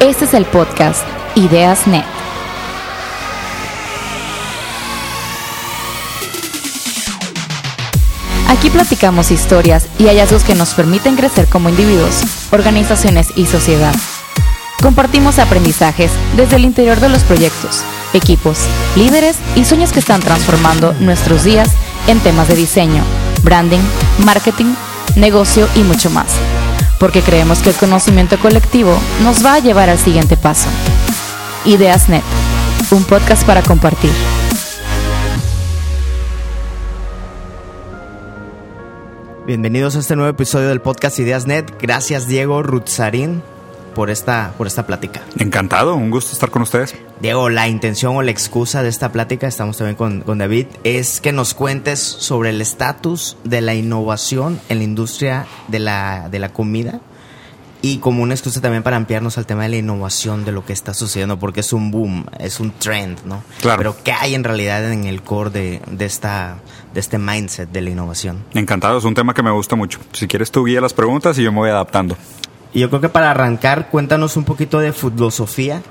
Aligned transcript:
Este 0.00 0.24
es 0.24 0.32
el 0.32 0.46
podcast 0.46 1.06
Ideas 1.34 1.86
Net. 1.86 2.06
Aquí 8.48 8.70
platicamos 8.70 9.30
historias 9.30 9.88
y 9.98 10.06
hallazgos 10.06 10.42
que 10.42 10.54
nos 10.54 10.72
permiten 10.72 11.16
crecer 11.16 11.48
como 11.48 11.68
individuos, 11.68 12.22
organizaciones 12.50 13.28
y 13.36 13.44
sociedad. 13.44 13.94
Compartimos 14.82 15.38
aprendizajes 15.38 16.10
desde 16.34 16.56
el 16.56 16.64
interior 16.64 16.98
de 16.98 17.10
los 17.10 17.22
proyectos, 17.22 17.84
equipos, 18.14 18.60
líderes 18.96 19.36
y 19.54 19.66
sueños 19.66 19.92
que 19.92 20.00
están 20.00 20.22
transformando 20.22 20.94
nuestros 20.94 21.44
días 21.44 21.68
en 22.06 22.20
temas 22.20 22.48
de 22.48 22.56
diseño, 22.56 23.04
branding, 23.42 23.82
marketing, 24.24 24.72
negocio 25.14 25.68
y 25.74 25.80
mucho 25.80 26.08
más. 26.08 26.38
Porque 27.00 27.22
creemos 27.22 27.60
que 27.60 27.70
el 27.70 27.76
conocimiento 27.76 28.38
colectivo 28.38 28.94
nos 29.22 29.44
va 29.44 29.54
a 29.54 29.58
llevar 29.58 29.88
al 29.88 29.98
siguiente 29.98 30.36
paso. 30.36 30.68
Ideas 31.64 32.10
Net, 32.10 32.22
un 32.90 33.04
podcast 33.04 33.44
para 33.46 33.62
compartir. 33.62 34.10
Bienvenidos 39.46 39.96
a 39.96 40.00
este 40.00 40.14
nuevo 40.14 40.30
episodio 40.30 40.68
del 40.68 40.82
podcast 40.82 41.18
Ideas 41.18 41.46
Net. 41.46 41.72
Gracias 41.80 42.26
Diego 42.28 42.62
Rutzarín 42.62 43.42
por 43.94 44.10
esta, 44.10 44.52
por 44.56 44.66
esta 44.66 44.86
plática. 44.86 45.22
Encantado, 45.38 45.94
un 45.94 46.10
gusto 46.10 46.32
estar 46.32 46.50
con 46.50 46.62
ustedes. 46.62 46.94
Diego, 47.20 47.48
la 47.50 47.68
intención 47.68 48.16
o 48.16 48.22
la 48.22 48.30
excusa 48.30 48.82
de 48.82 48.88
esta 48.88 49.12
plática, 49.12 49.46
estamos 49.46 49.76
también 49.76 49.96
con, 49.96 50.20
con 50.22 50.38
David, 50.38 50.66
es 50.84 51.20
que 51.20 51.32
nos 51.32 51.54
cuentes 51.54 52.00
sobre 52.00 52.50
el 52.50 52.60
estatus 52.60 53.36
de 53.44 53.60
la 53.60 53.74
innovación 53.74 54.60
en 54.68 54.78
la 54.78 54.84
industria 54.84 55.46
de 55.68 55.78
la, 55.78 56.28
de 56.30 56.38
la 56.38 56.50
comida 56.50 57.00
y 57.82 57.98
como 57.98 58.22
una 58.22 58.34
excusa 58.34 58.60
también 58.60 58.82
para 58.82 58.96
ampliarnos 58.96 59.38
al 59.38 59.46
tema 59.46 59.62
de 59.62 59.70
la 59.70 59.76
innovación 59.76 60.44
de 60.44 60.52
lo 60.52 60.64
que 60.64 60.72
está 60.72 60.94
sucediendo, 60.94 61.38
porque 61.38 61.60
es 61.60 61.72
un 61.72 61.90
boom, 61.90 62.26
es 62.38 62.60
un 62.60 62.72
trend, 62.72 63.18
¿no? 63.24 63.42
Claro. 63.60 63.78
Pero 63.78 63.96
¿qué 64.04 64.12
hay 64.12 64.34
en 64.34 64.44
realidad 64.44 64.92
en 64.92 65.04
el 65.04 65.22
core 65.22 65.50
de, 65.50 65.82
de, 65.90 66.04
esta, 66.04 66.58
de 66.92 67.00
este 67.00 67.18
mindset 67.18 67.70
de 67.70 67.80
la 67.80 67.90
innovación? 67.90 68.44
Encantado, 68.54 68.98
es 68.98 69.04
un 69.04 69.14
tema 69.14 69.34
que 69.34 69.42
me 69.42 69.50
gusta 69.50 69.76
mucho. 69.76 69.98
Si 70.12 70.26
quieres 70.26 70.50
tú 70.50 70.64
guía 70.64 70.80
las 70.80 70.92
preguntas 70.92 71.38
y 71.38 71.42
yo 71.42 71.52
me 71.52 71.58
voy 71.58 71.70
adaptando. 71.70 72.16
Y 72.72 72.80
yo 72.80 72.88
creo 72.88 73.00
que 73.00 73.08
para 73.08 73.30
arrancar, 73.30 73.88
cuéntanos 73.90 74.36
un 74.36 74.44
poquito 74.44 74.78
de 74.78 74.92
filosofía 74.92 75.82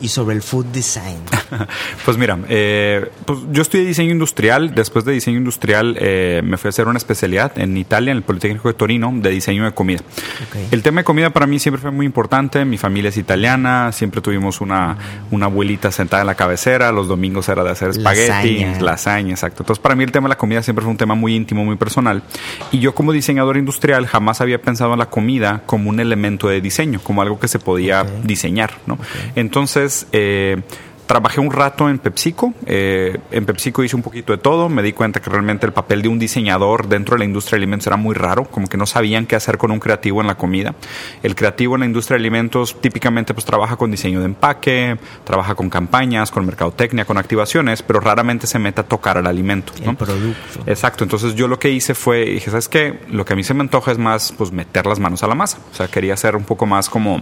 y 0.00 0.08
sobre 0.08 0.34
el 0.34 0.42
food 0.42 0.66
design. 0.66 1.18
pues 2.04 2.16
mira, 2.16 2.38
eh, 2.48 3.08
pues 3.24 3.38
yo 3.52 3.62
estudié 3.62 3.84
diseño 3.84 4.10
industrial. 4.10 4.74
Después 4.74 5.04
de 5.04 5.12
diseño 5.12 5.38
industrial 5.38 5.96
eh, 6.00 6.40
me 6.44 6.56
fui 6.56 6.68
a 6.68 6.70
hacer 6.70 6.88
una 6.88 6.98
especialidad 6.98 7.52
en 7.58 7.76
Italia, 7.76 8.10
en 8.10 8.16
el 8.18 8.22
Politécnico 8.22 8.68
de 8.68 8.74
Torino, 8.74 9.12
de 9.14 9.30
diseño 9.30 9.64
de 9.64 9.72
comida. 9.72 10.00
Okay. 10.48 10.68
El 10.70 10.82
tema 10.82 11.00
de 11.00 11.04
comida 11.04 11.30
para 11.30 11.46
mí 11.46 11.58
siempre 11.58 11.80
fue 11.80 11.90
muy 11.90 12.06
importante. 12.06 12.64
Mi 12.64 12.78
familia 12.78 13.10
es 13.10 13.16
italiana, 13.16 13.92
siempre 13.92 14.20
tuvimos 14.20 14.60
una, 14.60 14.96
una 15.30 15.46
abuelita 15.46 15.90
sentada 15.92 16.22
en 16.22 16.26
la 16.26 16.34
cabecera. 16.34 16.90
Los 16.92 17.08
domingos 17.08 17.48
era 17.48 17.62
de 17.64 17.70
hacer 17.70 17.90
espagueti, 17.90 18.58
Lasaña. 18.60 18.80
lasaña, 18.80 19.30
exacto. 19.32 19.62
Entonces 19.62 19.82
para 19.82 19.94
mí 19.94 20.04
el 20.04 20.12
tema 20.12 20.26
de 20.26 20.30
la 20.30 20.38
comida 20.38 20.62
siempre 20.62 20.82
fue 20.82 20.90
un 20.90 20.96
tema 20.98 21.14
muy 21.14 21.34
íntimo, 21.34 21.64
muy 21.64 21.76
personal. 21.76 22.22
Y 22.70 22.78
yo 22.80 22.94
como 22.94 23.12
diseñador 23.12 23.56
industrial 23.56 24.06
jamás 24.06 24.40
había 24.40 24.60
pensado 24.60 24.92
en 24.92 24.98
la 24.98 25.06
comida 25.10 25.62
como 25.66 25.90
un 25.90 26.00
elemento 26.00 26.48
de 26.48 26.60
diseño, 26.60 27.00
como 27.02 27.22
algo 27.22 27.38
que 27.38 27.48
se 27.48 27.58
podía 27.58 28.02
Ok. 28.02 28.08
diseñar, 28.24 28.72
¿no? 28.86 28.98
Entonces, 29.36 29.81
eh, 30.12 30.62
trabajé 31.06 31.40
un 31.40 31.50
rato 31.50 31.90
en 31.90 31.98
PepsiCo. 31.98 32.54
Eh, 32.64 33.18
en 33.30 33.44
PepsiCo 33.44 33.84
hice 33.84 33.96
un 33.96 34.02
poquito 34.02 34.32
de 34.32 34.38
todo. 34.38 34.70
Me 34.70 34.82
di 34.82 34.92
cuenta 34.92 35.20
que 35.20 35.28
realmente 35.28 35.66
el 35.66 35.72
papel 35.74 36.00
de 36.00 36.08
un 36.08 36.18
diseñador 36.18 36.88
dentro 36.88 37.16
de 37.16 37.18
la 37.18 37.24
industria 37.26 37.58
de 37.58 37.64
alimentos 37.64 37.86
era 37.86 37.96
muy 37.96 38.14
raro, 38.14 38.44
como 38.44 38.66
que 38.66 38.78
no 38.78 38.86
sabían 38.86 39.26
qué 39.26 39.36
hacer 39.36 39.58
con 39.58 39.70
un 39.70 39.78
creativo 39.78 40.22
en 40.22 40.26
la 40.26 40.36
comida. 40.36 40.74
El 41.22 41.34
creativo 41.34 41.74
en 41.74 41.80
la 41.80 41.86
industria 41.86 42.16
de 42.16 42.22
alimentos 42.22 42.80
típicamente 42.80 43.34
pues 43.34 43.44
trabaja 43.44 43.76
con 43.76 43.90
diseño 43.90 44.20
de 44.20 44.24
empaque, 44.24 44.96
trabaja 45.24 45.54
con 45.54 45.68
campañas, 45.68 46.30
con 46.30 46.46
mercadotecnia, 46.46 47.04
con 47.04 47.18
activaciones, 47.18 47.82
pero 47.82 48.00
raramente 48.00 48.46
se 48.46 48.58
mete 48.58 48.80
a 48.80 48.84
tocar 48.84 49.18
al 49.18 49.26
alimento. 49.26 49.74
El 49.80 49.84
¿no? 49.84 49.94
producto. 49.94 50.60
Exacto, 50.66 51.04
entonces 51.04 51.34
yo 51.34 51.46
lo 51.46 51.58
que 51.58 51.70
hice 51.70 51.94
fue, 51.94 52.24
dije, 52.24 52.50
¿sabes 52.50 52.68
qué? 52.68 53.00
Lo 53.10 53.26
que 53.26 53.34
a 53.34 53.36
mí 53.36 53.44
se 53.44 53.52
me 53.52 53.60
antoja 53.60 53.92
es 53.92 53.98
más, 53.98 54.32
pues, 54.32 54.50
meter 54.50 54.86
las 54.86 54.98
manos 54.98 55.22
a 55.22 55.26
la 55.26 55.34
masa. 55.34 55.58
O 55.70 55.74
sea, 55.74 55.88
quería 55.88 56.16
ser 56.16 56.36
un 56.36 56.44
poco 56.44 56.64
más 56.64 56.88
como... 56.88 57.20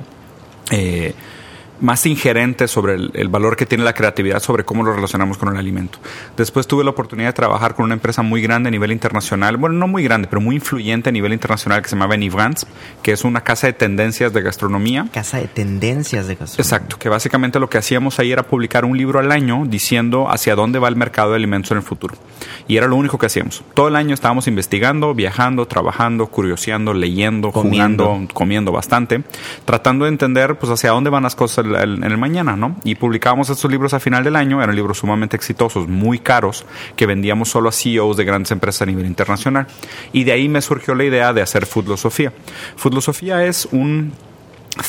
eh, 0.70 1.12
más 1.80 2.04
ingerente 2.06 2.68
sobre 2.68 2.94
el, 2.94 3.10
el, 3.14 3.28
valor 3.28 3.56
que 3.56 3.66
tiene 3.66 3.84
la 3.84 3.92
creatividad 3.92 4.40
sobre 4.40 4.64
cómo 4.64 4.82
lo 4.82 4.92
relacionamos 4.92 5.38
con 5.38 5.48
el 5.48 5.56
alimento. 5.56 5.98
Después 6.36 6.66
tuve 6.66 6.84
la 6.84 6.90
oportunidad 6.90 7.28
de 7.28 7.32
trabajar 7.32 7.74
con 7.74 7.84
una 7.84 7.94
empresa 7.94 8.22
muy 8.22 8.42
grande 8.42 8.68
a 8.68 8.70
nivel 8.70 8.92
internacional, 8.92 9.56
bueno, 9.56 9.76
no 9.76 9.88
muy 9.88 10.02
grande, 10.02 10.28
pero 10.28 10.40
muy 10.40 10.56
influyente 10.56 11.08
a 11.08 11.12
nivel 11.12 11.32
internacional 11.32 11.82
que 11.82 11.88
se 11.88 11.96
llama 11.96 12.06
Benivans, 12.06 12.66
que 13.02 13.12
es 13.12 13.24
una 13.24 13.42
casa 13.42 13.66
de 13.66 13.72
tendencias 13.72 14.32
de 14.32 14.42
gastronomía. 14.42 15.06
Casa 15.12 15.38
de 15.38 15.48
tendencias 15.48 16.26
de 16.26 16.34
gastronomía. 16.34 16.62
Exacto, 16.62 16.98
que 16.98 17.08
básicamente 17.08 17.58
lo 17.58 17.70
que 17.70 17.78
hacíamos 17.78 18.18
ahí 18.18 18.32
era 18.32 18.42
publicar 18.42 18.84
un 18.84 18.96
libro 18.96 19.18
al 19.18 19.32
año 19.32 19.64
diciendo 19.66 20.30
hacia 20.30 20.54
dónde 20.54 20.78
va 20.78 20.88
el 20.88 20.96
mercado 20.96 21.30
de 21.30 21.36
alimentos 21.36 21.70
en 21.70 21.78
el 21.78 21.82
futuro. 21.82 22.14
Y 22.68 22.76
era 22.76 22.86
lo 22.86 22.96
único 22.96 23.18
que 23.18 23.26
hacíamos. 23.26 23.62
Todo 23.74 23.88
el 23.88 23.96
año 23.96 24.14
estábamos 24.14 24.46
investigando, 24.46 25.14
viajando, 25.14 25.66
trabajando, 25.66 26.26
curioseando, 26.26 26.94
leyendo, 26.94 27.50
Comiendo. 27.50 28.06
jugando, 28.06 28.34
comiendo 28.34 28.72
bastante, 28.72 29.22
tratando 29.64 30.04
de 30.04 30.10
entender 30.10 30.58
pues 30.58 30.70
hacia 30.70 30.90
dónde 30.90 31.10
van 31.10 31.22
las 31.22 31.34
cosas 31.34 31.64
el- 31.76 32.18
mañana, 32.18 32.56
¿no? 32.56 32.76
Y 32.84 32.96
publicábamos 32.96 33.48
estos 33.50 33.70
libros 33.70 33.94
a 33.94 34.00
final 34.00 34.24
del 34.24 34.36
año, 34.36 34.62
eran 34.62 34.76
libros 34.76 34.98
sumamente 34.98 35.36
exitosos, 35.36 35.88
muy 35.88 36.18
caros, 36.18 36.64
que 36.96 37.06
vendíamos 37.06 37.48
solo 37.48 37.68
a 37.68 37.72
CEOs 37.72 38.16
de 38.16 38.24
grandes 38.24 38.50
empresas 38.52 38.82
a 38.82 38.86
nivel 38.86 39.06
internacional. 39.06 39.66
Y 40.12 40.24
de 40.24 40.32
ahí 40.32 40.48
me 40.48 40.60
surgió 40.60 40.94
la 40.94 41.04
idea 41.04 41.32
de 41.32 41.42
hacer 41.42 41.66
Foodlosofía. 41.66 42.32
Foodlosofía 42.76 43.44
es 43.46 43.68
un 43.72 44.12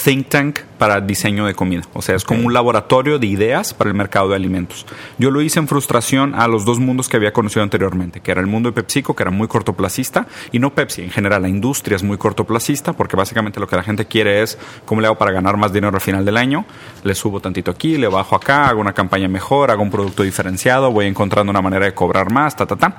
think 0.04 0.30
tank 0.30 0.60
para 0.78 1.02
diseño 1.02 1.46
de 1.46 1.54
comida. 1.54 1.84
O 1.94 2.02
sea, 2.02 2.16
es 2.16 2.24
como 2.24 2.46
un 2.46 2.54
laboratorio 2.54 3.20
de 3.20 3.28
ideas 3.28 3.74
para 3.74 3.90
el 3.90 3.96
mercado 3.96 4.30
de 4.30 4.36
alimentos. 4.36 4.86
Yo 5.18 5.30
lo 5.30 5.42
hice 5.42 5.60
en 5.60 5.68
frustración 5.68 6.34
a 6.36 6.48
los 6.48 6.66
dos 6.66 6.80
mundos 6.80 7.08
que 7.08 7.18
había 7.18 7.34
conocido 7.34 7.64
anteriormente, 7.64 8.20
que 8.20 8.32
era 8.32 8.42
el 8.42 8.48
mundo 8.48 8.70
de 8.70 8.74
PepsiCo, 8.74 9.16
que 9.16 9.24
era 9.24 9.32
muy 9.32 9.48
cortoplacista, 9.48 10.28
y 10.52 10.60
no 10.60 10.74
Pepsi, 10.74 11.04
en 11.04 11.12
general 11.12 11.44
la 11.44 11.50
industria 11.50 11.96
es 11.96 12.04
muy 12.04 12.18
cortoplacista, 12.18 12.94
porque 12.94 13.16
básicamente 13.16 13.60
lo 13.60 13.68
que 13.68 13.76
la 13.76 13.84
gente 13.84 14.06
quiere 14.06 14.42
es 14.42 14.58
cómo 14.86 15.02
le 15.02 15.08
hago 15.08 15.18
para 15.18 15.32
ganar 15.32 15.58
más 15.58 15.74
dinero 15.74 15.94
al 15.96 16.02
final 16.02 16.26
del 16.26 16.38
año, 16.38 16.66
le 17.04 17.14
subo 17.14 17.40
tantito 17.40 17.72
aquí, 17.72 17.98
le 17.98 18.08
bajo 18.08 18.36
acá, 18.36 18.68
hago 18.68 18.82
una 18.82 18.94
campaña 18.94 19.28
mejor, 19.28 19.72
hago 19.72 19.84
un 19.84 19.92
producto 19.92 20.24
diferenciado, 20.24 20.92
voy 20.92 21.06
encontrando 21.06 21.52
una 21.52 21.62
manera 21.62 21.86
de 21.86 21.94
cobrar 21.94 22.32
más, 22.32 22.56
ta, 22.56 22.66
ta, 22.66 22.76
ta. 22.76 22.98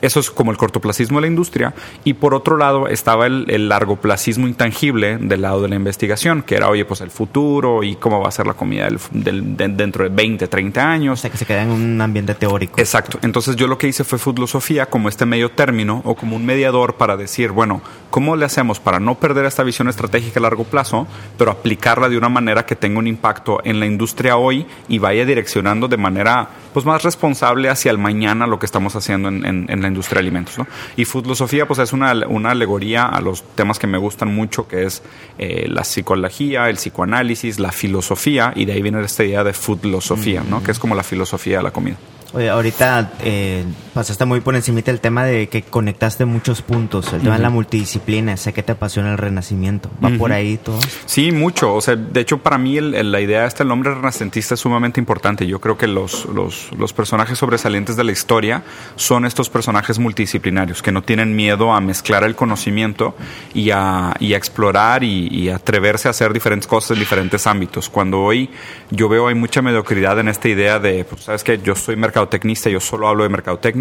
Eso 0.00 0.18
es 0.20 0.30
como 0.30 0.50
el 0.50 0.56
cortoplacismo 0.56 1.18
de 1.18 1.22
la 1.22 1.26
industria. 1.26 1.74
Y 2.04 2.14
por 2.14 2.34
otro 2.34 2.56
lado 2.56 2.88
estaba 2.88 3.26
el, 3.26 3.44
el 3.48 3.68
largoplacismo 3.68 4.48
intangible 4.48 5.18
del 5.18 5.42
lado 5.42 5.62
de 5.62 5.68
la 5.68 5.76
investigación, 5.76 6.19
que 6.44 6.54
era, 6.56 6.68
oye, 6.68 6.84
pues 6.84 7.00
el 7.00 7.10
futuro 7.10 7.82
y 7.82 7.96
cómo 7.96 8.20
va 8.20 8.28
a 8.28 8.30
ser 8.30 8.46
la 8.46 8.54
comida 8.54 8.84
del- 8.84 8.98
del- 9.12 9.56
de- 9.56 9.68
dentro 9.68 10.04
de 10.04 10.10
20, 10.10 10.46
30 10.48 10.84
O 10.84 10.88
años. 10.88 11.20
sea, 11.20 11.30
que 11.30 11.38
se 11.38 11.46
queda 11.46 11.62
en 11.62 11.70
un 11.70 12.00
ambiente 12.00 12.34
teórico. 12.34 12.74
Exacto. 12.78 13.18
Entonces 13.22 13.56
yo 13.56 13.66
lo 13.66 13.78
que 13.78 13.88
hice 13.88 14.04
fue 14.04 14.18
Foodlosofía 14.18 14.86
como 14.86 15.08
este 15.08 15.24
medio 15.26 15.50
término 15.50 16.02
o 16.04 16.14
como 16.14 16.36
un 16.36 16.44
mediador 16.44 16.94
para 16.94 17.16
decir, 17.16 17.50
bueno, 17.52 17.80
¿cómo 18.10 18.36
le 18.36 18.44
hacemos 18.44 18.80
para 18.80 19.00
no 19.00 19.14
perder 19.14 19.46
esta 19.46 19.62
visión 19.62 19.88
estratégica 19.88 20.40
a 20.40 20.42
largo 20.42 20.64
plazo, 20.64 21.06
pero 21.38 21.50
aplicarla 21.50 22.08
de 22.08 22.18
una 22.18 22.28
manera 22.28 22.66
que 22.66 22.76
tenga 22.76 22.98
un 22.98 23.06
impacto 23.06 23.60
en 23.64 23.80
la 23.80 23.86
industria 23.86 24.36
hoy 24.36 24.66
y 24.88 24.98
vaya 24.98 25.24
direccionando 25.24 25.88
de 25.88 25.96
manera 25.96 26.48
pues 26.72 26.86
más 26.86 27.02
responsable 27.02 27.68
hacia 27.68 27.90
el 27.90 27.98
mañana 27.98 28.46
lo 28.46 28.58
que 28.58 28.66
estamos 28.66 28.94
haciendo 28.96 29.28
en, 29.28 29.44
en- 29.44 29.66
en 29.68 29.82
la 29.82 29.88
industria 29.88 30.16
de 30.16 30.20
alimentos? 30.20 30.58
¿no? 30.58 30.66
Y 30.96 31.04
Foodlosofía 31.04 31.66
pues 31.66 31.78
es 31.80 31.92
una, 31.92 32.12
una 32.28 32.50
alegoría 32.52 33.06
a 33.06 33.20
los 33.20 33.42
temas 33.54 33.78
que 33.78 33.86
me 33.86 33.98
gustan 33.98 34.34
mucho, 34.34 34.66
que 34.68 34.84
es 34.84 35.02
eh, 35.38 35.66
la 35.68 35.84
psicología, 35.84 36.68
el 36.68 36.76
psicoanálisis, 36.76 37.58
la 37.58 37.72
filosofía, 37.72 38.52
y 38.56 38.64
de 38.64 38.72
ahí 38.72 38.82
viene 38.82 39.00
esta 39.02 39.24
idea 39.24 39.44
de 39.44 39.52
foodlosofía, 39.52 40.42
¿no? 40.48 40.62
que 40.62 40.70
es 40.72 40.78
como 40.78 40.94
la 40.94 41.02
filosofía 41.02 41.58
de 41.58 41.62
la 41.64 41.70
comida. 41.70 41.96
Oye, 42.32 42.48
ahorita 42.48 43.14
eh, 43.24 43.64
pasaste 43.94 44.24
muy 44.24 44.40
por 44.40 44.54
encimita 44.56 44.90
el 44.90 45.00
tema 45.00 45.24
de 45.24 45.48
que 45.48 45.62
conectaste 45.62 46.24
muchos 46.24 46.62
puntos, 46.62 47.12
el 47.12 47.20
tema 47.22 47.36
de 47.36 47.42
la 47.42 47.50
multidisciplina, 47.50 48.36
sé 48.36 48.52
que 48.52 48.62
te 48.62 48.72
apasiona 48.72 49.12
el 49.12 49.18
renacimiento, 49.18 49.90
va 50.04 50.10
por 50.18 50.32
ahí 50.32 50.56
todo. 50.56 50.78
Sí, 51.06 51.32
mucho. 51.32 51.74
O 51.74 51.80
sea, 51.80 51.96
de 51.96 52.20
hecho, 52.20 52.38
para 52.38 52.58
mí 52.58 52.76
el- 52.78 52.94
el- 52.94 53.10
la 53.12 53.20
idea 53.20 53.42
de 53.42 53.48
este 53.48 53.64
nombre 53.64 53.94
renacentista 53.94 54.54
es 54.54 54.60
sumamente 54.60 55.00
importante. 55.00 55.46
Yo 55.46 55.60
creo 55.60 55.76
que 55.76 55.86
los, 55.86 56.26
los, 56.26 56.70
los 56.78 56.92
personajes 56.92 57.38
sobresalientes 57.38 57.96
de 57.96 58.04
la 58.04 58.12
historia 58.12 58.62
son 58.96 59.24
estos 59.24 59.50
personajes 59.50 59.98
multidisciplinarios 59.98 60.82
que 60.82 60.92
no 60.92 61.02
tienen 61.02 61.34
miedo 61.34 61.72
a 61.72 61.80
mezclar 61.80 62.22
el 62.24 62.34
conocimiento 62.36 63.14
y 63.54 63.70
a, 63.70 64.14
y 64.20 64.34
a 64.34 64.36
explorar 64.36 65.02
y, 65.02 65.28
y 65.28 65.48
atreverse 65.48 66.08
a 66.08 66.12
hacer 66.12 66.32
diferentes 66.32 66.66
cosas 66.66 66.92
en 66.92 66.98
diferentes 67.00 67.46
ámbitos. 67.46 67.88
Cuando 67.88 68.20
hoy 68.20 68.50
yo 68.90 69.08
veo 69.08 69.28
hay 69.28 69.34
mucha 69.34 69.62
mediocridad 69.62 70.18
en 70.18 70.28
esta 70.28 70.48
idea 70.48 70.78
de, 70.78 71.04
pues, 71.04 71.22
sabes 71.24 71.42
que 71.44 71.58
yo 71.62 71.74
soy 71.74 71.96
mercadotecnista, 71.96 72.68
yo 72.70 72.80
solo 72.80 73.08
hablo 73.08 73.22
de 73.24 73.28
mercadotecnia, 73.30 73.79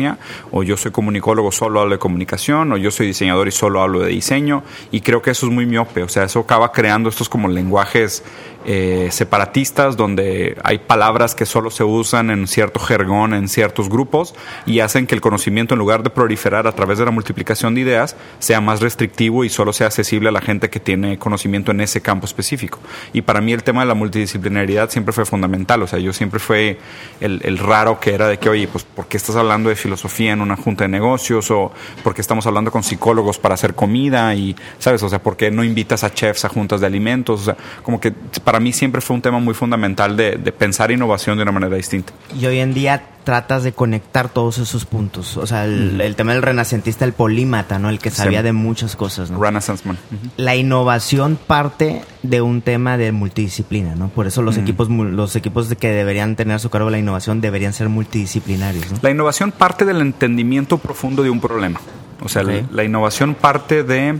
o 0.51 0.63
yo 0.63 0.77
soy 0.77 0.91
comunicólogo, 0.91 1.51
solo 1.51 1.81
hablo 1.81 1.95
de 1.95 1.99
comunicación, 1.99 2.71
o 2.71 2.77
yo 2.77 2.91
soy 2.91 3.07
diseñador 3.07 3.47
y 3.47 3.51
solo 3.51 3.81
hablo 3.81 3.99
de 3.99 4.09
diseño, 4.09 4.63
y 4.91 5.01
creo 5.01 5.21
que 5.21 5.31
eso 5.31 5.47
es 5.47 5.51
muy 5.51 5.65
miope, 5.65 6.03
o 6.03 6.09
sea, 6.09 6.23
eso 6.23 6.39
acaba 6.39 6.71
creando 6.71 7.09
estos 7.09 7.29
como 7.29 7.47
lenguajes 7.47 8.23
eh, 8.65 9.09
separatistas, 9.11 9.97
donde 9.97 10.57
hay 10.63 10.79
palabras 10.79 11.35
que 11.35 11.45
solo 11.45 11.71
se 11.71 11.83
usan 11.83 12.29
en 12.29 12.47
cierto 12.47 12.79
jergón, 12.79 13.33
en 13.33 13.47
ciertos 13.47 13.89
grupos, 13.89 14.35
y 14.65 14.79
hacen 14.79 15.07
que 15.07 15.15
el 15.15 15.21
conocimiento, 15.21 15.75
en 15.75 15.79
lugar 15.79 16.03
de 16.03 16.09
proliferar 16.09 16.67
a 16.67 16.71
través 16.73 16.97
de 16.97 17.05
la 17.05 17.11
multiplicación 17.11 17.75
de 17.75 17.81
ideas, 17.81 18.15
sea 18.39 18.61
más 18.61 18.81
restrictivo 18.81 19.43
y 19.43 19.49
solo 19.49 19.73
sea 19.73 19.87
accesible 19.87 20.29
a 20.29 20.31
la 20.31 20.41
gente 20.41 20.69
que 20.69 20.79
tiene 20.79 21.17
conocimiento 21.17 21.71
en 21.71 21.81
ese 21.81 22.01
campo 22.01 22.25
específico. 22.25 22.79
Y 23.13 23.21
para 23.21 23.41
mí 23.41 23.53
el 23.53 23.63
tema 23.63 23.81
de 23.81 23.87
la 23.87 23.95
multidisciplinariedad 23.95 24.89
siempre 24.89 25.13
fue 25.13 25.25
fundamental, 25.25 25.81
o 25.83 25.87
sea, 25.87 25.99
yo 25.99 26.13
siempre 26.13 26.39
fue 26.39 26.79
el, 27.21 27.41
el 27.43 27.57
raro 27.57 27.99
que 27.99 28.13
era 28.13 28.27
de 28.27 28.37
que, 28.37 28.49
oye, 28.49 28.67
pues, 28.67 28.83
¿por 28.83 29.07
qué 29.07 29.17
estás 29.17 29.35
hablando 29.35 29.69
de 29.69 29.75
filosofía 29.75 30.33
en 30.33 30.41
una 30.41 30.55
junta 30.55 30.83
de 30.83 30.89
negocios? 30.89 31.49
¿O 31.51 31.71
por 32.03 32.13
qué 32.13 32.21
estamos 32.21 32.45
hablando 32.45 32.71
con 32.71 32.83
psicólogos 32.83 33.37
para 33.37 33.55
hacer 33.55 33.73
comida? 33.73 34.33
Y, 34.35 34.55
¿sabes? 34.77 35.01
O 35.03 35.09
sea, 35.09 35.21
¿por 35.21 35.37
qué 35.37 35.51
no 35.51 35.63
invitas 35.63 36.03
a 36.03 36.13
chefs 36.13 36.45
a 36.45 36.49
juntas 36.49 36.81
de 36.81 36.87
alimentos? 36.87 37.41
O 37.41 37.43
sea, 37.45 37.57
como 37.83 37.99
que 37.99 38.11
para 38.49 38.59
mí 38.59 38.73
siempre 38.73 38.99
fue 38.99 39.15
un 39.15 39.21
tema 39.21 39.37
muy 39.37 39.53
fundamental 39.53 40.17
de, 40.17 40.39
pensar 40.57 40.89
innovación 40.89 41.37
de 41.37 41.43
una 41.43 41.51
manera 41.51 41.75
distinta. 41.75 42.13
Y 42.35 42.47
hoy 42.47 42.57
en 42.57 42.73
día 42.73 43.03
tratas 43.23 43.61
de 43.63 43.73
conectar 43.73 44.27
todos 44.27 44.57
esos 44.57 44.85
puntos. 44.85 45.37
O 45.37 45.45
sea, 45.45 45.65
el, 45.65 46.15
tema 46.15 46.33
del 46.33 46.41
renacentista, 46.41 47.05
el 47.05 47.13
polímata, 47.13 47.77
¿no? 47.77 47.89
El 47.89 47.99
que 47.99 48.09
sabía 48.09 48.41
de 48.41 48.51
muchas 48.51 48.95
cosas, 48.95 49.29
¿no? 49.29 49.39
Renaissance 49.39 49.87
man. 49.87 49.99
La 50.35 50.55
innovación 50.55 51.37
parte 51.37 52.01
de 52.23 52.41
un 52.41 52.63
tema 52.63 52.97
de 52.97 53.11
multidisciplina, 53.11 53.93
¿no? 53.93 54.09
Por 54.09 54.25
eso 54.25 54.41
los 54.41 54.57
equipos 54.57 54.89
los 54.89 55.35
equipos 55.35 55.71
que 55.75 55.91
deberían 55.91 56.35
tener 56.35 56.55
a 56.55 56.59
su 56.59 56.71
cargo 56.71 56.89
la 56.89 56.97
innovación 56.97 57.41
deberían 57.41 57.73
ser 57.73 57.87
multidisciplinarios, 57.87 58.91
¿no? 58.91 58.97
La 59.03 59.11
innovación 59.11 59.51
parte 59.51 59.85
del 59.85 60.01
entendimiento 60.01 60.79
profundo 60.79 61.21
de 61.21 61.29
un 61.29 61.39
problema. 61.39 61.79
O 62.19 62.29
sea, 62.29 62.41
la 62.41 62.83
innovación 62.83 63.35
parte 63.35 63.83
de 63.83 64.19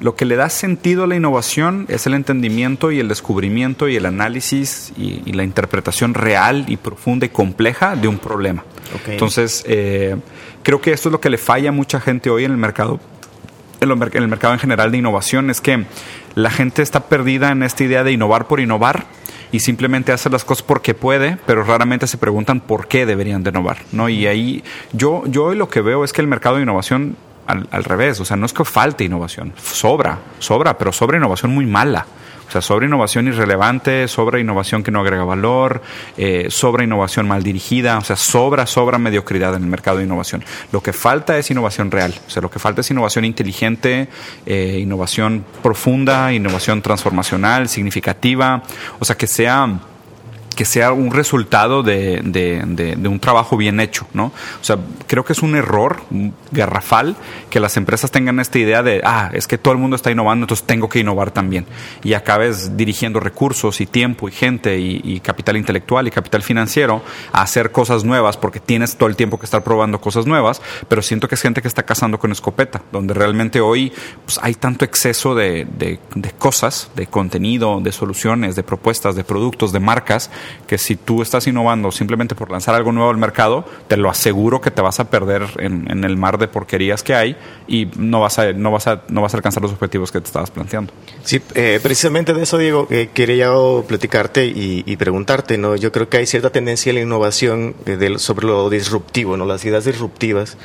lo 0.00 0.16
que 0.16 0.24
le 0.24 0.36
da 0.36 0.50
sentido 0.50 1.04
a 1.04 1.06
la 1.06 1.16
innovación 1.16 1.86
es 1.88 2.06
el 2.06 2.14
entendimiento 2.14 2.90
y 2.90 3.00
el 3.00 3.08
descubrimiento 3.08 3.88
y 3.88 3.96
el 3.96 4.06
análisis 4.06 4.92
y, 4.96 5.32
la 5.32 5.44
interpretación 5.44 6.14
real 6.14 6.64
y 6.68 6.76
profunda 6.76 7.26
y 7.26 7.28
compleja 7.28 7.96
de 7.96 8.08
un 8.08 8.18
problema. 8.18 8.64
Entonces, 9.08 9.64
eh, 9.66 10.16
creo 10.62 10.80
que 10.80 10.92
esto 10.92 11.08
es 11.08 11.12
lo 11.12 11.20
que 11.20 11.30
le 11.30 11.38
falla 11.38 11.70
a 11.70 11.72
mucha 11.72 12.00
gente 12.00 12.30
hoy 12.30 12.44
en 12.44 12.52
el 12.52 12.56
mercado, 12.56 13.00
en, 13.80 13.90
el 13.90 14.28
mercado 14.28 14.54
en 14.54 14.60
general 14.60 14.92
de 14.92 14.98
innovación, 14.98 15.50
es 15.50 15.60
que 15.60 15.84
la 16.34 16.50
gente 16.50 16.82
está 16.82 17.00
perdida 17.00 17.50
en 17.50 17.62
esta 17.62 17.84
idea 17.84 18.04
de 18.04 18.12
innovar 18.12 18.46
por 18.46 18.60
innovar 18.60 19.06
y 19.52 19.60
simplemente 19.60 20.12
hace 20.12 20.30
las 20.30 20.44
cosas 20.44 20.64
porque 20.64 20.94
puede, 20.94 21.38
pero 21.46 21.62
raramente 21.62 22.06
se 22.06 22.18
preguntan 22.18 22.60
por 22.60 22.88
qué 22.88 23.06
deberían 23.06 23.42
de 23.42 23.50
innovar, 23.50 23.78
¿no? 23.92 24.08
Y 24.08 24.26
ahí 24.26 24.64
yo, 24.92 25.22
yo 25.26 25.44
hoy 25.44 25.56
lo 25.56 25.68
que 25.68 25.80
veo 25.80 26.04
es 26.04 26.12
que 26.12 26.20
el 26.20 26.26
mercado 26.26 26.56
de 26.56 26.62
innovación 26.62 27.16
al, 27.46 27.84
revés, 27.84 28.20
o 28.20 28.24
sea, 28.24 28.36
no 28.36 28.46
es 28.46 28.52
que 28.52 28.64
falte 28.64 29.04
innovación, 29.04 29.52
sobra, 29.62 30.18
sobra, 30.38 30.76
pero 30.78 30.92
sobra 30.92 31.16
innovación 31.16 31.52
muy 31.52 31.66
mala. 31.66 32.06
O 32.46 32.50
sea, 32.50 32.60
sobra 32.60 32.84
innovación 32.84 33.26
irrelevante, 33.26 34.06
sobra 34.06 34.38
innovación 34.38 34.82
que 34.82 34.90
no 34.90 35.00
agrega 35.00 35.24
valor, 35.24 35.80
eh, 36.18 36.48
sobra 36.50 36.84
innovación 36.84 37.26
mal 37.26 37.42
dirigida, 37.42 37.96
o 37.96 38.02
sea, 38.02 38.16
sobra, 38.16 38.66
sobra 38.66 38.98
mediocridad 38.98 39.54
en 39.54 39.62
el 39.62 39.68
mercado 39.68 39.96
de 39.96 40.04
innovación. 40.04 40.44
Lo 40.70 40.82
que 40.82 40.92
falta 40.92 41.38
es 41.38 41.50
innovación 41.50 41.90
real, 41.90 42.14
o 42.26 42.30
sea, 42.30 42.42
lo 42.42 42.50
que 42.50 42.58
falta 42.58 42.82
es 42.82 42.90
innovación 42.90 43.24
inteligente, 43.24 44.08
eh, 44.44 44.78
innovación 44.78 45.44
profunda, 45.62 46.34
innovación 46.34 46.82
transformacional, 46.82 47.68
significativa, 47.70 48.62
o 48.98 49.04
sea, 49.06 49.16
que 49.16 49.26
sea 49.26 49.80
que 50.54 50.64
sea 50.64 50.92
un 50.92 51.10
resultado 51.10 51.82
de, 51.82 52.20
un 53.04 53.20
trabajo 53.20 53.56
bien 53.56 53.80
hecho, 53.80 54.06
¿no? 54.12 54.26
O 54.26 54.64
sea, 54.64 54.78
creo 55.06 55.24
que 55.24 55.32
es 55.32 55.42
un 55.42 55.56
error 55.56 56.02
garrafal 56.50 57.16
que 57.50 57.60
las 57.60 57.76
empresas 57.76 58.10
tengan 58.10 58.40
esta 58.40 58.58
idea 58.58 58.82
de, 58.82 59.00
ah, 59.04 59.30
es 59.32 59.46
que 59.46 59.58
todo 59.58 59.72
el 59.72 59.78
mundo 59.78 59.96
está 59.96 60.10
innovando, 60.10 60.44
entonces 60.44 60.66
tengo 60.66 60.88
que 60.88 61.00
innovar 61.00 61.30
también. 61.30 61.66
Y 62.02 62.14
acabes 62.14 62.76
dirigiendo 62.76 63.20
recursos 63.20 63.80
y 63.80 63.86
tiempo 63.86 64.28
y 64.28 64.32
gente 64.32 64.78
y, 64.78 65.20
capital 65.20 65.56
intelectual 65.56 66.06
y 66.06 66.10
capital 66.10 66.42
financiero 66.42 67.02
a 67.32 67.42
hacer 67.42 67.70
cosas 67.72 68.04
nuevas 68.04 68.36
porque 68.36 68.60
tienes 68.60 68.96
todo 68.96 69.08
el 69.08 69.16
tiempo 69.16 69.38
que 69.38 69.46
estar 69.46 69.62
probando 69.62 70.00
cosas 70.00 70.26
nuevas, 70.26 70.60
pero 70.88 71.02
siento 71.02 71.28
que 71.28 71.34
es 71.36 71.40
gente 71.40 71.62
que 71.62 71.68
está 71.68 71.84
cazando 71.84 72.18
con 72.18 72.30
escopeta, 72.30 72.82
donde 72.92 73.14
realmente 73.14 73.60
hoy 73.60 73.92
pues, 74.24 74.38
hay 74.42 74.54
tanto 74.54 74.84
exceso 74.84 75.34
de 75.34 75.66
cosas, 76.38 76.90
de 76.94 77.06
contenido, 77.06 77.80
de 77.80 77.92
soluciones, 77.92 78.56
de 78.56 78.62
propuestas, 78.62 79.16
de 79.16 79.24
productos, 79.24 79.72
de 79.72 79.80
marcas, 79.80 80.30
que 80.66 80.78
si 80.78 80.96
tú 80.96 81.22
estás 81.22 81.46
innovando 81.46 81.90
simplemente 81.92 82.34
por 82.34 82.50
lanzar 82.50 82.74
algo 82.74 82.92
nuevo 82.92 83.10
al 83.10 83.16
mercado, 83.16 83.64
te 83.88 83.96
lo 83.96 84.10
aseguro 84.10 84.60
que 84.60 84.70
te 84.70 84.82
vas 84.82 85.00
a 85.00 85.10
perder 85.10 85.42
en, 85.58 86.04
el 86.04 86.16
mar 86.16 86.38
de 86.38 86.48
porquerías 86.48 87.02
que 87.02 87.14
hay 87.14 87.36
y 87.66 87.88
no 87.96 88.20
vas 88.20 88.38
a, 88.38 88.52
no 88.52 88.70
vas 88.70 88.86
a, 88.86 89.02
no 89.08 89.22
vas 89.22 89.34
a 89.34 89.36
alcanzar 89.36 89.62
los 89.62 89.72
objetivos 89.72 90.12
que 90.12 90.20
te 90.20 90.26
estabas 90.26 90.50
planteando. 90.50 90.92
Sí, 91.22 91.40
eh, 91.54 91.80
precisamente 91.82 92.34
de 92.34 92.42
eso, 92.42 92.58
Diego, 92.58 92.86
eh, 92.90 93.10
quería 93.12 93.50
platicarte 93.86 94.44
y, 94.46 94.96
preguntarte, 94.96 95.58
¿no? 95.58 95.76
Yo 95.76 95.90
creo 95.92 96.08
que 96.08 96.18
hay 96.18 96.26
cierta 96.26 96.50
tendencia 96.50 96.90
en 96.90 96.96
la 96.96 97.02
innovación 97.02 97.74
eh, 97.84 98.14
sobre 98.18 98.46
lo 98.46 98.70
disruptivo, 98.70 99.36
¿no? 99.36 99.44
Las 99.44 99.64
ideas 99.64 99.84
disruptivas, 99.84 100.56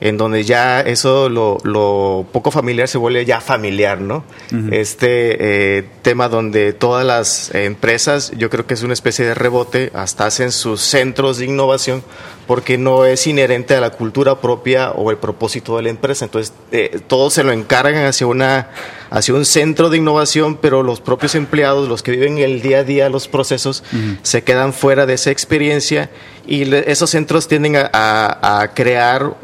en 0.00 0.16
donde 0.16 0.44
ya 0.44 0.80
eso, 0.80 1.28
lo, 1.28 1.58
lo, 1.62 2.26
poco 2.32 2.50
familiar 2.50 2.88
se 2.88 2.98
vuelve 2.98 3.24
ya 3.24 3.40
familiar, 3.40 4.00
¿no? 4.00 4.24
Este 4.70 5.78
eh, 5.78 5.84
tema 6.02 6.28
donde 6.28 6.72
todas 6.72 7.04
las 7.04 7.54
empresas, 7.54 8.32
yo 8.36 8.50
creo 8.50 8.66
que 8.66 8.74
es 8.74 8.82
una 8.82 8.92
especie 8.92 9.25
de 9.26 9.34
rebote, 9.34 9.90
hasta 9.94 10.26
hacen 10.26 10.52
sus 10.52 10.80
centros 10.80 11.38
de 11.38 11.46
innovación, 11.46 12.02
porque 12.46 12.78
no 12.78 13.04
es 13.04 13.26
inherente 13.26 13.74
a 13.74 13.80
la 13.80 13.90
cultura 13.90 14.40
propia 14.40 14.92
o 14.92 15.10
el 15.10 15.16
propósito 15.16 15.76
de 15.76 15.82
la 15.82 15.90
empresa. 15.90 16.24
Entonces, 16.24 16.52
eh, 16.70 17.00
todos 17.06 17.34
se 17.34 17.42
lo 17.42 17.52
encargan 17.52 18.04
hacia, 18.04 18.26
una, 18.26 18.70
hacia 19.10 19.34
un 19.34 19.44
centro 19.44 19.90
de 19.90 19.98
innovación, 19.98 20.56
pero 20.56 20.82
los 20.82 21.00
propios 21.00 21.34
empleados, 21.34 21.88
los 21.88 22.02
que 22.02 22.12
viven 22.12 22.38
el 22.38 22.62
día 22.62 22.78
a 22.78 22.84
día 22.84 23.08
los 23.08 23.26
procesos, 23.28 23.82
se 24.22 24.42
quedan 24.44 24.72
fuera 24.72 25.06
de 25.06 25.14
esa 25.14 25.30
experiencia 25.30 26.10
y 26.46 26.72
esos 26.72 27.10
centros 27.10 27.48
tienden 27.48 27.74
a, 27.76 28.70
crear 28.74 29.36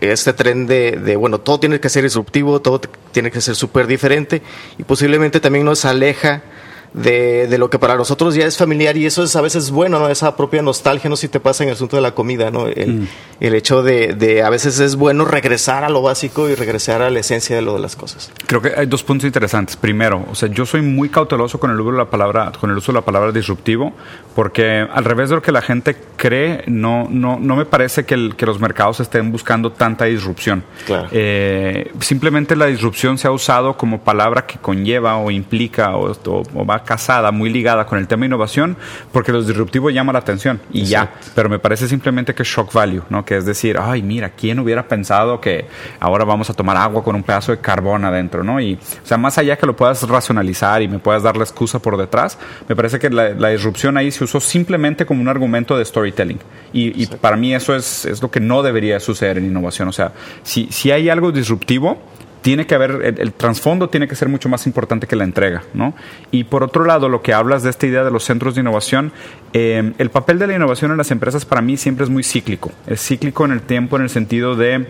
este 0.00 0.32
tren 0.32 0.66
de, 0.66 0.92
de, 0.92 1.16
bueno, 1.16 1.38
todo 1.38 1.60
tiene 1.60 1.78
que 1.78 1.88
ser 1.90 2.04
disruptivo, 2.04 2.60
todo 2.60 2.80
tiene 3.12 3.30
que 3.30 3.40
ser 3.40 3.54
súper 3.54 3.86
diferente 3.86 4.42
y 4.78 4.84
posiblemente 4.84 5.40
también 5.40 5.64
nos 5.64 5.84
aleja 5.84 6.42
de, 6.96 7.46
de, 7.46 7.58
lo 7.58 7.68
que 7.68 7.78
para 7.78 7.94
nosotros 7.94 8.34
ya 8.34 8.46
es 8.46 8.56
familiar 8.56 8.96
y 8.96 9.04
eso 9.04 9.22
es 9.22 9.36
a 9.36 9.42
veces 9.42 9.70
bueno, 9.70 9.98
¿no? 9.98 10.08
Esa 10.08 10.34
propia 10.34 10.62
nostalgia, 10.62 11.10
no 11.10 11.16
si 11.16 11.28
te 11.28 11.40
pasa 11.40 11.62
en 11.62 11.68
el 11.68 11.74
asunto 11.74 11.96
de 11.96 12.02
la 12.02 12.12
comida, 12.12 12.50
¿no? 12.50 12.66
El, 12.66 13.00
mm. 13.00 13.08
el 13.40 13.54
hecho 13.54 13.82
de, 13.82 14.14
de, 14.14 14.42
a 14.42 14.48
veces 14.48 14.80
es 14.80 14.96
bueno 14.96 15.26
regresar 15.26 15.84
a 15.84 15.90
lo 15.90 16.00
básico 16.00 16.48
y 16.48 16.54
regresar 16.54 17.02
a 17.02 17.10
la 17.10 17.20
esencia 17.20 17.54
de 17.54 17.60
lo 17.60 17.74
de 17.74 17.80
las 17.80 17.96
cosas. 17.96 18.32
Creo 18.46 18.62
que 18.62 18.72
hay 18.74 18.86
dos 18.86 19.02
puntos 19.02 19.26
interesantes. 19.26 19.76
Primero, 19.76 20.24
o 20.30 20.34
sea, 20.34 20.48
yo 20.48 20.64
soy 20.64 20.80
muy 20.80 21.10
cauteloso 21.10 21.60
con 21.60 21.70
el 21.70 21.78
uso 21.78 21.92
de 21.92 21.98
la 21.98 22.10
palabra, 22.10 22.50
con 22.58 22.70
el 22.70 22.78
uso 22.78 22.92
de 22.92 22.98
la 22.98 23.04
palabra 23.04 23.30
disruptivo, 23.30 23.92
porque 24.34 24.86
al 24.90 25.04
revés 25.04 25.28
de 25.28 25.34
lo 25.34 25.42
que 25.42 25.52
la 25.52 25.60
gente 25.60 25.96
cree, 26.16 26.64
no, 26.66 27.08
no, 27.10 27.38
no 27.38 27.56
me 27.56 27.66
parece 27.66 28.06
que, 28.06 28.14
el, 28.14 28.36
que 28.36 28.46
los 28.46 28.58
mercados 28.58 29.00
estén 29.00 29.30
buscando 29.30 29.70
tanta 29.70 30.06
disrupción. 30.06 30.64
Claro. 30.86 31.08
Eh, 31.12 31.92
simplemente 32.00 32.56
la 32.56 32.66
disrupción 32.66 33.18
se 33.18 33.28
ha 33.28 33.32
usado 33.32 33.76
como 33.76 34.00
palabra 34.00 34.46
que 34.46 34.58
conlleva 34.58 35.18
o 35.18 35.30
implica 35.30 35.94
o, 35.94 36.10
o 36.10 36.66
va 36.66 36.85
casada, 36.86 37.30
muy 37.32 37.50
ligada 37.50 37.84
con 37.84 37.98
el 37.98 38.08
tema 38.08 38.22
de 38.22 38.28
innovación, 38.28 38.78
porque 39.12 39.32
los 39.32 39.46
disruptivos 39.46 39.92
llaman 39.92 40.14
la 40.14 40.20
atención 40.20 40.60
y 40.72 40.84
ya. 40.84 41.12
Pero 41.34 41.50
me 41.50 41.58
parece 41.58 41.88
simplemente 41.88 42.34
que 42.34 42.42
es 42.42 42.48
shock 42.48 42.72
value, 42.72 43.02
¿no? 43.10 43.24
Que 43.24 43.36
es 43.36 43.44
decir, 43.44 43.76
ay, 43.78 44.02
mira, 44.02 44.30
¿quién 44.30 44.58
hubiera 44.58 44.88
pensado 44.88 45.40
que 45.40 45.66
ahora 46.00 46.24
vamos 46.24 46.48
a 46.48 46.54
tomar 46.54 46.78
agua 46.78 47.04
con 47.04 47.14
un 47.14 47.22
pedazo 47.22 47.52
de 47.52 47.58
carbón 47.58 48.04
adentro, 48.04 48.42
¿no? 48.42 48.60
Y, 48.60 48.74
o 48.74 49.06
sea, 49.06 49.18
más 49.18 49.36
allá 49.36 49.56
que 49.58 49.66
lo 49.66 49.76
puedas 49.76 50.08
racionalizar 50.08 50.80
y 50.80 50.88
me 50.88 50.98
puedas 50.98 51.22
dar 51.22 51.36
la 51.36 51.44
excusa 51.44 51.78
por 51.78 51.96
detrás, 51.98 52.38
me 52.68 52.74
parece 52.74 52.98
que 52.98 53.10
la, 53.10 53.50
disrupción 53.50 53.96
ahí 53.96 54.10
se 54.10 54.24
usó 54.24 54.40
simplemente 54.40 55.04
como 55.04 55.20
un 55.20 55.28
argumento 55.28 55.76
de 55.76 55.84
storytelling. 55.84 56.38
Y, 56.72 57.02
y 57.02 57.06
para 57.06 57.36
mí 57.36 57.54
eso 57.54 57.74
es, 57.74 58.04
es 58.04 58.22
lo 58.22 58.30
que 58.30 58.40
no 58.40 58.62
debería 58.62 59.00
suceder 59.00 59.38
en 59.38 59.46
innovación. 59.46 59.88
O 59.88 59.92
sea, 59.92 60.12
si, 60.42 60.68
si 60.70 60.90
hay 60.90 61.08
algo 61.08 61.32
disruptivo, 61.32 61.98
tiene 62.46 62.64
que 62.64 62.76
haber, 62.76 63.16
el, 63.18 63.32
trasfondo 63.32 63.88
tiene 63.88 64.06
que 64.06 64.14
ser 64.14 64.28
mucho 64.28 64.48
más 64.48 64.68
importante 64.68 65.08
que 65.08 65.16
la 65.16 65.24
entrega, 65.24 65.64
¿no? 65.74 65.94
Y 66.30 66.44
por 66.44 66.62
otro 66.62 66.84
lado, 66.84 67.08
lo 67.08 67.20
que 67.20 67.34
hablas 67.34 67.64
de 67.64 67.70
esta 67.70 67.88
idea 67.88 68.04
de 68.04 68.12
los 68.12 68.22
centros 68.22 68.54
de 68.54 68.60
innovación, 68.60 69.10
eh, 69.52 69.94
el 69.98 70.10
papel 70.10 70.38
de 70.38 70.46
la 70.46 70.54
innovación 70.54 70.92
en 70.92 70.96
las 70.96 71.10
empresas 71.10 71.44
para 71.44 71.60
mí 71.60 71.76
siempre 71.76 72.04
es 72.04 72.08
muy 72.08 72.22
cíclico. 72.22 72.70
Es 72.86 73.04
cíclico 73.04 73.44
en 73.44 73.50
el 73.50 73.62
tiempo, 73.62 73.96
en 73.96 74.02
el 74.02 74.10
sentido 74.10 74.54
de 74.54 74.86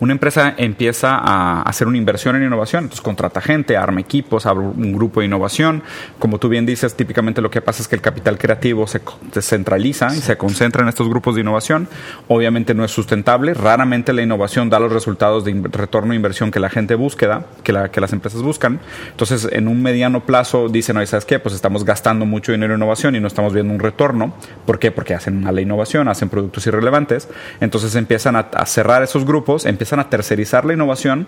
una 0.00 0.12
empresa 0.12 0.54
empieza 0.56 1.16
a 1.16 1.62
hacer 1.62 1.88
una 1.88 1.98
inversión 1.98 2.36
en 2.36 2.44
innovación, 2.44 2.84
entonces 2.84 3.02
contrata 3.02 3.40
gente, 3.40 3.76
arma 3.76 4.00
equipos, 4.00 4.46
abre 4.46 4.64
un 4.64 4.92
grupo 4.92 5.20
de 5.20 5.26
innovación. 5.26 5.82
Como 6.18 6.38
tú 6.38 6.48
bien 6.48 6.66
dices, 6.66 6.94
típicamente 6.94 7.40
lo 7.40 7.50
que 7.50 7.60
pasa 7.60 7.82
es 7.82 7.88
que 7.88 7.96
el 7.96 8.02
capital 8.02 8.38
creativo 8.38 8.86
se, 8.86 9.00
centraliza 9.40 10.14
y 10.14 10.20
se 10.20 10.36
concentra 10.36 10.82
en 10.82 10.88
estos 10.88 11.08
grupos 11.08 11.34
de 11.34 11.40
innovación. 11.40 11.88
Obviamente 12.28 12.74
no 12.74 12.84
es 12.84 12.90
sustentable, 12.90 13.54
raramente 13.54 14.12
la 14.12 14.22
innovación 14.22 14.70
da 14.70 14.78
los 14.78 14.92
resultados 14.92 15.44
de 15.44 15.60
retorno 15.70 16.10
de 16.10 16.16
inversión 16.16 16.50
que 16.50 16.60
la 16.60 16.70
gente 16.70 16.94
busca, 16.94 17.44
que, 17.62 17.72
la, 17.72 17.90
que 17.90 18.00
las 18.00 18.12
empresas 18.12 18.42
buscan. 18.42 18.80
Entonces, 19.10 19.48
en 19.50 19.68
un 19.68 19.82
mediano 19.82 20.24
plazo 20.24 20.68
dicen, 20.68 21.04
¿sabes 21.06 21.24
qué? 21.24 21.38
Pues 21.38 21.54
estamos 21.54 21.84
gastando 21.84 22.26
mucho 22.26 22.52
dinero 22.52 22.74
en 22.74 22.78
innovación 22.78 23.16
y 23.16 23.20
no 23.20 23.26
estamos 23.26 23.52
viendo 23.52 23.72
un 23.72 23.80
retorno. 23.80 24.34
¿Por 24.66 24.78
qué? 24.78 24.90
Porque 24.90 25.14
hacen 25.14 25.42
mala 25.42 25.60
innovación, 25.60 26.08
hacen 26.08 26.28
productos 26.28 26.66
irrelevantes. 26.66 27.28
Entonces 27.60 27.94
empiezan 27.94 28.36
a 28.36 28.66
cerrar 28.66 29.02
esos 29.02 29.24
grupos 29.24 29.57
empiezan 29.66 30.00
a 30.00 30.10
tercerizar 30.10 30.64
la 30.64 30.74
innovación, 30.74 31.26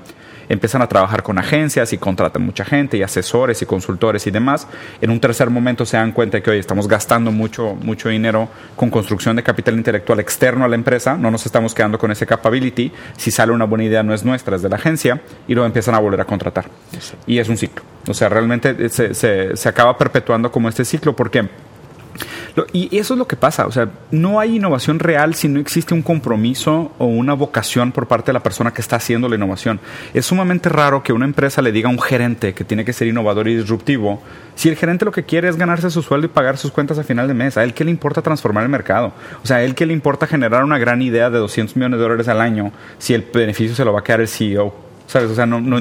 empiezan 0.49 0.83
a 0.83 0.89
trabajar 0.89 1.23
con 1.23 1.39
agencias 1.39 1.93
y 1.93 1.99
contratan 1.99 2.43
mucha 2.43 2.65
gente 2.65 2.97
y 2.97 3.03
asesores 3.03 3.63
y 3.63 3.67
consultores 3.67 4.27
y 4.27 4.31
demás. 4.31 4.67
En 5.01 5.11
un 5.11 5.21
tercer 5.21 5.49
momento 5.49 5.87
se 5.87 5.97
dan 5.97 6.13
cuenta 6.13 6.41
que 6.41 6.51
hoy 6.51 6.59
estamos 6.59 6.89
gastando 6.89 7.31
mucho, 7.31 7.77
mucho 7.77 8.09
dinero 8.09 8.49
con 8.77 8.91
construcción 8.91 9.37
de 9.37 9.43
capital 9.43 9.75
intelectual 9.75 10.21
externo 10.21 10.65
a 10.65 10.69
la 10.69 10.75
empresa, 10.75 11.17
no 11.17 11.31
nos 11.31 11.47
estamos 11.47 11.75
quedando 11.75 11.99
con 11.99 12.11
ese 12.11 12.27
capability, 12.27 12.93
si 13.17 13.31
sale 13.31 13.53
una 13.53 13.65
buena 13.65 13.85
idea 13.85 14.03
no 14.03 14.13
es 14.13 14.25
nuestra, 14.25 14.57
es 14.57 14.63
de 14.63 14.69
la 14.69 14.77
agencia, 14.77 15.21
y 15.47 15.55
luego 15.55 15.67
empiezan 15.67 15.95
a 15.95 15.99
volver 15.99 16.21
a 16.21 16.25
contratar. 16.25 16.67
Y 17.27 17.39
es 17.39 17.49
un 17.49 17.57
ciclo. 17.57 17.83
O 18.09 18.15
sea, 18.15 18.29
realmente 18.29 18.89
se, 18.89 19.15
se, 19.15 19.57
se 19.57 19.69
acaba 19.69 19.97
perpetuando 19.97 20.51
como 20.51 20.69
este 20.69 20.85
ciclo 20.85 21.15
porque 21.15 21.49
y 22.73 22.97
eso 22.97 23.15
es 23.15 23.19
lo 23.19 23.27
que 23.27 23.37
pasa, 23.37 23.67
o 23.67 23.73
sea, 23.73 23.89
no 24.11 24.41
hay 24.41 24.57
innovación 24.57 24.99
real 24.99 25.35
si 25.35 25.49
no 25.49 25.61
existe 25.61 25.95
un 25.95 26.03
compromiso 26.03 26.93
o 26.99 27.07
una 27.07 27.35
vocación 27.35 27.93
por 27.93 28.07
parte 28.07 28.27
de 28.27 28.33
la 28.35 28.43
persona 28.43 28.73
que 28.73 28.81
está 28.81 28.97
haciendo 28.97 29.29
la 29.29 29.37
innovación. 29.37 29.81
Es 30.15 30.27
sumamente 30.27 30.69
raro 30.69 31.03
que 31.03 31.13
una 31.13 31.25
empresa 31.25 31.63
le 31.63 31.73
diga 31.73 31.89
a 31.89 31.93
un 31.93 32.01
gerente 32.01 32.55
que 32.55 32.65
tiene 32.65 32.85
que 32.85 32.93
ser 32.93 33.09
innovador 33.09 33.49
y 33.49 33.57
disruptivo, 33.57 34.23
si 34.55 34.69
el 34.69 34.77
gerente 34.77 35.05
lo 35.05 35.13
que 35.13 35.25
quiere 35.25 35.49
es 35.49 35.57
ganarse 35.57 35.91
su 35.91 36.03
sueldo 36.03 36.27
y 36.27 36.31
pagar 36.31 36.57
sus 36.57 36.71
cuentas 36.71 36.99
a 36.99 37.05
final 37.05 37.29
de 37.29 37.35
mes, 37.35 37.57
a 37.57 37.65
él 37.65 37.75
qué 37.75 37.85
le 37.85 37.91
importa 37.91 38.23
transformar 38.23 38.65
el 38.65 38.71
mercado, 38.71 39.13
o 39.43 39.47
sea, 39.47 39.59
a 39.59 39.63
él 39.63 39.75
qué 39.75 39.87
le 39.87 39.93
importa 39.93 40.27
generar 40.27 40.65
una 40.65 40.79
gran 40.79 41.03
idea 41.03 41.31
de 41.31 41.39
200 41.39 41.77
millones 41.77 41.99
de 41.99 42.03
dólares 42.03 42.29
al 42.29 42.41
año 42.41 42.73
si 42.99 43.15
el 43.15 43.23
beneficio 43.33 43.75
se 43.75 43.85
lo 43.85 43.93
va 43.93 44.01
a 44.01 44.05
quedar 44.05 44.21
el 44.21 44.29
CEO 44.29 44.90
¿Sabes? 45.11 45.29
O 45.29 45.35
sea, 45.35 45.45
no, 45.45 45.61
no, 45.61 45.81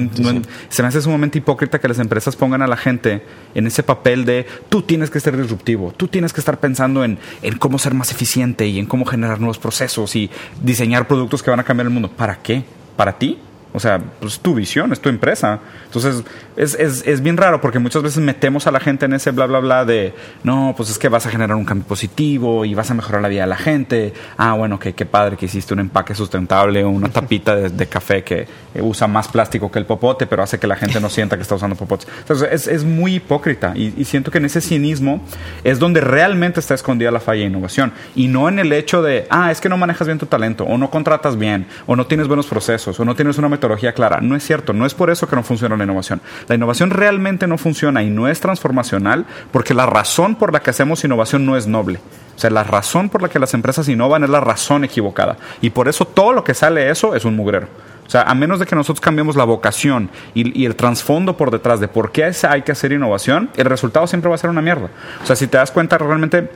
se 0.68 0.82
me 0.82 0.88
hace 0.88 1.00
sumamente 1.00 1.38
hipócrita 1.38 1.78
que 1.78 1.86
las 1.86 2.00
empresas 2.00 2.34
pongan 2.34 2.62
a 2.62 2.66
la 2.66 2.76
gente 2.76 3.22
en 3.54 3.64
ese 3.68 3.84
papel 3.84 4.24
de 4.24 4.44
tú 4.68 4.82
tienes 4.82 5.08
que 5.08 5.20
ser 5.20 5.36
disruptivo, 5.36 5.94
tú 5.96 6.08
tienes 6.08 6.32
que 6.32 6.40
estar 6.40 6.58
pensando 6.58 7.04
en, 7.04 7.16
en 7.40 7.56
cómo 7.58 7.78
ser 7.78 7.94
más 7.94 8.10
eficiente 8.10 8.66
y 8.66 8.80
en 8.80 8.86
cómo 8.86 9.04
generar 9.04 9.38
nuevos 9.38 9.58
procesos 9.58 10.16
y 10.16 10.30
diseñar 10.60 11.06
productos 11.06 11.44
que 11.44 11.50
van 11.50 11.60
a 11.60 11.64
cambiar 11.64 11.86
el 11.86 11.92
mundo. 11.92 12.10
¿Para 12.10 12.42
qué? 12.42 12.64
¿Para 12.96 13.18
ti? 13.18 13.38
O 13.72 13.80
sea, 13.80 14.00
pues 14.20 14.40
tu 14.40 14.54
visión, 14.54 14.92
es 14.92 15.00
tu 15.00 15.08
empresa. 15.08 15.60
Entonces, 15.86 16.24
es, 16.56 16.74
es, 16.74 17.06
es, 17.06 17.22
bien 17.22 17.36
raro 17.36 17.60
porque 17.60 17.78
muchas 17.78 18.02
veces 18.02 18.22
metemos 18.22 18.66
a 18.66 18.70
la 18.70 18.80
gente 18.80 19.04
en 19.04 19.12
ese 19.12 19.30
bla, 19.30 19.46
bla, 19.46 19.60
bla 19.60 19.84
de, 19.84 20.12
no, 20.42 20.74
pues 20.76 20.90
es 20.90 20.98
que 20.98 21.08
vas 21.08 21.26
a 21.26 21.30
generar 21.30 21.56
un 21.56 21.64
cambio 21.64 21.86
positivo 21.86 22.64
y 22.64 22.74
vas 22.74 22.90
a 22.90 22.94
mejorar 22.94 23.22
la 23.22 23.28
vida 23.28 23.42
de 23.42 23.46
la 23.46 23.56
gente. 23.56 24.12
Ah, 24.36 24.54
bueno, 24.54 24.78
que 24.78 24.92
qué 24.92 25.06
padre 25.06 25.36
que 25.36 25.46
hiciste 25.46 25.74
un 25.74 25.80
empaque 25.80 26.14
sustentable 26.14 26.82
o 26.84 26.90
una 26.90 27.08
tapita 27.08 27.54
de, 27.56 27.86
café 27.86 28.22
que 28.22 28.46
usa 28.80 29.06
más 29.06 29.28
plástico 29.28 29.70
que 29.70 29.78
el 29.78 29.86
popote, 29.86 30.26
pero 30.26 30.42
hace 30.42 30.58
que 30.58 30.66
la 30.66 30.76
gente 30.76 31.00
no 31.00 31.08
sienta 31.08 31.36
que 31.36 31.42
está 31.42 31.54
usando 31.54 31.76
popotes. 31.76 32.08
Entonces, 32.18 32.48
es, 32.52 32.66
es 32.66 32.84
muy 32.84 33.16
hipócrita 33.16 33.72
y, 33.74 33.94
y, 33.96 34.04
siento 34.04 34.30
que 34.30 34.38
en 34.38 34.44
ese 34.44 34.60
cinismo 34.60 35.24
es 35.64 35.78
donde 35.78 36.00
realmente 36.00 36.60
está 36.60 36.74
escondida 36.74 37.10
la 37.10 37.20
falla 37.20 37.40
de 37.40 37.46
innovación 37.46 37.92
y 38.14 38.28
no 38.28 38.48
en 38.48 38.58
el 38.58 38.72
hecho 38.72 39.02
de, 39.02 39.26
ah, 39.30 39.50
es 39.50 39.60
que 39.60 39.68
no 39.68 39.76
manejas 39.76 40.06
bien 40.06 40.18
tu 40.18 40.26
talento 40.26 40.64
o 40.64 40.76
no 40.78 40.90
contratas 40.90 41.38
bien 41.38 41.66
o 41.86 41.96
no 41.96 42.06
tienes 42.06 42.28
buenos 42.28 42.46
procesos 42.46 42.98
o 42.98 43.04
no 43.04 43.14
tienes 43.14 43.38
una 43.38 43.48
metodología 43.60 43.92
clara. 43.92 44.20
No 44.22 44.34
es 44.34 44.44
cierto, 44.44 44.72
no 44.72 44.86
es 44.86 44.94
por 44.94 45.10
eso 45.10 45.28
que 45.28 45.36
no 45.36 45.42
funciona 45.42 45.76
la 45.76 45.84
innovación. 45.84 46.22
La 46.48 46.54
innovación 46.54 46.90
realmente 46.90 47.46
no 47.46 47.58
funciona 47.58 48.02
y 48.02 48.08
no 48.10 48.26
es 48.26 48.40
transformacional 48.40 49.26
porque 49.52 49.74
la 49.74 49.86
razón 49.86 50.34
por 50.34 50.52
la 50.52 50.60
que 50.60 50.70
hacemos 50.70 51.04
innovación 51.04 51.44
no 51.44 51.56
es 51.56 51.66
noble. 51.66 52.00
O 52.34 52.38
sea, 52.40 52.48
la 52.48 52.64
razón 52.64 53.10
por 53.10 53.20
la 53.20 53.28
que 53.28 53.38
las 53.38 53.52
empresas 53.52 53.86
innovan 53.88 54.24
es 54.24 54.30
la 54.30 54.40
razón 54.40 54.84
equivocada. 54.84 55.36
Y 55.60 55.70
por 55.70 55.88
eso 55.88 56.06
todo 56.06 56.32
lo 56.32 56.42
que 56.42 56.54
sale 56.54 56.80
de 56.80 56.90
eso 56.90 57.14
es 57.14 57.26
un 57.26 57.36
mugrero. 57.36 57.68
O 58.06 58.10
sea, 58.10 58.22
a 58.22 58.34
menos 58.34 58.58
de 58.58 58.66
que 58.66 58.74
nosotros 58.74 59.00
cambiemos 59.00 59.36
la 59.36 59.44
vocación 59.44 60.10
y, 60.34 60.64
el 60.64 60.74
trasfondo 60.74 61.36
por 61.36 61.52
detrás 61.52 61.78
de 61.78 61.86
por 61.86 62.10
qué 62.10 62.32
hay 62.48 62.62
que 62.62 62.72
hacer 62.72 62.90
innovación, 62.90 63.50
el 63.56 63.66
resultado 63.66 64.06
siempre 64.06 64.28
va 64.28 64.34
a 64.34 64.38
ser 64.38 64.50
una 64.50 64.62
mierda. 64.62 64.88
O 65.22 65.26
sea, 65.26 65.36
si 65.36 65.46
te 65.46 65.58
das 65.58 65.70
cuenta, 65.70 65.96
realmente 65.96 66.50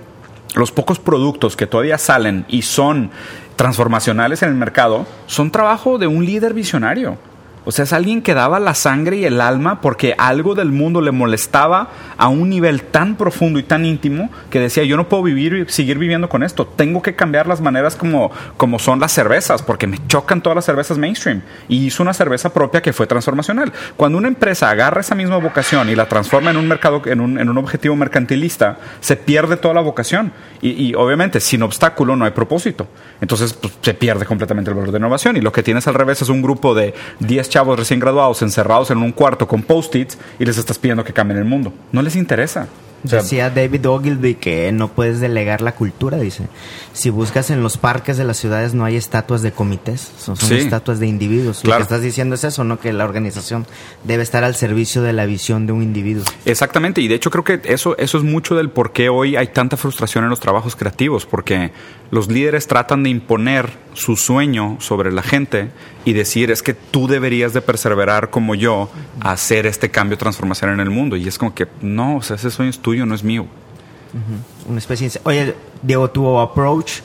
los 0.54 0.72
pocos 0.72 0.98
productos 0.98 1.56
que 1.56 1.66
todavía 1.66 1.98
salen 1.98 2.44
y 2.48 2.62
son 2.62 3.10
transformacionales 3.56 4.42
en 4.42 4.48
el 4.48 4.54
mercado 4.54 5.06
son 5.26 5.50
trabajo 5.50 5.98
de 5.98 6.06
un 6.06 6.24
líder 6.24 6.54
visionario. 6.54 7.18
O 7.64 7.72
sea, 7.72 7.84
es 7.84 7.92
alguien 7.92 8.22
que 8.22 8.34
daba 8.34 8.60
la 8.60 8.74
sangre 8.74 9.16
y 9.16 9.24
el 9.24 9.40
alma 9.40 9.80
porque 9.80 10.14
algo 10.18 10.54
del 10.54 10.70
mundo 10.70 11.00
le 11.00 11.12
molestaba 11.12 11.88
a 12.18 12.28
un 12.28 12.50
nivel 12.50 12.82
tan 12.82 13.16
profundo 13.16 13.58
y 13.58 13.62
tan 13.62 13.84
íntimo 13.84 14.30
que 14.50 14.60
decía, 14.60 14.84
yo 14.84 14.96
no 14.96 15.08
puedo 15.08 15.22
vivir 15.22 15.54
y 15.54 15.72
seguir 15.72 15.98
viviendo 15.98 16.28
con 16.28 16.42
esto. 16.42 16.66
Tengo 16.66 17.02
que 17.02 17.14
cambiar 17.14 17.46
las 17.46 17.60
maneras 17.60 17.96
como, 17.96 18.30
como 18.56 18.78
son 18.78 19.00
las 19.00 19.12
cervezas 19.12 19.62
porque 19.62 19.86
me 19.86 19.98
chocan 20.06 20.42
todas 20.42 20.56
las 20.56 20.64
cervezas 20.64 20.98
mainstream. 20.98 21.42
Y 21.68 21.86
hizo 21.86 22.02
una 22.02 22.12
cerveza 22.12 22.52
propia 22.52 22.82
que 22.82 22.92
fue 22.92 23.06
transformacional. 23.06 23.72
Cuando 23.96 24.18
una 24.18 24.28
empresa 24.28 24.70
agarra 24.70 25.00
esa 25.00 25.14
misma 25.14 25.38
vocación 25.38 25.88
y 25.88 25.94
la 25.94 26.06
transforma 26.06 26.50
en 26.50 26.56
un 26.56 26.68
mercado, 26.68 27.02
en 27.06 27.20
un, 27.20 27.38
en 27.38 27.48
un 27.48 27.58
objetivo 27.58 27.96
mercantilista, 27.96 28.78
se 29.00 29.16
pierde 29.16 29.56
toda 29.56 29.74
la 29.74 29.80
vocación. 29.80 30.32
Y, 30.60 30.94
obviamente, 30.94 31.40
sin 31.40 31.62
obstáculo 31.62 32.16
no 32.16 32.24
hay 32.24 32.30
propósito. 32.30 32.88
Entonces, 33.20 33.52
pues, 33.52 33.74
se 33.82 33.92
pierde 33.92 34.24
completamente 34.24 34.70
el 34.70 34.76
valor 34.76 34.92
de 34.92 34.98
innovación. 34.98 35.36
Y 35.36 35.42
lo 35.42 35.52
que 35.52 35.62
tienes 35.62 35.86
al 35.86 35.94
revés 35.94 36.22
es 36.22 36.30
un 36.30 36.40
grupo 36.40 36.74
de 36.74 36.94
10 37.20 37.50
chavos 37.54 37.78
recién 37.78 38.00
graduados 38.00 38.42
encerrados 38.42 38.90
en 38.90 38.98
un 38.98 39.12
cuarto 39.12 39.46
con 39.46 39.62
post-its 39.62 40.18
y 40.40 40.44
les 40.44 40.58
estás 40.58 40.76
pidiendo 40.76 41.04
que 41.04 41.12
cambien 41.12 41.38
el 41.38 41.44
mundo. 41.44 41.72
No 41.92 42.02
les 42.02 42.16
interesa. 42.16 42.66
O 43.04 43.08
sea, 43.08 43.20
Decía 43.20 43.50
David 43.50 43.86
Ogilvy 43.86 44.34
que 44.34 44.72
no 44.72 44.88
puedes 44.88 45.20
delegar 45.20 45.60
la 45.60 45.72
cultura, 45.72 46.16
dice. 46.16 46.48
Si 46.94 47.10
buscas 47.10 47.50
en 47.50 47.62
los 47.62 47.76
parques 47.76 48.16
de 48.16 48.24
las 48.24 48.38
ciudades 48.38 48.72
no 48.74 48.84
hay 48.84 48.96
estatuas 48.96 49.42
de 49.42 49.52
comités, 49.52 50.10
son, 50.18 50.36
son 50.36 50.48
sí. 50.48 50.54
estatuas 50.56 50.98
de 50.98 51.06
individuos. 51.06 51.60
Claro. 51.60 51.74
Lo 51.74 51.78
que 51.78 51.94
estás 51.94 52.02
diciendo 52.02 52.34
es 52.34 52.42
eso, 52.42 52.64
¿no? 52.64 52.80
Que 52.80 52.92
la 52.92 53.04
organización 53.04 53.66
debe 54.04 54.22
estar 54.22 54.42
al 54.42 54.56
servicio 54.56 55.02
de 55.02 55.12
la 55.12 55.26
visión 55.26 55.66
de 55.66 55.74
un 55.74 55.82
individuo. 55.82 56.24
Exactamente, 56.46 57.02
y 57.02 57.08
de 57.08 57.14
hecho 57.14 57.30
creo 57.30 57.44
que 57.44 57.60
eso, 57.64 57.96
eso 57.98 58.18
es 58.18 58.24
mucho 58.24 58.56
del 58.56 58.70
por 58.70 58.92
qué 58.92 59.10
hoy 59.10 59.36
hay 59.36 59.48
tanta 59.48 59.76
frustración 59.76 60.24
en 60.24 60.30
los 60.30 60.40
trabajos 60.40 60.74
creativos, 60.74 61.26
porque 61.26 61.72
los 62.10 62.28
líderes 62.28 62.66
tratan 62.66 63.02
de 63.02 63.10
imponer 63.10 63.70
su 63.92 64.16
sueño 64.16 64.78
sobre 64.80 65.12
la 65.12 65.22
gente 65.22 65.68
y 66.04 66.12
decir 66.12 66.50
es 66.50 66.62
que 66.62 66.74
tú 66.74 67.06
deberías 67.08 67.52
de 67.52 67.60
perseverar 67.62 68.30
como 68.30 68.54
yo 68.54 68.90
a 69.20 69.32
hacer 69.32 69.66
este 69.66 69.90
cambio 69.90 70.18
transformacional 70.18 70.74
en 70.74 70.80
el 70.80 70.90
mundo. 70.90 71.16
Y 71.16 71.26
es 71.28 71.38
como 71.38 71.54
que 71.54 71.66
no, 71.80 72.16
o 72.16 72.22
sea, 72.22 72.36
ese 72.36 72.50
sueño 72.50 72.70
es 72.70 72.78
tuyo, 72.78 73.06
no 73.06 73.14
es 73.14 73.24
mío. 73.24 73.42
Uh 73.42 74.16
-huh. 74.16 74.70
Una 74.70 74.78
especie 74.78 75.08
de... 75.08 75.20
Oye, 75.24 75.54
Diego, 75.82 76.10
tu 76.10 76.38
approach 76.38 77.00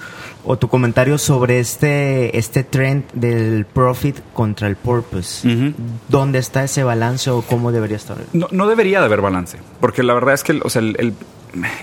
o 0.45 0.57
tu 0.57 0.67
comentario 0.67 1.17
sobre 1.17 1.59
este, 1.59 2.37
este 2.37 2.63
trend 2.63 3.03
del 3.13 3.65
profit 3.65 4.17
contra 4.33 4.67
el 4.67 4.75
purpose. 4.75 5.47
Uh 5.47 5.51
-huh. 5.51 5.73
¿Dónde 6.07 6.39
está 6.39 6.63
ese 6.63 6.83
balance 6.83 7.29
o 7.29 7.41
cómo 7.41 7.71
debería 7.71 7.97
estar? 7.97 8.17
No, 8.33 8.47
no 8.51 8.67
debería 8.67 8.99
de 8.99 9.05
haber 9.05 9.21
balance, 9.21 9.57
porque 9.79 10.03
la 10.03 10.13
verdad 10.13 10.33
es 10.33 10.43
que 10.43 10.59
o 10.63 10.69
sea, 10.69 10.81
el, 10.81 10.95
el 10.99 11.13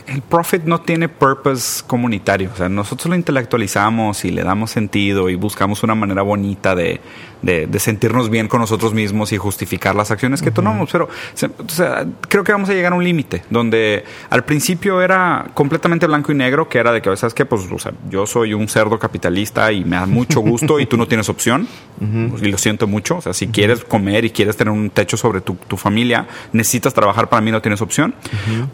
el 0.06 0.22
profit 0.22 0.62
no 0.64 0.80
tiene 0.80 1.08
purpose 1.08 1.82
comunitario. 1.86 2.50
O 2.52 2.56
sea, 2.56 2.68
nosotros 2.68 3.06
lo 3.06 3.16
intelectualizamos 3.16 4.24
y 4.24 4.30
le 4.30 4.44
damos 4.44 4.70
sentido 4.70 5.28
y 5.28 5.34
buscamos 5.34 5.82
una 5.82 5.94
manera 5.94 6.22
bonita 6.22 6.74
de, 6.74 7.00
de, 7.42 7.66
de 7.66 7.78
sentirnos 7.80 8.30
bien 8.30 8.48
con 8.48 8.60
nosotros 8.60 8.94
mismos 8.94 9.32
y 9.32 9.36
justificar 9.38 9.94
las 9.94 10.10
acciones 10.10 10.40
que 10.40 10.50
uh 10.50 10.52
-huh. 10.52 10.54
tomamos. 10.54 10.90
Pero 10.92 11.06
o 11.06 11.68
sea, 11.68 12.06
creo 12.28 12.44
que 12.44 12.52
vamos 12.52 12.68
a 12.70 12.74
llegar 12.74 12.92
a 12.92 12.96
un 12.96 13.04
límite 13.04 13.42
donde 13.50 14.04
al 14.30 14.44
principio 14.44 15.00
era 15.02 15.46
completamente 15.54 16.06
blanco 16.06 16.32
y 16.32 16.34
negro, 16.36 16.68
que 16.68 16.78
era 16.78 16.92
de 16.92 17.02
que, 17.02 17.16
¿sabes 17.16 17.34
qué? 17.34 17.44
Pues, 17.44 17.62
o 17.70 17.78
sea, 17.78 17.92
yo 18.08 18.26
soy 18.26 18.54
un 18.54 18.68
cerdo 18.68 18.98
capitalista 18.98 19.72
y 19.72 19.84
me 19.84 19.96
da 19.96 20.06
mucho 20.06 20.40
gusto 20.52 20.78
y 20.78 20.86
tú 20.86 20.96
no 20.96 21.06
tienes 21.06 21.28
opción. 21.28 21.66
Uh 22.00 22.04
-huh. 22.04 22.46
Y 22.46 22.50
lo 22.50 22.58
siento 22.58 22.86
mucho. 22.86 23.16
O 23.16 23.20
sea, 23.20 23.32
si 23.32 23.46
uh 23.46 23.48
-huh. 23.48 23.52
quieres 23.54 23.84
comer 23.84 24.24
y 24.24 24.30
quieres 24.30 24.56
tener 24.56 24.72
un 24.72 24.90
techo 24.90 25.16
sobre 25.16 25.40
tu, 25.40 25.54
tu 25.66 25.76
familia, 25.76 26.26
necesitas 26.52 26.94
trabajar 26.94 27.28
para 27.28 27.40
mí, 27.40 27.50
no 27.50 27.60
tienes 27.60 27.80
opción. 27.80 28.14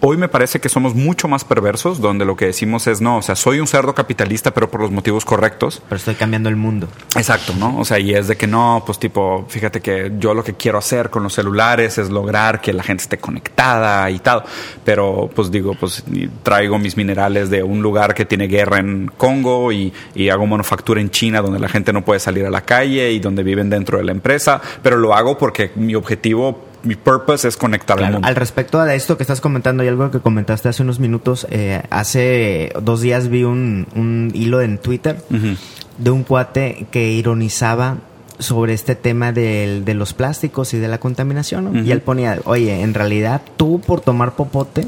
Hoy 0.00 0.16
me 0.16 0.28
parece 0.28 0.60
que 0.60 0.68
somos 0.82 0.96
mucho 0.96 1.28
más 1.28 1.44
perversos, 1.44 2.00
donde 2.00 2.24
lo 2.24 2.34
que 2.34 2.46
decimos 2.46 2.88
es, 2.88 3.00
no, 3.00 3.18
o 3.18 3.22
sea, 3.22 3.36
soy 3.36 3.60
un 3.60 3.68
cerdo 3.68 3.94
capitalista, 3.94 4.52
pero 4.52 4.68
por 4.68 4.80
los 4.80 4.90
motivos 4.90 5.24
correctos. 5.24 5.80
Pero 5.88 5.96
estoy 5.96 6.16
cambiando 6.16 6.48
el 6.48 6.56
mundo. 6.56 6.88
Exacto, 7.14 7.54
¿no? 7.56 7.78
O 7.78 7.84
sea, 7.84 8.00
y 8.00 8.12
es 8.12 8.26
de 8.26 8.36
que 8.36 8.48
no, 8.48 8.82
pues 8.84 8.98
tipo, 8.98 9.44
fíjate 9.48 9.80
que 9.80 10.10
yo 10.18 10.34
lo 10.34 10.42
que 10.42 10.54
quiero 10.54 10.78
hacer 10.78 11.08
con 11.08 11.22
los 11.22 11.34
celulares 11.34 11.98
es 11.98 12.10
lograr 12.10 12.60
que 12.60 12.72
la 12.72 12.82
gente 12.82 13.04
esté 13.04 13.18
conectada 13.18 14.10
y 14.10 14.18
tal. 14.18 14.42
Pero, 14.84 15.30
pues 15.32 15.52
digo, 15.52 15.76
pues 15.78 16.02
traigo 16.42 16.80
mis 16.80 16.96
minerales 16.96 17.48
de 17.48 17.62
un 17.62 17.80
lugar 17.80 18.12
que 18.12 18.24
tiene 18.24 18.48
guerra 18.48 18.78
en 18.78 19.06
Congo 19.16 19.70
y, 19.70 19.92
y 20.16 20.30
hago 20.30 20.48
manufactura 20.48 21.00
en 21.00 21.10
China 21.10 21.42
donde 21.42 21.60
la 21.60 21.68
gente 21.68 21.92
no 21.92 22.04
puede 22.04 22.18
salir 22.18 22.44
a 22.44 22.50
la 22.50 22.62
calle 22.62 23.12
y 23.12 23.20
donde 23.20 23.44
viven 23.44 23.70
dentro 23.70 23.98
de 23.98 24.04
la 24.04 24.10
empresa, 24.10 24.60
pero 24.82 24.96
lo 24.96 25.14
hago 25.14 25.38
porque 25.38 25.70
mi 25.76 25.94
objetivo 25.94 26.71
mi 26.84 26.96
purpose 26.96 27.48
es 27.48 27.56
conectar 27.56 27.96
claro, 27.96 28.06
al 28.06 28.12
mundo. 28.14 28.28
Al 28.28 28.36
respecto 28.36 28.82
de 28.82 28.94
esto 28.96 29.16
que 29.16 29.22
estás 29.22 29.40
comentando 29.40 29.84
y 29.84 29.88
algo 29.88 30.10
que 30.10 30.20
comentaste 30.20 30.68
hace 30.68 30.82
unos 30.82 30.98
minutos, 30.98 31.46
eh, 31.50 31.82
hace 31.90 32.72
dos 32.82 33.00
días 33.00 33.28
vi 33.28 33.44
un, 33.44 33.86
un 33.94 34.30
hilo 34.34 34.60
en 34.60 34.78
Twitter 34.78 35.22
uh 35.30 35.34
-huh. 35.34 35.56
de 35.98 36.10
un 36.10 36.24
cuate 36.24 36.86
que 36.90 37.10
ironizaba 37.12 37.98
sobre 38.38 38.72
este 38.74 38.94
tema 38.96 39.32
de, 39.32 39.82
de 39.84 39.94
los 39.94 40.14
plásticos 40.14 40.74
y 40.74 40.78
de 40.78 40.88
la 40.88 40.98
contaminación. 40.98 41.64
¿no? 41.64 41.70
Uh 41.70 41.74
-huh. 41.74 41.86
Y 41.86 41.92
él 41.92 42.00
ponía, 42.00 42.38
oye, 42.44 42.82
en 42.82 42.94
realidad 42.94 43.42
tú 43.56 43.80
por 43.80 44.00
tomar 44.00 44.34
popote 44.34 44.86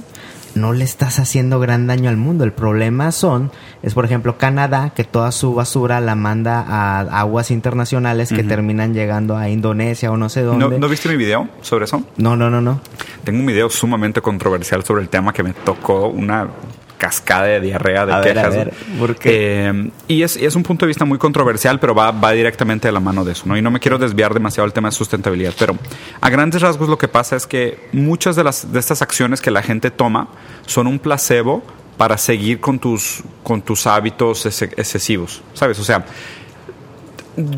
no 0.55 0.73
le 0.73 0.85
estás 0.85 1.19
haciendo 1.19 1.61
gran 1.61 1.87
daño 1.87 2.09
al 2.09 2.17
mundo. 2.17 2.45
El 2.45 2.53
problema 2.53 3.13
son, 3.13 3.51
es 3.83 3.95
por 3.95 4.05
ejemplo 4.05 4.39
Canadá, 4.39 4.93
que 4.95 5.05
toda 5.05 5.33
su 5.33 5.55
basura 5.55 6.01
la 6.01 6.15
manda 6.15 6.61
a 6.61 7.01
aguas 7.21 7.51
internacionales 7.51 8.29
que 8.29 8.37
uh 8.37 8.39
-huh. 8.39 8.49
terminan 8.49 8.95
llegando 8.95 9.37
a 9.37 9.49
Indonesia 9.49 10.11
o 10.11 10.17
no 10.17 10.29
sé 10.29 10.43
dónde. 10.43 10.69
¿No, 10.69 10.79
¿No, 10.79 10.89
viste 10.89 11.09
mi 11.09 11.17
video 11.17 11.49
sobre 11.63 11.85
eso? 11.85 12.03
No, 12.17 12.37
no, 12.37 12.51
no, 12.51 12.61
no. 12.61 12.81
Tengo 13.25 13.41
un 13.41 13.47
video 13.47 13.69
sumamente 13.71 14.21
controversial 14.21 14.85
sobre 14.85 15.03
el 15.03 15.09
tema 15.09 15.33
que 15.33 15.43
me 15.43 15.53
tocó 15.53 16.09
una 16.09 16.49
cascada 17.05 17.45
de 17.45 17.61
diarrea 17.61 18.07
de 18.07 18.13
A 18.13 18.21
ver, 18.21 18.39
a 18.39 18.43
quejas. 18.43 18.55
ver. 18.57 18.73
¿por 18.99 19.17
qué? 19.17 19.67
Eh, 19.69 19.91
y 20.09 20.23
es, 20.23 20.37
es 20.37 20.55
un 20.57 20.63
punto 20.63 20.85
de 20.87 20.89
vista 20.89 21.05
muy 21.05 21.19
controversial, 21.19 21.79
pero 21.81 21.95
va, 21.95 22.11
va 22.11 22.33
directamente 22.33 22.89
de 22.89 22.93
la 22.93 23.01
mano 23.01 23.25
de 23.25 23.33
eso, 23.33 23.45
¿no? 23.47 23.57
Y 23.57 23.63
no 23.63 23.71
me 23.71 23.81
quiero 23.81 23.99
desviar 23.99 24.33
demasiado 24.35 24.67
del 24.67 24.73
tema 24.73 24.89
de 24.89 24.93
sustentabilidad, 24.93 25.53
pero 25.59 25.77
a 26.21 26.31
grandes 26.31 26.63
rasgos 26.63 26.89
lo 26.89 26.99
que 26.99 27.09
pasa 27.09 27.37
es 27.37 27.47
que 27.47 27.89
muchas 27.93 28.37
de, 28.37 28.45
las, 28.45 28.73
de 28.73 28.79
estas 28.81 29.03
acciones 29.03 29.41
que 29.41 29.51
la 29.51 29.63
gente 29.63 29.91
toma 29.91 30.29
son 30.67 30.87
un 30.87 30.99
placebo 30.99 31.63
para 31.97 32.19
seguir 32.19 32.59
con 32.61 32.79
tus, 32.81 33.23
con 33.43 33.63
tus 33.63 33.87
hábitos 33.87 34.47
ex- 34.47 34.63
excesivos, 34.63 35.43
¿sabes? 35.55 35.79
O 35.79 35.85
sea, 35.85 36.05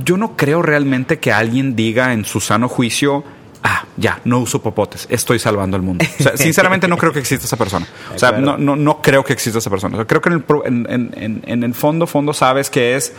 yo 0.04 0.16
no 0.16 0.36
creo 0.36 0.62
realmente 0.62 1.18
que 1.18 1.32
alguien 1.32 1.76
diga 1.76 2.12
en 2.12 2.24
su 2.24 2.40
sano 2.40 2.68
juicio, 2.68 3.24
ah, 3.68 3.85
ya, 3.96 4.20
no 4.25 4.38
uso 4.38 4.62
popotes, 4.62 5.06
estoy 5.11 5.38
salvando 5.40 5.76
el 5.76 5.82
mundo. 5.82 6.04
O 6.20 6.23
sea, 6.23 6.37
sinceramente 6.37 6.87
no 6.87 6.96
creo 6.96 7.12
que 7.12 7.18
exista 7.18 7.46
esa 7.46 7.56
persona. 7.56 7.87
O 8.14 8.18
sea, 8.18 8.32
no, 8.32 8.56
no, 8.56 8.76
no 8.76 9.02
creo 9.02 9.25
que 9.25 9.32
exista 9.32 9.58
esa 9.58 9.70
persona. 9.70 9.96
O 9.96 9.99
sea, 9.99 10.06
creo 10.06 10.20
que 10.20 10.28
en 10.28 10.35
el, 10.35 10.87
en- 10.88 11.12
en- 11.16 11.42
en 11.46 11.62
el 11.64 11.75
fondo, 11.75 12.06
fondo 12.06 12.32
sabes 12.32 12.70
que 12.70 12.94
es, 12.94 13.12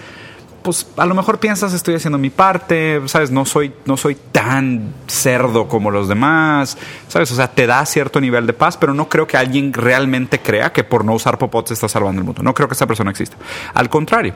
pues 0.63 0.87
a 0.97 1.05
lo 1.05 1.15
mejor 1.15 1.39
piensas 1.39 1.73
estoy 1.73 1.95
haciendo 1.95 2.17
mi 2.17 2.29
parte, 2.29 3.01
sabes, 3.07 3.29
no 3.31 3.45
soy, 3.45 3.73
no 3.85 3.95
soy 3.97 4.15
tan 4.31 4.93
cerdo 5.07 5.67
como 5.67 5.91
los 5.91 6.07
demás, 6.09 6.77
sabes, 7.07 7.31
o 7.31 7.35
sea, 7.35 7.49
te 7.49 7.67
da 7.67 7.85
cierto 7.85 8.19
nivel 8.21 8.47
de 8.47 8.53
paz, 8.53 8.75
pero 8.77 8.93
no 8.93 9.07
creo 9.09 9.27
que 9.27 9.37
alguien 9.37 9.71
realmente 9.73 10.39
crea 10.39 10.71
que 10.73 10.83
por 10.83 11.05
no 11.05 11.13
usar 11.13 11.37
popotes 11.37 11.71
está 11.73 11.87
salvando 11.87 12.19
el 12.21 12.25
mundo. 12.25 12.41
No 12.43 12.53
creo 12.53 12.67
que 12.67 12.73
esa 12.73 12.87
persona 12.87 13.11
exista. 13.11 13.37
Al 13.73 13.89
contrario, 13.89 14.33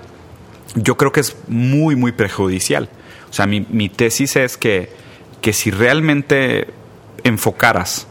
yo 0.76 0.96
creo 0.98 1.12
que 1.12 1.20
es 1.22 1.36
muy, 1.48 1.96
muy 1.96 2.12
perjudicial. 2.14 2.88
O 3.30 3.34
sea, 3.34 3.46
mi, 3.46 3.66
mi 3.70 3.90
tesis 3.90 4.36
es 4.38 4.58
que, 4.58 4.90
que 5.42 5.54
si 5.54 5.72
realmente 5.72 6.68
enfocaras 7.24 8.08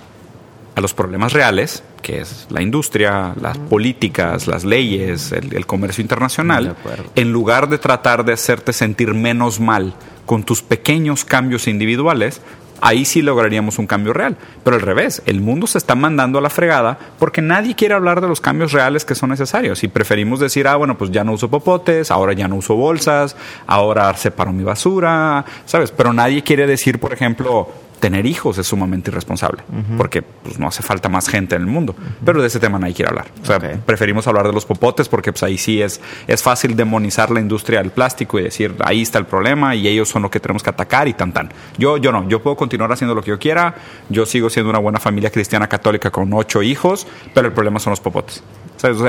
a 0.75 0.81
los 0.81 0.95
problemas 0.95 1.33
reales, 1.33 1.83
que 2.03 2.21
es 2.21 2.47
la 2.51 2.63
industria, 2.63 3.35
las 3.41 3.59
políticas, 3.59 4.47
las 4.47 4.65
leyes, 4.65 5.33
el, 5.33 5.55
el 5.55 5.67
comercio 5.67 6.03
internacional, 6.03 6.77
en 7.15 7.33
lugar 7.33 7.69
de 7.69 7.79
tratar 7.79 8.25
de 8.25 8.33
hacerte 8.33 8.73
sentir 8.73 9.15
menos 9.15 9.61
mal 9.61 9.95
con 10.27 10.45
tus 10.45 10.63
pequeños 10.63 11.25
cambios 11.25 11.67
individuales, 11.67 12.41
ahí 12.81 13.05
sí 13.05 13.23
lograríamos 13.23 13.79
un 13.79 13.87
cambio 13.87 14.13
real. 14.13 14.37
Pero 14.65 14.77
al 14.77 14.83
revés, 14.83 15.23
el 15.27 15.41
mundo 15.41 15.67
se 15.67 15.79
está 15.79 15.95
mandando 15.95 16.39
a 16.39 16.43
la 16.43 16.51
fregada 16.51 16.99
porque 17.19 17.43
nadie 17.43 17.75
quiere 17.75 17.95
hablar 17.95 18.21
de 18.21 18.29
los 18.29 18.41
cambios 18.41 18.73
reales 18.73 19.05
que 19.05 19.15
son 19.15 19.31
necesarios. 19.31 19.83
Y 19.85 19.89
preferimos 19.89 20.41
decir, 20.41 20.67
ah, 20.69 20.77
bueno, 20.77 20.97
pues 20.97 21.11
ya 21.11 21.25
no 21.25 21.33
uso 21.33 21.51
popotes, 21.51 22.11
ahora 22.11 22.33
ya 22.33 22.49
no 22.49 22.57
uso 22.57 22.75
bolsas, 22.75 23.37
ahora 23.67 24.15
separo 24.15 24.53
mi 24.53 24.65
basura, 24.65 25.45
¿sabes? 25.65 25.91
Pero 25.91 26.13
nadie 26.13 26.43
quiere 26.43 26.67
decir, 26.67 26.99
por 26.99 27.13
ejemplo, 27.13 27.69
tener 28.01 28.27
hijos 28.27 28.59
es 28.59 28.67
sumamente 28.67 29.11
irresponsable, 29.11 29.63
porque 29.97 30.23
pues, 30.23 30.59
no 30.59 30.67
hace 30.67 30.83
falta 30.83 31.09
más 31.09 31.29
gente 31.29 31.55
en 31.55 31.63
el 31.63 31.69
mundo. 31.69 31.95
Pero 32.25 32.41
de 32.41 32.49
ese 32.49 32.59
tema 32.59 32.79
nadie 32.79 32.95
quiere 32.95 33.11
hablar. 33.11 33.27
O 33.43 33.47
sea, 33.47 33.59
preferimos 33.59 34.27
hablar 34.27 34.47
de 34.47 34.53
los 34.53 34.65
popotes 34.65 35.09
porque 35.09 35.33
pues, 35.33 35.43
ahí 35.43 35.59
sí 35.59 35.81
es, 35.81 36.01
es 36.27 36.43
fácil 36.43 36.75
demonizar 36.75 37.31
la 37.31 37.41
industria 37.41 37.81
del 37.81 37.91
plástico 37.91 38.39
y 38.39 38.43
decir, 38.43 38.75
ahí 38.85 39.03
está 39.03 39.19
el 39.19 39.27
problema 39.27 39.75
y 39.75 39.87
ellos 39.87 40.09
son 40.09 40.23
lo 40.23 40.31
que 40.31 40.41
tenemos 40.41 40.63
que 40.63 40.71
atacar 40.71 41.07
y 41.07 41.13
tan 41.13 41.33
tan. 41.33 41.51
Yo, 41.79 41.99
yo 41.99 42.11
no, 42.11 42.29
yo 42.29 42.43
puedo 42.43 42.57
continuar 42.57 42.91
haciendo 42.91 43.15
lo 43.15 43.23
que 43.23 43.31
yo 43.31 43.39
quiera, 43.39 43.75
yo 44.09 44.27
sigo 44.27 44.51
siendo 44.51 44.71
una 44.71 44.79
buena 44.79 44.99
familia 44.99 45.31
cristiana 45.31 45.69
católica 45.69 46.11
con 46.11 46.33
ocho 46.33 46.63
hijos, 46.63 47.07
pero 47.35 47.47
el 47.47 47.53
problema 47.53 47.79
son 47.79 47.91
los 47.91 48.01
popotes. 48.01 48.43
Eso 48.77 49.09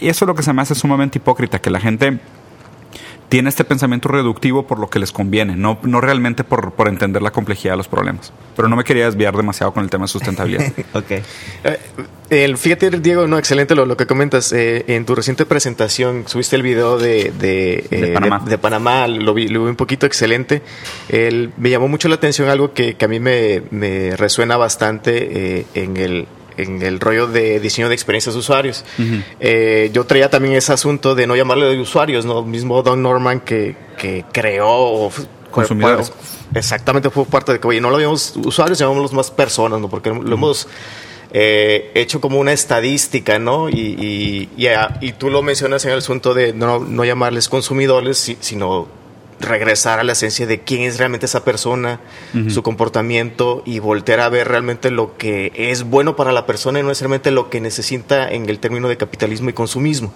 es 0.00 0.22
lo 0.22 0.34
que 0.34 0.42
se 0.42 0.52
me 0.52 0.62
hace 0.62 0.74
sumamente 0.76 1.18
hipócrita, 1.18 1.58
que 1.60 1.70
la 1.70 1.80
gente 1.80 2.20
tiene 3.28 3.48
este 3.50 3.64
pensamiento 3.64 4.08
reductivo 4.08 4.66
por 4.66 4.78
lo 4.78 4.88
que 4.88 4.98
les 4.98 5.12
conviene, 5.12 5.54
no, 5.56 5.78
no 5.82 6.00
realmente 6.00 6.44
por, 6.44 6.72
por 6.72 6.88
entender 6.88 7.20
la 7.22 7.30
complejidad 7.30 7.74
de 7.74 7.76
los 7.78 7.88
problemas. 7.88 8.32
Pero 8.56 8.68
no 8.68 8.76
me 8.76 8.84
quería 8.84 9.04
desviar 9.04 9.36
demasiado 9.36 9.72
con 9.72 9.84
el 9.84 9.90
tema 9.90 10.04
de 10.04 10.08
sustentabilidad. 10.08 10.72
Ok. 10.94 11.10
Eh, 11.10 11.78
el, 12.30 12.56
fíjate, 12.58 12.90
Diego, 12.90 13.26
no, 13.26 13.38
excelente 13.38 13.74
lo, 13.74 13.86
lo 13.86 13.96
que 13.96 14.06
comentas. 14.06 14.52
Eh, 14.52 14.84
en 14.88 15.04
tu 15.06 15.14
reciente 15.14 15.46
presentación 15.46 16.24
subiste 16.26 16.56
el 16.56 16.62
video 16.62 16.98
de, 16.98 17.32
de, 17.38 17.84
De 17.90 18.10
eh, 18.10 18.12
Panamá. 18.14 18.42
de 18.46 18.58
Panamá, 18.58 19.06
lo 19.06 19.32
vi, 19.34 19.48
lo 19.48 19.64
vi 19.64 19.70
un 19.70 19.76
poquito 19.76 20.06
excelente. 20.06 20.62
El- 21.08 21.52
me 21.58 21.70
llamó 21.70 21.88
mucho 21.88 22.08
la 22.08 22.14
atención 22.16 22.48
algo 22.48 22.72
que, 22.72 22.94
que 22.96 23.04
a 23.04 23.08
mí 23.08 23.20
me, 23.20 23.62
me 23.70 24.16
resuena 24.16 24.56
bastante 24.56 25.58
eh, 25.60 25.66
en 25.74 25.96
el 25.96 26.26
en 26.58 26.82
el 26.82 27.00
rollo 27.00 27.26
de 27.26 27.60
diseño 27.60 27.88
de 27.88 27.94
experiencias 27.94 28.34
de 28.34 28.40
usuarios. 28.40 28.84
Eh, 29.40 29.90
yo 29.92 30.04
traía 30.04 30.28
también 30.30 30.54
ese 30.54 30.72
asunto 30.72 31.14
de 31.14 31.26
no 31.26 31.34
llamarle 31.36 31.66
de 31.66 31.80
usuarios, 31.80 32.24
¿no? 32.24 32.42
Mismo 32.42 32.82
Don 32.82 33.02
Norman 33.02 33.40
que, 33.40 33.74
que 33.98 34.24
creó 34.32 34.68
o 34.68 35.12
Consumidores. 35.50 36.12
Exactamente, 36.54 37.08
fue 37.10 37.24
parte 37.24 37.52
de 37.52 37.60
que, 37.60 37.66
oye, 37.68 37.80
no 37.80 37.90
lo 37.90 37.98
llamamos 37.98 38.34
usuarios, 38.44 38.78
llamémoslos 38.78 39.12
más 39.14 39.30
personas, 39.30 39.80
¿no? 39.80 39.88
Porque 39.88 40.10
lo 40.10 40.34
hemos 40.34 40.68
eh, 41.32 41.90
hecho 41.94 42.20
como 42.20 42.38
una 42.38 42.52
estadística, 42.52 43.38
¿no? 43.38 43.68
Y, 43.68 43.74
y, 43.98 44.48
y, 44.56 44.66
a- 44.68 44.98
y 45.00 45.12
tú 45.12 45.30
lo 45.30 45.42
mencionas 45.42 45.84
en 45.84 45.92
el 45.92 45.98
asunto 45.98 46.32
de 46.34 46.52
no, 46.52 46.78
no 46.80 47.04
llamarles 47.04 47.48
consumidores, 47.48 48.18
si- 48.18 48.36
sino 48.40 48.88
regresar 49.40 49.98
a 50.00 50.04
la 50.04 50.12
esencia 50.12 50.46
de 50.46 50.60
quién 50.60 50.82
es 50.82 50.98
realmente 50.98 51.26
esa 51.26 51.44
persona, 51.44 52.00
su 52.48 52.62
comportamiento 52.62 53.62
y 53.66 53.78
voltear 53.78 54.20
a 54.20 54.28
ver 54.28 54.48
realmente 54.48 54.90
lo 54.90 55.16
que 55.16 55.52
es 55.54 55.84
bueno 55.84 56.16
para 56.16 56.32
la 56.32 56.46
persona 56.46 56.78
y 56.78 56.82
no 56.82 56.88
necesariamente 56.88 57.30
lo 57.30 57.50
que 57.50 57.60
necesita 57.60 58.28
en 58.30 58.48
el 58.48 58.58
término 58.58 58.88
de 58.88 58.96
capitalismo 58.96 59.50
y 59.50 59.52
consumismo. 59.52 60.12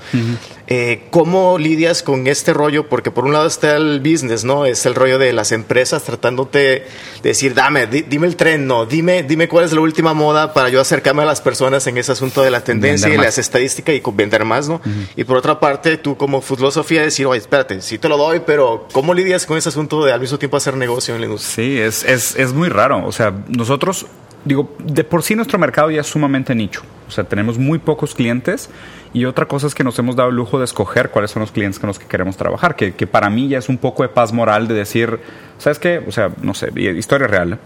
Eh, 0.66 1.04
¿Cómo 1.10 1.58
lidias 1.58 2.02
con 2.02 2.26
este 2.26 2.52
rollo? 2.52 2.88
Porque 2.88 3.10
por 3.10 3.24
un 3.24 3.32
lado 3.32 3.46
está 3.46 3.76
el 3.76 4.00
business, 4.00 4.44
¿no? 4.44 4.64
Es 4.66 4.86
el 4.86 4.94
rollo 4.94 5.18
de 5.18 5.32
las 5.32 5.52
empresas 5.52 6.02
tratándote 6.04 6.58
de 6.58 6.84
decir, 7.22 7.54
dame, 7.54 7.86
di- 7.86 8.02
dime 8.02 8.26
el 8.26 8.36
tren, 8.36 8.66
no, 8.66 8.86
dime, 8.86 9.22
dime 9.22 9.48
cuál 9.48 9.64
es 9.64 9.72
la 9.72 9.80
última 9.80 10.14
moda 10.14 10.54
para 10.54 10.68
yo 10.68 10.80
acercarme 10.80 11.22
a 11.22 11.26
las 11.26 11.40
personas 11.40 11.86
en 11.86 11.98
ese 11.98 12.12
asunto 12.12 12.42
de 12.42 12.50
la 12.50 12.64
tendencia 12.64 13.06
Vender 13.08 13.14
y 13.14 13.18
más. 13.18 13.26
las 13.26 13.38
estadísticas 13.38 13.94
y 13.94 14.02
vender 14.12 14.44
más, 14.44 14.68
¿no? 14.68 14.80
Y 15.16 15.24
por 15.24 15.36
otra 15.36 15.60
parte, 15.60 15.96
tú 15.96 16.16
como 16.16 16.40
filosofía 16.40 17.02
decir, 17.02 17.26
oye, 17.26 17.38
espérate, 17.40 17.80
sí 17.80 17.98
te 17.98 18.08
lo 18.08 18.16
doy, 18.16 18.40
pero 18.46 18.88
¿cómo 18.92 19.11
lidias 19.14 19.46
con 19.46 19.56
ese 19.56 19.68
asunto 19.68 20.04
de 20.04 20.12
al 20.12 20.20
mismo 20.20 20.38
tiempo 20.38 20.56
hacer 20.56 20.76
negocio 20.76 21.14
en 21.14 21.20
la 21.20 21.26
industria? 21.26 21.54
Sí, 21.54 21.78
es, 21.78 22.04
es, 22.04 22.36
es 22.36 22.52
muy 22.52 22.68
raro. 22.68 23.06
O 23.06 23.12
sea, 23.12 23.32
nosotros, 23.48 24.06
digo, 24.44 24.74
de 24.78 25.04
por 25.04 25.22
sí 25.22 25.34
nuestro 25.34 25.58
mercado 25.58 25.90
ya 25.90 26.00
es 26.00 26.06
sumamente 26.06 26.54
nicho. 26.54 26.82
O 27.08 27.10
sea, 27.10 27.24
tenemos 27.24 27.58
muy 27.58 27.78
pocos 27.78 28.14
clientes 28.14 28.70
y 29.12 29.26
otra 29.26 29.46
cosa 29.46 29.66
es 29.66 29.74
que 29.74 29.84
nos 29.84 29.98
hemos 29.98 30.16
dado 30.16 30.30
el 30.30 30.36
lujo 30.36 30.58
de 30.58 30.64
escoger 30.64 31.10
cuáles 31.10 31.30
son 31.30 31.40
los 31.40 31.52
clientes 31.52 31.78
con 31.78 31.88
los 31.88 31.98
que 31.98 32.06
queremos 32.06 32.36
trabajar, 32.36 32.74
que, 32.74 32.94
que 32.94 33.06
para 33.06 33.28
mí 33.28 33.48
ya 33.48 33.58
es 33.58 33.68
un 33.68 33.76
poco 33.76 34.02
de 34.02 34.08
paz 34.08 34.32
moral 34.32 34.66
de 34.66 34.74
decir, 34.74 35.18
¿sabes 35.58 35.78
qué? 35.78 36.02
O 36.06 36.12
sea, 36.12 36.30
no 36.40 36.54
sé, 36.54 36.70
historia 36.96 37.26
real. 37.26 37.58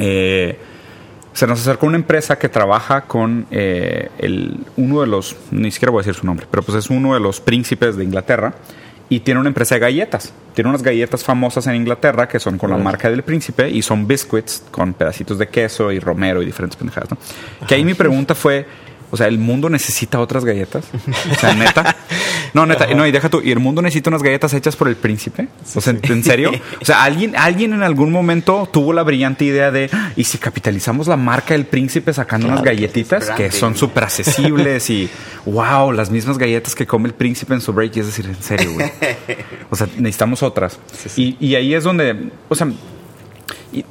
Eh, 0.00 0.58
se 1.34 1.46
nos 1.48 1.60
acercó 1.60 1.86
una 1.86 1.96
empresa 1.96 2.38
que 2.38 2.48
trabaja 2.48 3.02
con 3.02 3.46
eh, 3.50 4.08
el, 4.18 4.58
uno 4.76 5.00
de 5.00 5.08
los, 5.08 5.36
ni 5.50 5.70
siquiera 5.70 5.90
voy 5.90 6.00
a 6.00 6.02
decir 6.02 6.14
su 6.14 6.26
nombre, 6.26 6.46
pero 6.50 6.62
pues 6.62 6.78
es 6.78 6.90
uno 6.90 7.14
de 7.14 7.20
los 7.20 7.40
príncipes 7.40 7.96
de 7.96 8.04
Inglaterra 8.04 8.54
y 9.08 9.20
tiene 9.20 9.40
una 9.40 9.48
empresa 9.48 9.74
de 9.74 9.80
galletas. 9.80 10.32
Tiene 10.54 10.70
unas 10.70 10.82
galletas 10.82 11.24
famosas 11.24 11.66
en 11.66 11.74
Inglaterra 11.74 12.28
que 12.28 12.38
son 12.38 12.58
con 12.58 12.70
la 12.70 12.76
marca 12.76 13.10
del 13.10 13.22
príncipe 13.22 13.68
y 13.68 13.82
son 13.82 14.06
biscuits 14.06 14.62
con 14.70 14.94
pedacitos 14.94 15.38
de 15.38 15.48
queso 15.48 15.90
y 15.92 15.98
romero 15.98 16.42
y 16.42 16.46
diferentes 16.46 16.76
pendejadas. 16.76 17.10
¿no? 17.10 17.18
Que 17.66 17.74
ahí 17.74 17.84
mi 17.84 17.94
pregunta 17.94 18.34
fue, 18.34 18.66
o 19.10 19.16
sea, 19.16 19.26
¿el 19.26 19.38
mundo 19.38 19.68
necesita 19.68 20.20
otras 20.20 20.44
galletas? 20.44 20.84
O 21.30 21.34
sea, 21.34 21.54
neta. 21.54 21.96
No, 22.54 22.64
neta, 22.66 22.86
no, 22.94 23.04
y 23.06 23.10
deja 23.10 23.28
tú, 23.28 23.42
¿y 23.44 23.50
el 23.50 23.58
mundo 23.58 23.82
necesita 23.82 24.10
unas 24.10 24.22
galletas 24.22 24.54
hechas 24.54 24.76
por 24.76 24.86
el 24.88 24.94
príncipe? 24.94 25.48
O 25.74 25.80
sea, 25.80 25.94
¿en 26.00 26.22
serio? 26.24 26.52
O 26.80 26.84
sea, 26.84 27.02
alguien, 27.02 27.34
alguien 27.36 27.72
en 27.72 27.82
algún 27.82 28.12
momento 28.12 28.68
tuvo 28.72 28.92
la 28.92 29.02
brillante 29.02 29.44
idea 29.44 29.70
de, 29.72 29.90
"Ah, 29.92 30.12
¿y 30.14 30.24
si 30.24 30.38
capitalizamos 30.38 31.08
la 31.08 31.16
marca 31.16 31.54
del 31.54 31.66
príncipe 31.66 32.12
sacando 32.12 32.46
unas 32.46 32.62
galletitas 32.62 33.30
que 33.30 33.50
son 33.50 33.76
súper 33.76 34.04
accesibles 34.04 34.88
y, 34.90 35.08
wow, 35.46 35.90
las 35.92 36.10
mismas 36.10 36.38
galletas 36.38 36.74
que 36.74 36.86
come 36.86 37.08
el 37.08 37.14
príncipe 37.14 37.54
en 37.54 37.60
su 37.60 37.72
break? 37.72 37.96
Y 37.96 38.00
es 38.00 38.06
decir, 38.06 38.26
en 38.26 38.40
serio, 38.42 38.72
güey. 38.74 38.90
O 39.70 39.76
sea, 39.76 39.88
necesitamos 39.98 40.42
otras. 40.44 40.78
Y, 41.16 41.36
y 41.40 41.56
ahí 41.56 41.74
es 41.74 41.82
donde, 41.82 42.30
o 42.48 42.54
sea, 42.54 42.68
y 43.72 43.84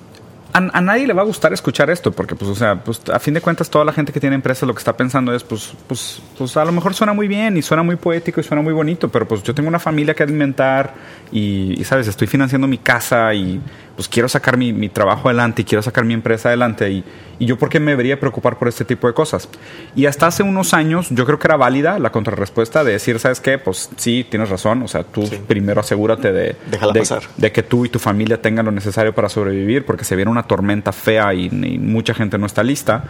a, 0.53 0.77
a 0.77 0.81
nadie 0.81 1.07
le 1.07 1.13
va 1.13 1.23
a 1.23 1.25
gustar 1.25 1.51
escuchar 1.51 1.89
esto, 1.89 2.11
porque, 2.11 2.35
pues, 2.35 2.49
o 2.49 2.55
sea, 2.55 2.75
pues, 2.83 3.01
a 3.11 3.19
fin 3.19 3.33
de 3.33 3.41
cuentas, 3.41 3.69
toda 3.69 3.83
la 3.83 3.91
gente 3.91 4.13
que 4.13 4.19
tiene 4.19 4.35
empresa 4.35 4.65
lo 4.65 4.73
que 4.73 4.79
está 4.79 4.95
pensando 4.95 5.33
es, 5.33 5.43
pues, 5.43 5.73
pues, 5.87 6.21
pues, 6.37 6.55
a 6.57 6.65
lo 6.65 6.71
mejor 6.71 6.93
suena 6.93 7.13
muy 7.13 7.27
bien 7.27 7.57
y 7.57 7.61
suena 7.61 7.83
muy 7.83 7.95
poético 7.95 8.39
y 8.39 8.43
suena 8.43 8.61
muy 8.61 8.73
bonito, 8.73 9.09
pero 9.09 9.27
pues 9.27 9.43
yo 9.43 9.53
tengo 9.53 9.67
una 9.67 9.79
familia 9.79 10.13
que 10.13 10.23
alimentar 10.23 10.93
y, 11.31 11.79
y, 11.79 11.83
sabes, 11.83 12.07
estoy 12.07 12.27
financiando 12.27 12.67
mi 12.67 12.77
casa 12.77 13.33
y, 13.33 13.59
pues, 13.95 14.07
quiero 14.07 14.27
sacar 14.27 14.57
mi, 14.57 14.73
mi 14.73 14.89
trabajo 14.89 15.29
adelante 15.29 15.61
y 15.61 15.65
quiero 15.65 15.81
sacar 15.81 16.05
mi 16.05 16.13
empresa 16.13 16.49
adelante 16.49 16.89
y, 16.91 17.03
y 17.39 17.45
yo, 17.45 17.57
¿por 17.57 17.69
qué 17.69 17.79
me 17.79 17.91
debería 17.91 18.19
preocupar 18.19 18.57
por 18.57 18.67
este 18.67 18.85
tipo 18.85 19.07
de 19.07 19.13
cosas? 19.13 19.49
Y 19.95 20.05
hasta 20.05 20.27
hace 20.27 20.43
unos 20.43 20.73
años, 20.73 21.07
yo 21.09 21.25
creo 21.25 21.39
que 21.39 21.47
era 21.47 21.57
válida 21.57 21.99
la 21.99 22.11
contrarrespuesta 22.11 22.83
de 22.83 22.93
decir, 22.93 23.19
¿sabes 23.19 23.39
qué? 23.39 23.57
Pues, 23.57 23.89
sí, 23.97 24.25
tienes 24.29 24.49
razón, 24.49 24.81
o 24.83 24.87
sea, 24.87 25.03
tú 25.03 25.29
primero 25.47 25.81
asegúrate 25.81 26.31
de, 26.31 26.55
de, 26.69 26.99
pasar. 26.99 27.23
de 27.37 27.51
que 27.51 27.63
tú 27.63 27.85
y 27.85 27.89
tu 27.89 27.99
familia 27.99 28.41
tengan 28.41 28.65
lo 28.65 28.71
necesario 28.71 29.13
para 29.13 29.29
sobrevivir, 29.29 29.85
porque 29.85 30.05
se 30.05 30.15
viene 30.15 30.31
una 30.31 30.43
tormenta 30.43 30.91
fea 30.91 31.33
y, 31.33 31.45
y 31.45 31.77
mucha 31.79 32.13
gente 32.13 32.37
no 32.37 32.45
está 32.45 32.63
lista. 32.63 33.03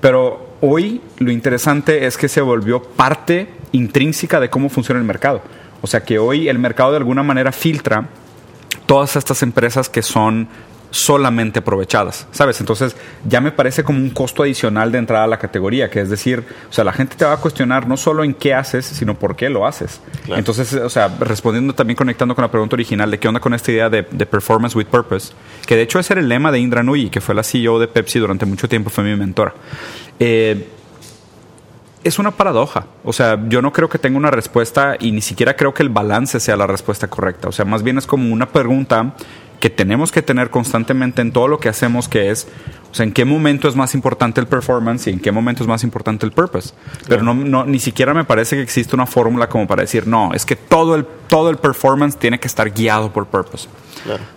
Pero 0.00 0.56
hoy 0.60 1.00
lo 1.18 1.30
interesante 1.30 2.06
es 2.06 2.16
que 2.16 2.28
se 2.28 2.40
volvió 2.40 2.82
parte 2.82 3.48
intrínseca 3.72 4.40
de 4.40 4.50
cómo 4.50 4.68
funciona 4.68 5.00
el 5.00 5.06
mercado. 5.06 5.42
O 5.82 5.86
sea 5.86 6.04
que 6.04 6.18
hoy 6.18 6.48
el 6.48 6.58
mercado 6.58 6.90
de 6.90 6.98
alguna 6.98 7.22
manera 7.22 7.52
filtra 7.52 8.08
todas 8.90 9.14
estas 9.14 9.44
empresas 9.44 9.88
que 9.88 10.02
son 10.02 10.48
solamente 10.90 11.60
aprovechadas, 11.60 12.26
¿sabes? 12.32 12.58
Entonces 12.58 12.96
ya 13.24 13.40
me 13.40 13.52
parece 13.52 13.84
como 13.84 14.00
un 14.00 14.10
costo 14.10 14.42
adicional 14.42 14.90
de 14.90 14.98
entrada 14.98 15.22
a 15.22 15.26
la 15.28 15.38
categoría, 15.38 15.88
que 15.88 16.00
es 16.00 16.10
decir, 16.10 16.44
o 16.68 16.72
sea, 16.72 16.82
la 16.82 16.92
gente 16.92 17.14
te 17.14 17.24
va 17.24 17.34
a 17.34 17.36
cuestionar 17.36 17.86
no 17.86 17.96
solo 17.96 18.24
en 18.24 18.34
qué 18.34 18.52
haces, 18.52 18.84
sino 18.84 19.16
por 19.16 19.36
qué 19.36 19.48
lo 19.48 19.64
haces. 19.64 20.00
Entonces, 20.26 20.74
o 20.74 20.90
sea, 20.90 21.06
respondiendo 21.20 21.72
también, 21.72 21.96
conectando 21.96 22.34
con 22.34 22.42
la 22.42 22.50
pregunta 22.50 22.74
original 22.74 23.08
de 23.12 23.20
qué 23.20 23.28
onda 23.28 23.38
con 23.38 23.54
esta 23.54 23.70
idea 23.70 23.88
de, 23.88 24.02
performance 24.02 24.74
with 24.74 24.86
purpose, 24.86 25.34
que 25.66 25.76
de 25.76 25.82
hecho 25.82 26.00
ese 26.00 26.14
era 26.14 26.20
el 26.20 26.28
lema 26.28 26.50
de 26.50 26.58
Indra 26.58 26.82
Nui, 26.82 27.10
que 27.10 27.20
fue 27.20 27.36
la 27.36 27.44
CEO 27.44 27.78
de 27.78 27.86
Pepsi 27.86 28.18
durante 28.18 28.44
mucho 28.44 28.68
tiempo, 28.68 28.90
fue 28.90 29.04
mi 29.04 29.14
mentora. 29.14 29.54
Eh, 30.18 30.66
es 32.02 32.18
una 32.18 32.30
paradoja. 32.30 32.86
O 33.04 33.12
sea, 33.12 33.38
yo 33.48 33.62
no 33.62 33.72
creo 33.72 33.88
que 33.88 33.98
tenga 33.98 34.16
una 34.16 34.30
respuesta 34.30 34.96
y 34.98 35.12
ni 35.12 35.20
siquiera 35.20 35.56
creo 35.56 35.74
que 35.74 35.82
el 35.82 35.88
balance 35.88 36.40
sea 36.40 36.56
la 36.56 36.66
respuesta 36.66 37.08
correcta. 37.08 37.48
O 37.48 37.52
sea, 37.52 37.64
más 37.64 37.82
bien 37.82 37.98
es 37.98 38.06
como 38.06 38.32
una 38.32 38.46
pregunta 38.46 39.12
que 39.60 39.70
tenemos 39.70 40.10
que 40.10 40.22
tener 40.22 40.50
constantemente 40.50 41.22
en 41.22 41.32
todo 41.32 41.46
lo 41.46 41.60
que 41.60 41.68
hacemos, 41.68 42.08
que 42.08 42.30
es, 42.30 42.48
o 42.90 42.94
sea, 42.94 43.04
en 43.04 43.12
qué 43.12 43.24
momento 43.24 43.68
es 43.68 43.76
más 43.76 43.94
importante 43.94 44.40
el 44.40 44.46
performance 44.46 45.06
y 45.06 45.10
en 45.10 45.20
qué 45.20 45.30
momento 45.30 45.62
es 45.62 45.68
más 45.68 45.84
importante 45.84 46.26
el 46.26 46.32
purpose. 46.32 46.72
Pero 47.06 47.22
no, 47.22 47.34
no, 47.34 47.64
ni 47.64 47.78
siquiera 47.78 48.14
me 48.14 48.24
parece 48.24 48.56
que 48.56 48.62
existe 48.62 48.96
una 48.96 49.06
fórmula 49.06 49.48
como 49.48 49.66
para 49.68 49.82
decir, 49.82 50.06
no, 50.06 50.32
es 50.32 50.44
que 50.44 50.56
todo 50.56 50.94
el, 50.96 51.06
todo 51.28 51.50
el 51.50 51.58
performance 51.58 52.16
tiene 52.16 52.40
que 52.40 52.48
estar 52.48 52.70
guiado 52.70 53.12
por 53.12 53.26
purpose. 53.26 53.68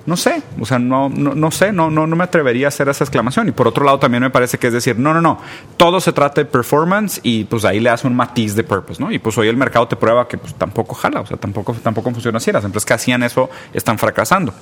No 0.05 0.17
sé, 0.17 0.43
o 0.59 0.65
sea, 0.65 0.77
no, 0.77 1.07
no, 1.07 1.33
no 1.33 1.49
sé, 1.49 1.71
no, 1.71 1.89
no, 1.89 2.05
no 2.05 2.15
me 2.17 2.25
atrevería 2.25 2.67
a 2.67 2.69
hacer 2.69 2.89
esa 2.89 3.05
exclamación. 3.05 3.47
Y 3.47 3.51
por 3.51 3.67
otro 3.67 3.85
lado, 3.85 3.97
también 3.97 4.21
me 4.21 4.29
parece 4.29 4.57
que 4.57 4.67
es 4.67 4.73
decir, 4.73 4.99
no, 4.99 5.13
no, 5.13 5.21
no, 5.21 5.39
todo 5.77 6.01
se 6.01 6.11
trata 6.11 6.41
de 6.41 6.45
performance 6.45 7.21
y 7.23 7.45
pues 7.45 7.63
ahí 7.63 7.79
le 7.79 7.89
hace 7.89 8.07
un 8.07 8.15
matiz 8.15 8.55
de 8.55 8.63
purpose, 8.65 9.01
¿no? 9.01 9.09
Y 9.11 9.19
pues 9.19 9.37
hoy 9.37 9.47
el 9.47 9.55
mercado 9.55 9.87
te 9.87 9.95
prueba 9.95 10.27
que 10.27 10.37
pues 10.37 10.53
tampoco 10.55 10.95
jala, 10.95 11.21
o 11.21 11.25
sea, 11.25 11.37
tampoco, 11.37 11.73
tampoco 11.81 12.11
funciona 12.11 12.37
así. 12.37 12.51
Las 12.51 12.65
empresas 12.65 12.85
que 12.85 12.93
hacían 12.93 13.23
eso 13.23 13.49
están 13.73 13.97
fracasando. 13.97 14.53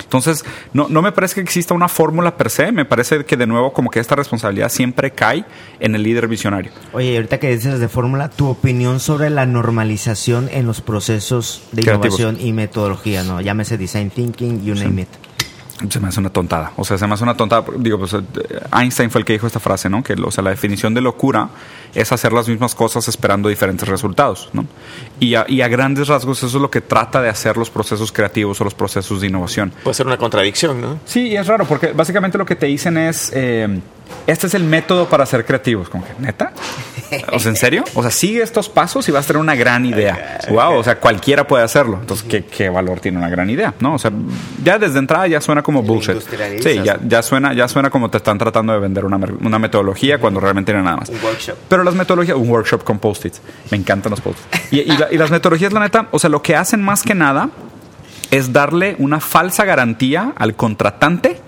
Entonces, 0.00 0.44
no, 0.72 0.88
no 0.88 1.02
me 1.02 1.12
parece 1.12 1.36
que 1.36 1.40
exista 1.40 1.74
una 1.74 1.88
fórmula 1.88 2.36
per 2.36 2.50
se, 2.50 2.72
me 2.72 2.84
parece 2.84 3.24
que 3.24 3.36
de 3.36 3.46
nuevo 3.46 3.72
como 3.72 3.90
que 3.90 4.00
esta 4.00 4.14
responsabilidad 4.16 4.68
siempre 4.68 5.10
cae 5.10 5.44
en 5.80 5.94
el 5.94 6.02
líder 6.02 6.28
visionario. 6.28 6.72
Oye, 6.92 7.16
ahorita 7.16 7.38
que 7.38 7.54
dices 7.54 7.80
de 7.80 7.88
fórmula, 7.88 8.28
tu 8.28 8.48
opinión 8.48 9.00
sobre 9.00 9.30
la 9.30 9.46
normalización 9.46 10.48
en 10.52 10.66
los 10.66 10.80
procesos 10.80 11.62
de 11.72 11.82
innovación 11.82 12.38
y 12.40 12.52
metodología, 12.52 13.22
¿no? 13.22 13.40
Llámese 13.40 13.78
design 13.78 14.10
thinking, 14.10 14.64
you 14.64 14.74
name 14.74 15.02
it 15.02 15.08
se 15.90 16.00
me 16.00 16.08
hace 16.08 16.20
una 16.20 16.30
tontada. 16.30 16.72
O 16.76 16.84
sea, 16.84 16.98
se 16.98 17.06
me 17.06 17.14
hace 17.14 17.22
una 17.22 17.36
tontada. 17.36 17.64
Digo, 17.76 17.98
pues 17.98 18.14
eh, 18.14 18.20
Einstein 18.72 19.10
fue 19.10 19.20
el 19.20 19.24
que 19.24 19.34
dijo 19.34 19.46
esta 19.46 19.60
frase, 19.60 19.88
¿no? 19.88 20.02
Que 20.02 20.14
o 20.14 20.30
sea, 20.30 20.42
la 20.42 20.50
definición 20.50 20.94
de 20.94 21.00
locura 21.00 21.48
es 21.94 22.10
hacer 22.12 22.32
las 22.32 22.48
mismas 22.48 22.74
cosas 22.74 23.06
esperando 23.08 23.48
diferentes 23.48 23.88
resultados, 23.88 24.50
¿no? 24.52 24.66
Y 25.20 25.34
a, 25.34 25.44
y 25.48 25.60
a, 25.60 25.68
grandes 25.68 26.08
rasgos 26.08 26.38
eso 26.38 26.56
es 26.56 26.62
lo 26.62 26.70
que 26.70 26.80
trata 26.80 27.22
de 27.22 27.28
hacer 27.28 27.56
los 27.56 27.70
procesos 27.70 28.12
creativos 28.12 28.60
o 28.60 28.64
los 28.64 28.74
procesos 28.74 29.20
de 29.20 29.28
innovación. 29.28 29.72
Puede 29.82 29.94
ser 29.94 30.06
una 30.06 30.16
contradicción, 30.16 30.80
¿no? 30.80 30.98
Sí, 31.04 31.28
y 31.28 31.36
es 31.36 31.46
raro 31.46 31.64
porque 31.66 31.92
básicamente 31.92 32.38
lo 32.38 32.46
que 32.46 32.56
te 32.56 32.66
dicen 32.66 32.98
es... 32.98 33.30
Eh, 33.34 33.80
este 34.26 34.46
es 34.46 34.54
el 34.54 34.64
método 34.64 35.08
para 35.08 35.26
ser 35.26 35.44
creativos. 35.44 35.88
Como 35.88 36.04
que, 36.04 36.12
¿neta? 36.18 36.52
O 37.32 37.38
sea, 37.38 37.50
¿en 37.50 37.56
serio? 37.56 37.84
O 37.94 38.02
sea, 38.02 38.10
sigue 38.10 38.42
estos 38.42 38.68
pasos 38.68 39.08
y 39.08 39.12
vas 39.12 39.24
a 39.24 39.28
tener 39.28 39.40
una 39.40 39.54
gran 39.54 39.84
idea. 39.84 40.38
Wow, 40.48 40.78
o 40.78 40.84
sea, 40.84 40.98
cualquiera 40.98 41.46
puede 41.46 41.62
hacerlo. 41.62 41.98
Entonces, 42.00 42.26
¿qué, 42.28 42.44
¿qué, 42.44 42.68
valor 42.68 43.00
tiene 43.00 43.18
una 43.18 43.28
gran 43.28 43.48
idea? 43.50 43.74
¿No? 43.80 43.94
O 43.94 43.98
sea, 43.98 44.10
ya 44.62 44.78
desde 44.78 44.98
entrada 44.98 45.26
ya 45.26 45.40
suena 45.40 45.62
como 45.62 45.82
bullshit. 45.82 46.16
Sí, 46.60 46.80
ya, 46.82 46.98
ya, 47.06 47.22
suena, 47.22 47.52
ya 47.52 47.68
suena 47.68 47.90
como 47.90 48.10
te 48.10 48.16
están 48.16 48.38
tratando 48.38 48.72
de 48.72 48.80
vender 48.80 49.04
una, 49.04 49.16
una 49.16 49.58
metodología 49.58 50.18
cuando 50.18 50.40
realmente 50.40 50.72
no 50.72 50.82
nada 50.82 50.96
más. 50.96 51.08
Un 51.10 51.22
workshop. 51.22 51.56
Pero 51.68 51.84
las 51.84 51.94
metodologías, 51.94 52.36
un 52.36 52.48
workshop 52.48 52.82
con 52.82 52.98
post-its. 52.98 53.40
Me 53.70 53.76
encantan 53.76 54.10
los 54.10 54.20
post-its. 54.20 54.72
Y, 54.72 54.80
y 54.80 55.18
las 55.18 55.30
metodologías, 55.30 55.72
la 55.72 55.80
neta, 55.80 56.08
o 56.10 56.18
sea, 56.18 56.30
lo 56.30 56.42
que 56.42 56.56
hacen 56.56 56.82
más 56.82 57.02
que 57.02 57.14
nada 57.14 57.50
es 58.30 58.52
darle 58.52 58.96
una 58.98 59.20
falsa 59.20 59.64
garantía 59.64 60.32
al 60.36 60.56
contratante 60.56 61.38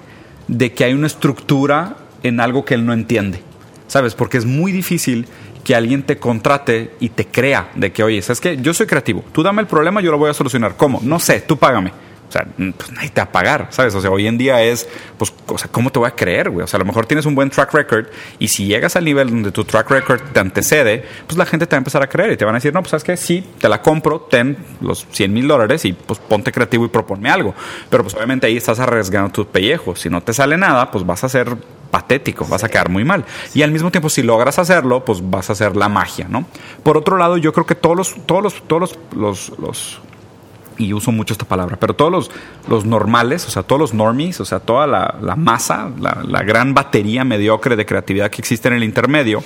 de 0.48 0.72
que 0.72 0.84
hay 0.84 0.94
una 0.94 1.08
estructura 1.08 1.96
en 2.26 2.40
algo 2.40 2.64
que 2.64 2.74
él 2.74 2.84
no 2.86 2.92
entiende. 2.92 3.42
¿Sabes? 3.86 4.14
Porque 4.14 4.36
es 4.36 4.44
muy 4.44 4.72
difícil 4.72 5.26
que 5.64 5.74
alguien 5.74 6.04
te 6.04 6.18
contrate 6.18 6.92
y 7.00 7.08
te 7.08 7.26
crea 7.26 7.70
de 7.74 7.92
que, 7.92 8.02
oye, 8.02 8.22
¿sabes 8.22 8.40
qué? 8.40 8.56
Yo 8.56 8.72
soy 8.74 8.86
creativo. 8.86 9.24
Tú 9.32 9.42
dame 9.42 9.62
el 9.62 9.66
problema, 9.66 10.00
yo 10.00 10.10
lo 10.10 10.18
voy 10.18 10.30
a 10.30 10.34
solucionar. 10.34 10.76
¿Cómo? 10.76 11.00
No 11.02 11.18
sé, 11.18 11.40
tú 11.40 11.56
págame. 11.56 11.92
O 12.28 12.32
sea, 12.32 12.46
pues 12.56 12.92
nadie 12.92 13.10
te 13.10 13.20
va 13.20 13.24
a 13.24 13.32
pagar, 13.32 13.68
¿sabes? 13.70 13.94
O 13.94 14.00
sea, 14.00 14.10
hoy 14.10 14.26
en 14.26 14.36
día 14.36 14.62
es, 14.62 14.88
pues, 15.16 15.32
o 15.46 15.58
sea, 15.58 15.68
¿cómo 15.70 15.90
te 15.90 15.98
voy 15.98 16.08
a 16.08 16.10
creer, 16.10 16.50
güey? 16.50 16.64
O 16.64 16.66
sea, 16.66 16.78
a 16.78 16.80
lo 16.80 16.84
mejor 16.84 17.06
tienes 17.06 17.24
un 17.24 17.34
buen 17.36 17.50
track 17.50 17.72
record 17.72 18.06
y 18.38 18.48
si 18.48 18.66
llegas 18.66 18.96
al 18.96 19.04
nivel 19.04 19.30
donde 19.30 19.52
tu 19.52 19.64
track 19.64 19.90
record 19.90 20.20
te 20.32 20.40
antecede, 20.40 21.04
pues 21.26 21.38
la 21.38 21.46
gente 21.46 21.66
te 21.66 21.76
va 21.76 21.78
a 21.78 21.82
empezar 21.82 22.02
a 22.02 22.08
creer 22.08 22.32
y 22.32 22.36
te 22.36 22.44
van 22.44 22.54
a 22.54 22.58
decir, 22.58 22.72
no, 22.72 22.80
pues, 22.80 22.90
¿sabes 22.90 23.04
qué? 23.04 23.16
Sí, 23.16 23.44
te 23.60 23.68
la 23.68 23.80
compro, 23.80 24.20
ten 24.20 24.56
los 24.80 25.06
100 25.10 25.32
mil 25.32 25.46
dólares 25.46 25.84
y 25.84 25.92
pues 25.92 26.18
ponte 26.18 26.50
creativo 26.50 26.84
y 26.84 26.88
proponme 26.88 27.30
algo. 27.30 27.54
Pero 27.88 28.02
pues 28.02 28.14
obviamente 28.14 28.46
ahí 28.48 28.56
estás 28.56 28.80
arriesgando 28.80 29.30
tus 29.30 29.46
pellejos. 29.46 30.00
Si 30.00 30.10
no 30.10 30.20
te 30.20 30.32
sale 30.32 30.56
nada, 30.56 30.90
pues 30.90 31.06
vas 31.06 31.22
a 31.22 31.28
ser 31.28 31.56
patético, 31.96 32.44
vas 32.44 32.62
a 32.62 32.68
quedar 32.68 32.90
muy 32.90 33.04
mal. 33.04 33.24
Y 33.54 33.62
al 33.62 33.70
mismo 33.70 33.90
tiempo, 33.90 34.10
si 34.10 34.22
logras 34.22 34.58
hacerlo, 34.58 35.02
pues 35.02 35.30
vas 35.30 35.48
a 35.48 35.54
hacer 35.54 35.76
la 35.76 35.88
magia, 35.88 36.26
¿no? 36.28 36.44
Por 36.82 36.98
otro 36.98 37.16
lado, 37.16 37.38
yo 37.38 37.54
creo 37.54 37.64
que 37.64 37.74
todos 37.74 37.96
los, 37.96 38.14
todos 38.26 38.42
los, 38.42 38.62
todos 38.68 38.98
los, 39.14 39.52
los, 39.58 40.00
y 40.76 40.92
uso 40.92 41.10
mucho 41.10 41.32
esta 41.32 41.46
palabra, 41.46 41.78
pero 41.80 41.94
todos 41.94 42.12
los, 42.12 42.30
los 42.68 42.84
normales, 42.84 43.46
o 43.46 43.50
sea, 43.50 43.62
todos 43.62 43.80
los 43.80 43.94
normies, 43.94 44.38
o 44.40 44.44
sea, 44.44 44.60
toda 44.60 44.86
la, 44.86 45.14
la 45.22 45.36
masa, 45.36 45.90
la, 45.98 46.22
la, 46.22 46.42
gran 46.42 46.74
batería 46.74 47.24
mediocre 47.24 47.76
de 47.76 47.86
creatividad 47.86 48.30
que 48.30 48.42
existe 48.42 48.68
en 48.68 48.74
el 48.74 48.84
intermedio, 48.84 49.42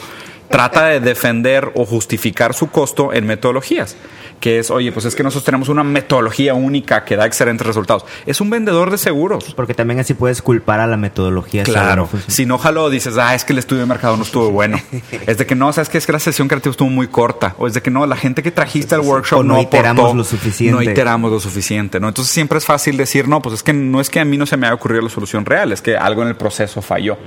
trata 0.48 0.86
de 0.86 0.98
defender 0.98 1.70
o 1.76 1.86
justificar 1.86 2.52
su 2.52 2.68
costo 2.68 3.12
en 3.12 3.28
metodologías 3.28 3.96
que 4.40 4.58
es, 4.58 4.70
oye, 4.70 4.90
pues 4.90 5.04
es 5.04 5.14
que 5.14 5.22
nosotros 5.22 5.44
tenemos 5.44 5.68
una 5.68 5.84
metodología 5.84 6.54
única 6.54 7.04
que 7.04 7.14
da 7.14 7.26
excelentes 7.26 7.66
resultados. 7.66 8.04
Es 8.26 8.40
un 8.40 8.50
vendedor 8.50 8.90
de 8.90 8.98
seguros. 8.98 9.54
Porque 9.54 9.74
también 9.74 10.00
así 10.00 10.14
puedes 10.14 10.42
culpar 10.42 10.80
a 10.80 10.86
la 10.86 10.96
metodología. 10.96 11.62
Claro. 11.62 12.08
Si 12.26 12.46
no 12.46 12.58
jalo, 12.58 12.90
dices, 12.90 13.16
ah, 13.18 13.34
es 13.34 13.44
que 13.44 13.52
el 13.52 13.58
estudio 13.58 13.82
de 13.82 13.86
mercado 13.86 14.16
no 14.16 14.22
estuvo 14.22 14.50
bueno. 14.50 14.80
es 15.26 15.38
de 15.38 15.46
que 15.46 15.54
no, 15.54 15.72
sabes 15.72 15.88
que 15.88 15.98
es 15.98 16.06
que 16.06 16.12
la 16.12 16.18
sesión 16.18 16.48
creativa 16.48 16.70
estuvo 16.70 16.88
muy 16.88 17.08
corta. 17.08 17.54
O 17.58 17.66
es 17.66 17.74
de 17.74 17.82
que 17.82 17.90
no, 17.90 18.06
la 18.06 18.16
gente 18.16 18.42
que 18.42 18.50
trajiste 18.50 18.94
al 18.94 19.02
workshop 19.02 19.44
no, 19.44 19.54
no 19.54 19.62
iteramos 19.62 20.16
lo 20.16 20.24
suficiente. 20.24 20.74
No 20.74 20.90
iteramos 20.90 21.30
lo 21.30 21.40
suficiente, 21.40 22.00
¿no? 22.00 22.08
Entonces 22.08 22.32
siempre 22.32 22.58
es 22.58 22.64
fácil 22.64 22.96
decir, 22.96 23.28
no, 23.28 23.42
pues 23.42 23.56
es 23.56 23.62
que 23.62 23.72
no 23.72 24.00
es 24.00 24.08
que 24.08 24.20
a 24.20 24.24
mí 24.24 24.36
no 24.38 24.46
se 24.46 24.56
me 24.56 24.66
haya 24.66 24.74
ocurrido 24.74 25.02
la 25.02 25.10
solución 25.10 25.44
real, 25.44 25.72
es 25.72 25.82
que 25.82 25.96
algo 25.96 26.22
en 26.22 26.28
el 26.28 26.36
proceso 26.36 26.80
falló. 26.80 27.18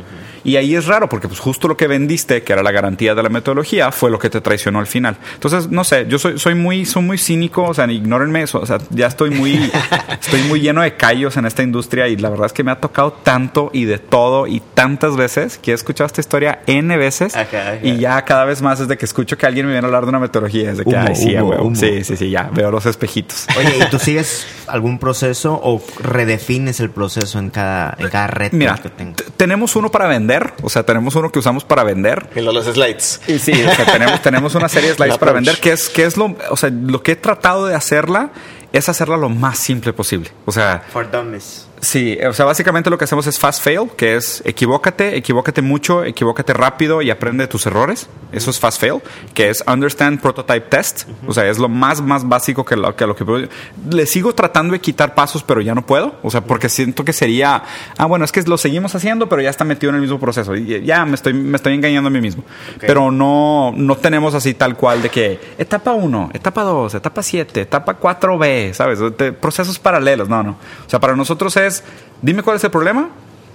Y 0.43 0.57
ahí 0.57 0.75
es 0.75 0.87
raro, 0.87 1.07
porque 1.07 1.27
pues 1.27 1.39
justo 1.39 1.67
lo 1.67 1.77
que 1.77 1.87
vendiste, 1.87 2.43
que 2.43 2.51
era 2.51 2.63
la 2.63 2.71
garantía 2.71 3.15
de 3.15 3.23
la 3.23 3.29
metodología, 3.29 3.91
fue 3.91 4.09
lo 4.09 4.19
que 4.19 4.29
te 4.29 4.41
traicionó 4.41 4.79
al 4.79 4.87
final. 4.87 5.17
Entonces, 5.35 5.69
no 5.69 5.83
sé, 5.83 6.05
yo 6.09 6.19
soy, 6.19 6.37
soy 6.37 6.55
muy, 6.55 6.85
soy 6.85 7.02
muy 7.03 7.17
cínico, 7.17 7.63
o 7.63 7.73
sea, 7.73 7.89
ignórenme 7.91 8.41
eso, 8.43 8.59
o 8.59 8.65
sea, 8.65 8.79
ya 8.89 9.07
estoy 9.07 9.29
muy, 9.29 9.71
estoy 10.21 10.41
muy 10.43 10.61
lleno 10.61 10.81
de 10.81 10.95
callos 10.95 11.37
en 11.37 11.45
esta 11.45 11.63
industria 11.63 12.07
y 12.07 12.17
la 12.17 12.29
verdad 12.29 12.47
es 12.47 12.53
que 12.53 12.63
me 12.63 12.71
ha 12.71 12.79
tocado 12.79 13.13
tanto 13.13 13.69
y 13.73 13.85
de 13.85 13.99
todo 13.99 14.47
y 14.47 14.61
tantas 14.73 15.15
veces 15.15 15.57
que 15.57 15.71
he 15.71 15.73
escuchado 15.73 16.07
esta 16.07 16.21
historia 16.21 16.61
N 16.67 16.95
veces 16.97 17.33
y 17.81 17.97
ya 17.97 18.23
cada 18.25 18.45
vez 18.45 18.61
más 18.61 18.79
desde 18.79 18.97
que 18.97 19.05
escucho 19.05 19.37
que 19.37 19.45
alguien 19.45 19.65
me 19.65 19.73
viene 19.73 19.85
a 19.85 19.87
hablar 19.87 20.03
de 20.03 20.09
una 20.09 20.19
metodología, 20.19 20.71
es 20.71 20.77
de 20.77 20.85
que, 20.85 20.95
ay, 20.95 21.15
sí, 21.15 21.35
sí, 21.75 22.03
sí, 22.03 22.17
sí, 22.17 22.29
ya, 22.29 22.49
veo 22.53 22.71
los 22.71 22.85
espejitos. 22.85 23.47
Oye, 23.57 23.77
¿y 23.77 23.89
tú 23.89 23.99
sigues 24.03 24.45
algún 24.67 24.99
proceso 24.99 25.59
o 25.61 25.81
redefines 25.99 26.79
el 26.79 26.89
proceso 26.89 27.39
en 27.39 27.49
cada, 27.49 27.95
en 27.99 28.09
cada 28.09 28.27
red 28.27 28.51
Mira, 28.53 28.77
que 28.77 28.89
tenemos 29.37 29.75
uno 29.75 29.91
para 29.91 30.07
vender, 30.07 30.53
o 30.61 30.69
sea, 30.69 30.83
tenemos 30.83 31.15
uno 31.15 31.31
que 31.31 31.39
usamos 31.39 31.63
para 31.63 31.83
vender. 31.83 32.29
En 32.35 32.45
los 32.45 32.65
slides. 32.65 33.21
Y 33.27 33.39
sí, 33.39 33.51
o 33.63 33.73
sea, 33.73 33.85
tenemos, 33.85 34.21
tenemos 34.21 34.55
una 34.55 34.69
serie 34.69 34.89
de 34.89 34.95
slides 34.97 35.17
para 35.17 35.33
vender, 35.33 35.57
que 35.59 35.71
es, 35.71 35.89
que 35.89 36.05
es 36.05 36.17
lo, 36.17 36.35
o 36.49 36.57
sea, 36.57 36.71
lo 36.93 37.01
que 37.01 37.13
he 37.13 37.15
tratado 37.15 37.65
de 37.65 37.73
hacerla 37.73 38.29
es 38.71 38.87
hacerla 38.87 39.17
lo 39.17 39.27
más 39.27 39.57
simple 39.57 39.93
posible. 39.93 40.31
O 40.45 40.51
sea, 40.51 40.83
for 40.93 41.09
dummies. 41.09 41.67
Sí, 41.83 42.17
o 42.25 42.31
sea, 42.31 42.45
básicamente 42.45 42.89
lo 42.89 42.97
que 42.97 43.03
hacemos 43.03 43.27
es 43.27 43.37
fast 43.37 43.61
fail, 43.61 43.89
que 43.97 44.15
es 44.15 44.41
equivócate, 44.45 45.17
equivócate 45.17 45.61
mucho, 45.61 46.05
equivócate 46.05 46.53
rápido 46.53 47.01
y 47.01 47.09
aprende 47.09 47.43
de 47.43 47.47
tus 47.49 47.65
errores. 47.65 48.07
Eso 48.31 48.51
es 48.51 48.59
fast 48.59 48.79
fail, 48.79 49.01
que 49.33 49.49
es 49.49 49.61
understand 49.67 50.21
prototype 50.21 50.61
test. 50.61 51.09
O 51.27 51.33
sea, 51.33 51.45
es 51.49 51.59
lo 51.59 51.67
más, 51.67 52.01
más 52.01 52.27
básico 52.27 52.63
que 52.63 52.77
lo 52.77 52.95
que, 52.95 53.05
lo 53.05 53.15
que... 53.17 53.49
Le 53.91 54.05
sigo 54.05 54.33
tratando 54.33 54.71
de 54.71 54.79
quitar 54.79 55.13
pasos, 55.13 55.43
pero 55.43 55.59
ya 55.59 55.75
no 55.75 55.85
puedo. 55.85 56.15
O 56.23 56.31
sea, 56.31 56.41
porque 56.41 56.69
siento 56.69 57.03
que 57.03 57.11
sería... 57.11 57.63
Ah, 57.97 58.05
bueno, 58.05 58.23
es 58.23 58.31
que 58.31 58.41
lo 58.43 58.57
seguimos 58.57 58.95
haciendo, 58.95 59.27
pero 59.27 59.41
ya 59.41 59.49
está 59.49 59.65
metido 59.65 59.89
en 59.89 59.95
el 59.95 60.01
mismo 60.01 60.19
proceso. 60.21 60.55
Y 60.55 60.83
ya 60.85 61.05
me 61.05 61.15
estoy, 61.15 61.33
me 61.33 61.57
estoy 61.57 61.73
engañando 61.73 62.07
a 62.07 62.11
mí 62.11 62.21
mismo. 62.21 62.45
Pero 62.79 63.11
no, 63.11 63.73
no 63.75 63.97
tenemos 63.97 64.33
así 64.35 64.53
tal 64.53 64.77
cual 64.77 65.01
de 65.01 65.09
que 65.09 65.39
etapa 65.57 65.91
1, 65.91 66.31
etapa 66.33 66.63
2, 66.63 66.95
etapa 66.95 67.21
7, 67.21 67.61
etapa 67.61 67.99
4B, 67.99 68.71
¿sabes? 68.71 68.99
procesos 69.41 69.79
paralelos. 69.79 70.29
No, 70.29 70.43
no. 70.43 70.51
O 70.51 70.89
sea, 70.89 71.01
para 71.01 71.15
nosotros 71.15 71.57
es 71.57 71.72
dime 72.21 72.43
cuál 72.43 72.57
es 72.57 72.63
el 72.63 72.71
problema, 72.71 73.09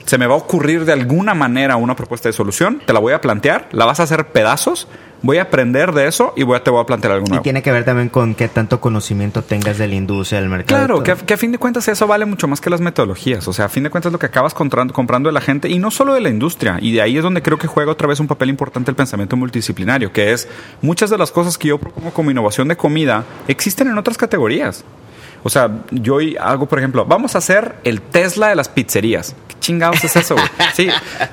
se 0.08 0.16
me 0.16 0.26
va 0.26 0.34
a 0.34 0.38
ocurrir 0.38 0.86
de 0.86 0.92
alguna 0.92 1.34
manera 1.34 1.76
una 1.76 1.94
propuesta 1.94 2.30
de 2.30 2.32
solución, 2.32 2.80
te 2.86 2.94
la 2.94 2.98
voy 2.98 3.12
a 3.12 3.20
plantear, 3.20 3.68
la 3.72 3.84
vas 3.84 4.00
a 4.00 4.04
hacer 4.04 4.28
pedazos, 4.28 4.88
voy 5.20 5.36
a 5.36 5.42
aprender 5.42 5.92
de 5.92 6.06
eso 6.06 6.32
y 6.34 6.44
voy 6.44 6.56
a, 6.56 6.64
te 6.64 6.70
voy 6.70 6.80
a 6.80 6.86
plantear 6.86 7.12
algo 7.12 7.26
nuevo. 7.26 7.42
Y 7.42 7.44
tiene 7.44 7.62
que 7.62 7.70
ver 7.72 7.84
también 7.84 8.08
con 8.08 8.34
qué 8.34 8.48
tanto 8.48 8.80
conocimiento 8.80 9.42
tengas 9.42 9.76
de 9.76 9.86
la 9.86 9.94
industria, 9.94 10.40
del 10.40 10.48
mercado. 10.48 10.86
Claro, 10.86 11.02
que 11.02 11.34
a, 11.34 11.36
fin 11.36 11.52
de 11.52 11.58
cuentas 11.58 11.88
eso 11.88 12.06
vale 12.06 12.24
mucho 12.24 12.48
más 12.48 12.62
que 12.62 12.70
las 12.70 12.80
metodologías. 12.80 13.46
O 13.48 13.52
sea, 13.52 13.66
a 13.66 13.68
fin 13.68 13.82
de 13.82 13.90
cuentas 13.90 14.10
lo 14.10 14.18
que 14.18 14.24
acabas 14.24 14.54
comprando, 14.54 14.94
comprando 14.94 15.28
de 15.28 15.34
la 15.34 15.42
gente 15.42 15.68
y 15.68 15.78
no 15.78 15.90
solo 15.90 16.14
de 16.14 16.20
la 16.20 16.30
industria. 16.30 16.78
Y 16.80 16.92
de 16.92 17.02
ahí 17.02 17.18
es 17.18 17.22
donde 17.22 17.42
creo 17.42 17.58
que 17.58 17.66
juega 17.66 17.92
otra 17.92 18.08
vez 18.08 18.18
un 18.18 18.28
papel 18.28 18.48
importante 18.48 18.90
el 18.90 18.96
pensamiento 18.96 19.36
multidisciplinario, 19.36 20.10
que 20.10 20.32
es 20.32 20.48
muchas 20.80 21.10
de 21.10 21.18
las 21.18 21.30
cosas 21.30 21.58
que 21.58 21.68
yo 21.68 21.78
propongo 21.78 22.12
como 22.12 22.30
innovación 22.30 22.68
de 22.68 22.76
comida 22.76 23.24
existen 23.46 23.88
en 23.88 23.98
otras 23.98 24.16
categorías. 24.16 24.84
O 25.42 25.50
sea, 25.50 25.70
yo 25.90 26.16
hoy 26.16 26.36
hago, 26.40 26.66
por 26.66 26.78
ejemplo, 26.78 27.04
vamos 27.04 27.34
a 27.34 27.38
hacer 27.38 27.76
el 27.84 28.00
Tesla 28.00 28.48
de 28.48 28.56
las 28.56 28.68
pizzerías. 28.68 29.34
¿Qué 29.46 29.54
chingados 29.60 30.02
es 30.04 30.16
eso, 30.16 30.34
güey? 30.34 30.46
Sí, 30.74 30.88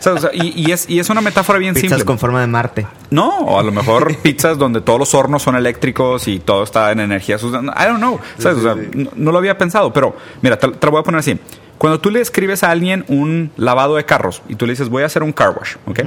o 0.10 0.18
sea, 0.18 0.30
y, 0.34 0.54
y, 0.68 0.72
es, 0.72 0.90
y 0.90 1.00
es 1.00 1.10
una 1.10 1.22
metáfora 1.22 1.60
bien 1.60 1.74
Pizzas 1.74 1.90
simple. 1.90 2.06
con 2.06 2.20
forma 2.20 2.42
de 2.42 2.48
Marte. 2.48 2.88
No, 3.10 3.30
o 3.40 3.60
a 3.60 3.64
lo 3.64 3.72
mejor 3.72 4.16
pizzas 4.18 4.58
donde 4.58 4.82
todos 4.82 5.00
los 5.00 5.14
hornos 5.14 5.42
son 5.44 5.56
eléctricos 5.56 6.28
y 6.28 6.40
todo 6.40 6.64
está 6.64 6.92
en 6.92 7.00
energía. 7.00 7.38
I 7.38 7.86
don't 7.86 7.98
know. 7.98 8.20
¿sabes? 8.38 8.60
O 8.60 8.62
sea, 8.62 8.76
no, 8.76 9.10
no 9.16 9.32
lo 9.32 9.38
había 9.38 9.58
pensado, 9.58 9.92
pero 9.94 10.16
mira, 10.42 10.58
te, 10.58 10.68
te 10.68 10.86
lo 10.88 10.92
voy 10.92 11.02
a 11.02 11.04
poner 11.04 11.20
así. 11.20 11.40
Cuando 11.78 12.00
tú 12.00 12.10
le 12.10 12.22
escribes 12.22 12.64
a 12.64 12.72
alguien 12.72 13.04
un 13.10 13.52
lavado 13.58 13.98
de 13.98 14.06
carros 14.06 14.42
y 14.48 14.56
tú 14.56 14.66
le 14.66 14.72
dices 14.72 14.88
voy 14.88 15.04
a 15.04 15.08
hacer 15.08 15.24
un 15.24 15.34
car 15.34 15.50
wash, 15.58 15.76
¿ok? 15.86 16.00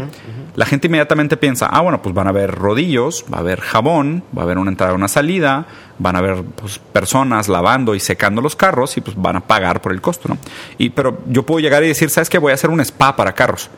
La 0.56 0.64
gente 0.64 0.86
inmediatamente 0.86 1.36
piensa, 1.36 1.66
ah, 1.66 1.82
bueno, 1.82 2.00
pues 2.00 2.14
van 2.14 2.26
a 2.26 2.30
haber 2.30 2.52
rodillos, 2.52 3.26
va 3.32 3.36
a 3.36 3.40
haber 3.40 3.60
jabón, 3.60 4.24
va 4.36 4.42
a 4.42 4.44
haber 4.44 4.56
una 4.56 4.70
entrada 4.70 4.92
y 4.92 4.96
una 4.96 5.08
salida, 5.08 5.66
van 5.98 6.16
a 6.16 6.18
haber 6.20 6.42
pues, 6.42 6.78
personas 6.78 7.48
lavando 7.48 7.94
y 7.94 8.00
secando 8.00 8.40
los 8.40 8.56
carros 8.56 8.96
y 8.96 9.00
pues 9.00 9.16
van 9.16 9.36
a 9.36 9.40
pagar 9.40 9.80
por 9.80 9.92
el 9.92 10.00
costo, 10.00 10.28
¿no? 10.28 10.38
Y, 10.78 10.90
pero 10.90 11.18
yo 11.26 11.44
puedo 11.44 11.60
llegar 11.60 11.82
y 11.84 11.88
decir, 11.88 12.10
¿sabes 12.10 12.28
qué? 12.28 12.38
Voy 12.38 12.52
a 12.52 12.54
hacer 12.54 12.70
un 12.70 12.80
spa 12.80 13.16
para 13.16 13.34
carros. 13.34 13.70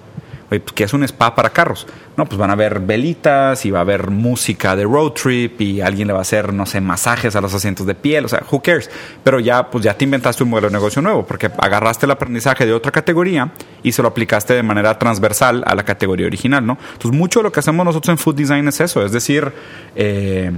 Oye, 0.50 0.58
pues, 0.58 0.72
¿qué 0.72 0.84
es 0.84 0.92
un 0.92 1.04
spa 1.04 1.34
para 1.36 1.50
carros? 1.50 1.86
No, 2.16 2.26
pues 2.26 2.36
van 2.36 2.50
a 2.50 2.54
haber 2.54 2.80
velitas 2.80 3.64
y 3.64 3.70
va 3.70 3.78
a 3.78 3.82
haber 3.82 4.10
música 4.10 4.74
de 4.74 4.82
road 4.82 5.12
trip 5.12 5.60
y 5.60 5.80
alguien 5.80 6.08
le 6.08 6.12
va 6.12 6.18
a 6.18 6.22
hacer, 6.22 6.52
no 6.52 6.66
sé, 6.66 6.80
masajes 6.80 7.36
a 7.36 7.40
los 7.40 7.54
asientos 7.54 7.86
de 7.86 7.94
piel, 7.94 8.24
o 8.24 8.28
sea, 8.28 8.42
who 8.50 8.60
cares? 8.60 8.90
Pero 9.22 9.38
ya, 9.38 9.70
pues 9.70 9.84
ya 9.84 9.94
te 9.94 10.04
inventaste 10.04 10.42
un 10.42 10.50
modelo 10.50 10.68
de 10.68 10.72
negocio 10.72 11.00
nuevo 11.00 11.24
porque 11.24 11.48
agarraste 11.56 12.06
el 12.06 12.10
aprendizaje 12.10 12.66
de 12.66 12.72
otra 12.72 12.90
categoría 12.90 13.52
y 13.84 13.92
se 13.92 14.02
lo 14.02 14.08
aplicaste 14.08 14.54
de 14.54 14.64
manera 14.64 14.98
transversal 14.98 15.62
a 15.64 15.74
la 15.76 15.84
categoría 15.84 16.26
original, 16.26 16.66
¿no? 16.66 16.78
Entonces, 16.94 17.16
mucho 17.16 17.38
de 17.38 17.44
lo 17.44 17.52
que 17.52 17.60
hacemos 17.60 17.86
nosotros 17.86 18.08
en 18.08 18.18
Food 18.18 18.34
Design 18.34 18.66
es 18.66 18.80
eso, 18.80 19.04
es 19.04 19.12
decir, 19.12 19.52
eh, 19.94 20.50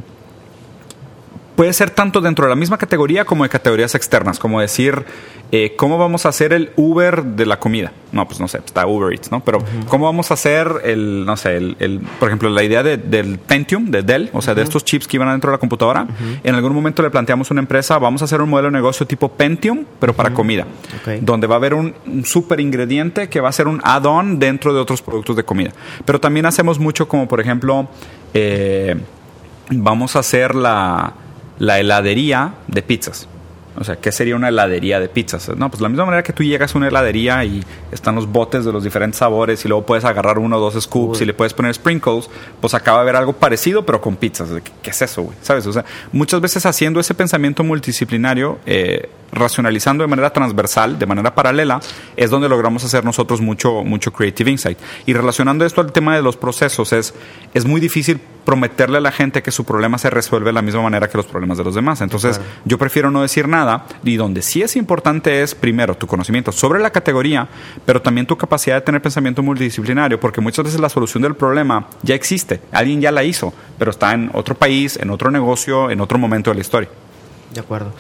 puede 1.57 1.73
ser 1.73 1.91
tanto 1.91 2.21
dentro 2.21 2.45
de 2.47 2.51
la 2.51 2.57
misma 2.57 2.79
categoría 2.79 3.25
como 3.25 3.45
de 3.45 3.51
categorías 3.51 3.95
externas, 3.95 4.39
como 4.39 4.61
decir, 4.61 5.05
eh, 5.55 5.75
¿cómo 5.77 5.99
vamos 5.99 6.25
a 6.25 6.31
hacer 6.31 6.55
el 6.55 6.71
Uber 6.77 7.23
de 7.25 7.45
la 7.45 7.59
comida? 7.59 7.93
No, 8.11 8.27
pues 8.27 8.41
no 8.41 8.49
sé, 8.49 8.59
está 8.65 8.87
Uber 8.87 9.13
Eats, 9.13 9.31
¿no? 9.31 9.41
Pero 9.45 9.59
¿cómo 9.89 10.07
vamos 10.07 10.31
a 10.31 10.35
hacer 10.35 10.81
el, 10.85 11.27
no 11.27 11.37
sé, 11.37 11.57
el, 11.59 11.77
el- 11.79 12.01
por 12.19 12.29
ejemplo, 12.31 12.49
la 12.49 12.63
idea 12.63 12.83
de- 12.83 12.97
del 12.97 13.39
Pentium, 13.39 13.91
de 13.91 14.03
Dell, 14.03 14.31
o 14.33 14.41
sea, 14.41 14.55
de 14.55 14.63
estos 14.63 14.83
chips 14.85 15.07
que 15.07 15.19
iban 15.19 15.29
adentro 15.29 15.51
de 15.51 15.57
la 15.57 15.59
computadora? 15.59 16.07
En 16.43 16.55
algún 16.55 16.73
momento 16.73 17.03
le 17.03 17.11
planteamos 17.11 17.51
a 17.51 17.55
una 17.55 17.61
empresa, 17.61 17.99
vamos 17.99 18.23
a 18.23 18.25
hacer 18.25 18.41
un 18.41 18.49
modelo 18.49 18.69
de 18.69 18.73
negocio 18.73 19.07
tipo 19.07 19.29
Pentium, 19.31 19.85
pero 20.01 20.15
para 20.15 20.31
comida, 20.33 20.67
donde 21.21 21.47
va 21.47 21.57
a 21.57 21.59
haber 21.59 21.75
un, 21.75 21.95
un 22.07 22.25
super 22.25 22.59
ingrediente 22.61 23.29
que 23.29 23.41
va 23.41 23.51
a 23.51 23.53
ser 23.53 23.69
un 23.69 23.79
add-on 23.85 24.39
dentro 24.39 24.73
de 24.73 24.81
otros 24.81 25.03
productos 25.03 25.37
de 25.37 25.45
comida. 25.45 25.71
Pero 26.07 26.19
también 26.19 26.47
hacemos 26.47 26.79
mucho 26.79 27.07
como, 27.09 27.29
por 27.29 27.41
ejemplo, 27.41 27.89
eh, 28.33 28.97
vamos 29.71 30.17
a 30.17 30.21
hacer 30.21 30.55
la, 30.55 31.13
la 31.63 31.79
heladería 31.79 32.55
de 32.67 32.83
pizzas. 32.83 33.29
O 33.79 33.85
sea, 33.85 33.97
¿qué 33.97 34.13
sería 34.13 34.37
una 34.37 34.49
heladería 34.49 35.01
de 35.01 35.09
pizzas? 35.09 35.49
No, 35.57 35.71
pues 35.71 35.81
la 35.81 35.89
misma 35.89 36.05
manera 36.05 36.23
que 36.23 36.33
tú 36.33 36.43
llegas 36.43 36.75
a 36.75 36.79
una 36.79 36.89
heladería 36.89 37.45
y 37.45 37.65
están 37.91 38.15
los 38.15 38.31
botes 38.31 38.65
de 38.65 38.73
los 38.73 38.85
diferentes 38.85 39.19
sabores 39.19 39.65
y 39.65 39.69
luego 39.69 39.87
puedes 39.87 40.05
agarrar 40.05 40.39
uno 40.39 40.59
o 40.59 40.61
dos 40.61 40.83
scoops 40.83 41.23
y 41.23 41.25
le 41.25 41.33
puedes 41.33 41.55
poner 41.55 41.73
sprinkles, 41.73 42.29
pues 42.61 42.75
acaba 42.75 42.99
de 42.99 43.03
haber 43.03 43.17
algo 43.17 43.33
parecido 43.33 43.85
pero 43.87 44.01
con 44.01 44.17
pizzas. 44.17 44.51
¿Qué, 44.83 44.91
es 44.91 45.03
eso, 45.03 45.23
güey? 45.23 45.37
¿Sabes? 45.41 45.67
O 45.67 45.73
sea, 45.73 45.85
muchas 46.13 46.41
veces 46.41 46.67
haciendo 46.67 47.01
ese 47.01 47.15
pensamiento 47.15 47.65
multidisciplinario, 47.65 48.59
eh, 48.67 49.09
racionalizando 49.33 50.05
de 50.05 50.09
manera 50.09 50.31
transversal, 50.31 50.99
de 50.99 51.07
manera 51.07 51.35
paralela, 51.35 51.81
es 52.17 52.29
donde 52.29 52.49
logramos 52.49 52.85
hacer 52.85 53.05
nosotros 53.05 53.41
mucho, 53.41 53.83
mucho 53.83 54.13
creative 54.13 54.51
insight. 54.51 54.79
Y 55.07 55.15
relacionando 55.15 55.65
esto 55.65 55.81
al 55.81 55.93
tema 55.93 56.15
de 56.15 56.23
los 56.23 56.37
procesos, 56.37 56.93
es, 56.93 57.15
es 57.55 57.65
muy 57.65 57.81
difícil 57.81 58.21
prometerle 58.45 58.99
a 58.99 59.01
la 59.01 59.13
gente 59.13 59.43
que 59.43 59.51
su 59.51 59.65
problema 59.65 59.99
se 59.99 60.11
resuelve 60.11 60.47
de 60.47 60.53
la 60.53 60.63
misma 60.63 60.83
manera 60.83 61.09
que 61.09 61.17
los 61.17 61.27
problemas 61.27 61.59
de 61.59 61.65
los 61.65 61.75
demás. 61.75 62.01
Entonces, 62.01 62.41
yo 62.65 62.77
prefiero 62.77 63.11
no 63.11 63.23
decir 63.23 63.49
nada 63.49 63.62
y 64.05 64.17
donde 64.17 64.43
sí 64.43 64.63
es 64.63 64.77
importante 64.77 65.43
es, 65.43 65.55
primero, 65.55 65.95
tu 65.95 66.07
conocimiento 66.07 66.53
sobre 66.53 66.81
la 66.81 66.91
categoría, 66.91 67.49
pero 67.85 68.03
también 68.03 68.27
tu 68.27 68.37
capacidad 68.37 68.77
de 68.77 68.83
tener 68.83 69.03
pensamiento 69.03 69.43
multidisciplinario, 69.43 70.19
porque 70.19 70.41
muchas 70.41 70.65
veces 70.65 70.81
la 70.81 70.89
solución 70.89 71.23
del 71.23 71.35
problema 71.35 71.87
ya 72.03 72.15
existe, 72.15 72.61
alguien 72.73 73.01
ya 73.01 73.13
la 73.13 73.25
hizo, 73.25 73.53
pero 73.79 73.91
está 73.91 74.13
en 74.13 74.31
otro 74.35 74.55
país, 74.55 74.99
en 75.01 75.11
otro 75.11 75.31
negocio, 75.31 75.91
en 75.91 76.01
otro 76.01 76.19
momento 76.19 76.51
de 76.51 76.55
la 76.57 76.61
historia. 76.61 76.89
De 77.53 77.61
acuerdo. 77.61 77.93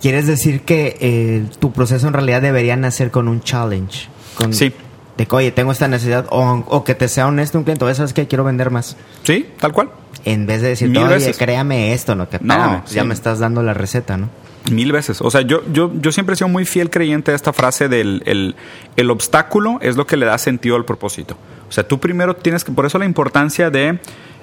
¿Quieres 0.00 0.26
decir 0.26 0.62
que 0.62 0.96
eh, 1.00 1.44
tu 1.58 1.72
proceso 1.72 2.06
en 2.06 2.12
realidad 2.12 2.42
debería 2.42 2.76
nacer 2.76 3.10
con 3.10 3.28
un 3.28 3.40
challenge? 3.40 4.08
Con, 4.36 4.52
Sí. 4.52 4.72
De 5.16 5.26
que, 5.26 5.34
oye, 5.34 5.50
tengo 5.50 5.72
esta 5.72 5.88
necesidad. 5.88 6.26
O, 6.30 6.64
o 6.68 6.84
que 6.84 6.94
te 6.94 7.08
sea 7.08 7.26
honesto 7.26 7.58
un 7.58 7.64
cliente. 7.64 7.84
Oye, 7.84 7.94
¿sabes 7.94 8.12
qué? 8.12 8.26
Quiero 8.26 8.44
vender 8.44 8.70
más. 8.70 8.96
¿Sí? 9.22 9.46
Tal 9.58 9.72
cual. 9.72 9.90
En 10.24 10.46
vez 10.46 10.60
de 10.60 10.68
decir, 10.68 10.90
oye, 10.90 11.06
veces. 11.06 11.38
créame 11.38 11.92
esto, 11.92 12.14
¿no? 12.14 12.28
Que 12.28 12.38
No, 12.40 12.84
ya 12.86 13.04
me 13.04 13.14
estás 13.14 13.38
dando 13.38 13.62
la 13.62 13.74
receta, 13.74 14.16
¿no? 14.16 14.28
Mil 14.70 14.90
veces. 14.90 15.20
O 15.20 15.30
sea, 15.30 15.42
yo, 15.42 15.62
yo, 15.72 15.92
yo 16.00 16.10
siempre 16.10 16.34
he 16.34 16.36
sido 16.36 16.48
muy 16.48 16.64
fiel 16.64 16.90
creyente 16.90 17.30
de 17.30 17.36
esta 17.36 17.52
frase 17.52 17.88
del 17.88 18.22
el, 18.26 18.56
el 18.96 19.10
obstáculo 19.10 19.78
es 19.80 19.96
lo 19.96 20.06
que 20.06 20.16
le 20.16 20.26
da 20.26 20.36
sentido 20.38 20.74
al 20.74 20.84
propósito. 20.84 21.36
O 21.68 21.72
sea, 21.72 21.86
tú 21.86 22.00
primero 22.00 22.34
tienes 22.34 22.64
que, 22.64 22.72
por 22.72 22.86
eso 22.86 22.98
la 22.98 23.04
importancia 23.04 23.70
de... 23.70 24.00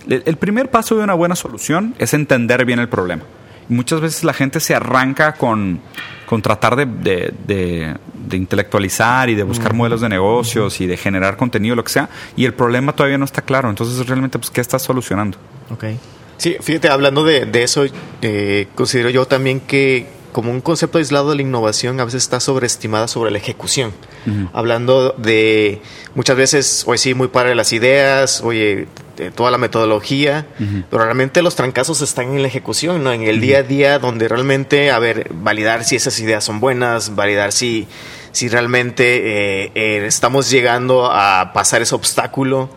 El 0.07 0.36
primer 0.36 0.69
paso 0.69 0.97
de 0.97 1.03
una 1.03 1.13
buena 1.13 1.36
solución 1.36 1.95
es 1.97 2.13
entender 2.13 2.65
bien 2.65 2.79
el 2.79 2.89
problema. 2.89 3.23
Y 3.69 3.73
muchas 3.73 4.02
veces 4.02 4.23
la 4.23 4.34
gente 4.34 4.60
se 4.60 4.76
arranca 4.76 5.34
con, 5.34 5.80
con 6.26 6.41
tratar 6.41 6.76
de, 6.76 6.86
de- 6.86 7.34
de- 7.47 7.95
de 8.28 8.38
intelectualizar 8.38 9.30
y 9.30 9.36
de 9.36 9.43
buscar 9.43 9.73
modelos 9.73 10.02
de 10.02 10.10
negocios 10.10 10.80
y 10.82 10.88
de 10.88 10.95
generar 10.97 11.36
contenido, 11.38 11.76
lo 11.76 11.84
que 11.84 11.91
sea, 11.91 12.10
y 12.38 12.45
el 12.45 12.54
problema 12.54 12.93
todavía 12.93 13.17
no 13.17 13.26
está 13.26 13.41
claro. 13.41 13.69
Entonces, 13.69 14.06
realmente, 14.08 14.39
pues, 14.39 14.49
¿qué 14.49 14.62
estás 14.62 14.82
solucionando? 14.82 15.38
Ok. 15.69 15.86
Sí, 16.38 16.56
fíjate, 16.62 16.89
hablando 16.89 17.23
de, 17.23 17.45
de 17.45 17.63
eso, 17.63 17.86
eh, 18.21 18.67
considero 18.76 19.10
yo 19.10 19.26
también 19.26 19.60
que 19.60 20.08
como 20.32 20.49
un 20.52 20.62
concepto 20.62 20.97
aislado 20.97 21.30
de 21.30 21.36
la 21.36 21.41
innovación 21.43 21.99
a 21.99 22.06
veces 22.06 22.23
está 22.23 22.39
sobreestimada 22.39 23.08
sobre 23.08 23.30
la 23.30 23.38
ejecución. 23.38 23.91
Hablando 24.52 25.12
de 25.17 25.82
muchas 26.15 26.36
veces, 26.38 26.84
oye, 26.88 26.97
sí, 26.97 27.13
muy 27.13 27.28
padre 27.28 27.54
las 27.56 27.71
ideas, 27.73 28.41
oye, 28.41 28.88
de 29.17 29.32
toda 29.32 29.52
la 29.52 29.58
metodología, 29.58 30.45
pero 30.89 31.04
realmente 31.04 31.41
los 31.41 31.56
trancazos 31.56 32.02
están 32.02 32.30
en 32.30 32.41
la 32.41 32.47
ejecución, 32.47 33.04
¿no? 33.04 33.12
En 33.12 33.23
el 33.23 33.41
día 33.41 33.60
a 33.60 33.63
día 33.63 33.99
donde 33.99 34.28
realmente, 34.28 34.91
a 34.91 34.99
ver, 34.99 35.30
validar 35.32 35.84
si 35.84 35.95
esas 35.95 36.19
ideas 36.19 36.43
son 36.43 36.60
buenas, 36.60 37.15
validar 37.15 37.52
si, 37.52 37.88
si 38.32 38.49
realmente 38.49 39.04
eh, 39.04 39.71
eh, 39.76 40.06
estamos 40.06 40.49
llegando 40.49 41.10
a 41.12 41.52
pasar 41.54 41.82
ese 41.82 41.95
obstáculo. 41.95 42.69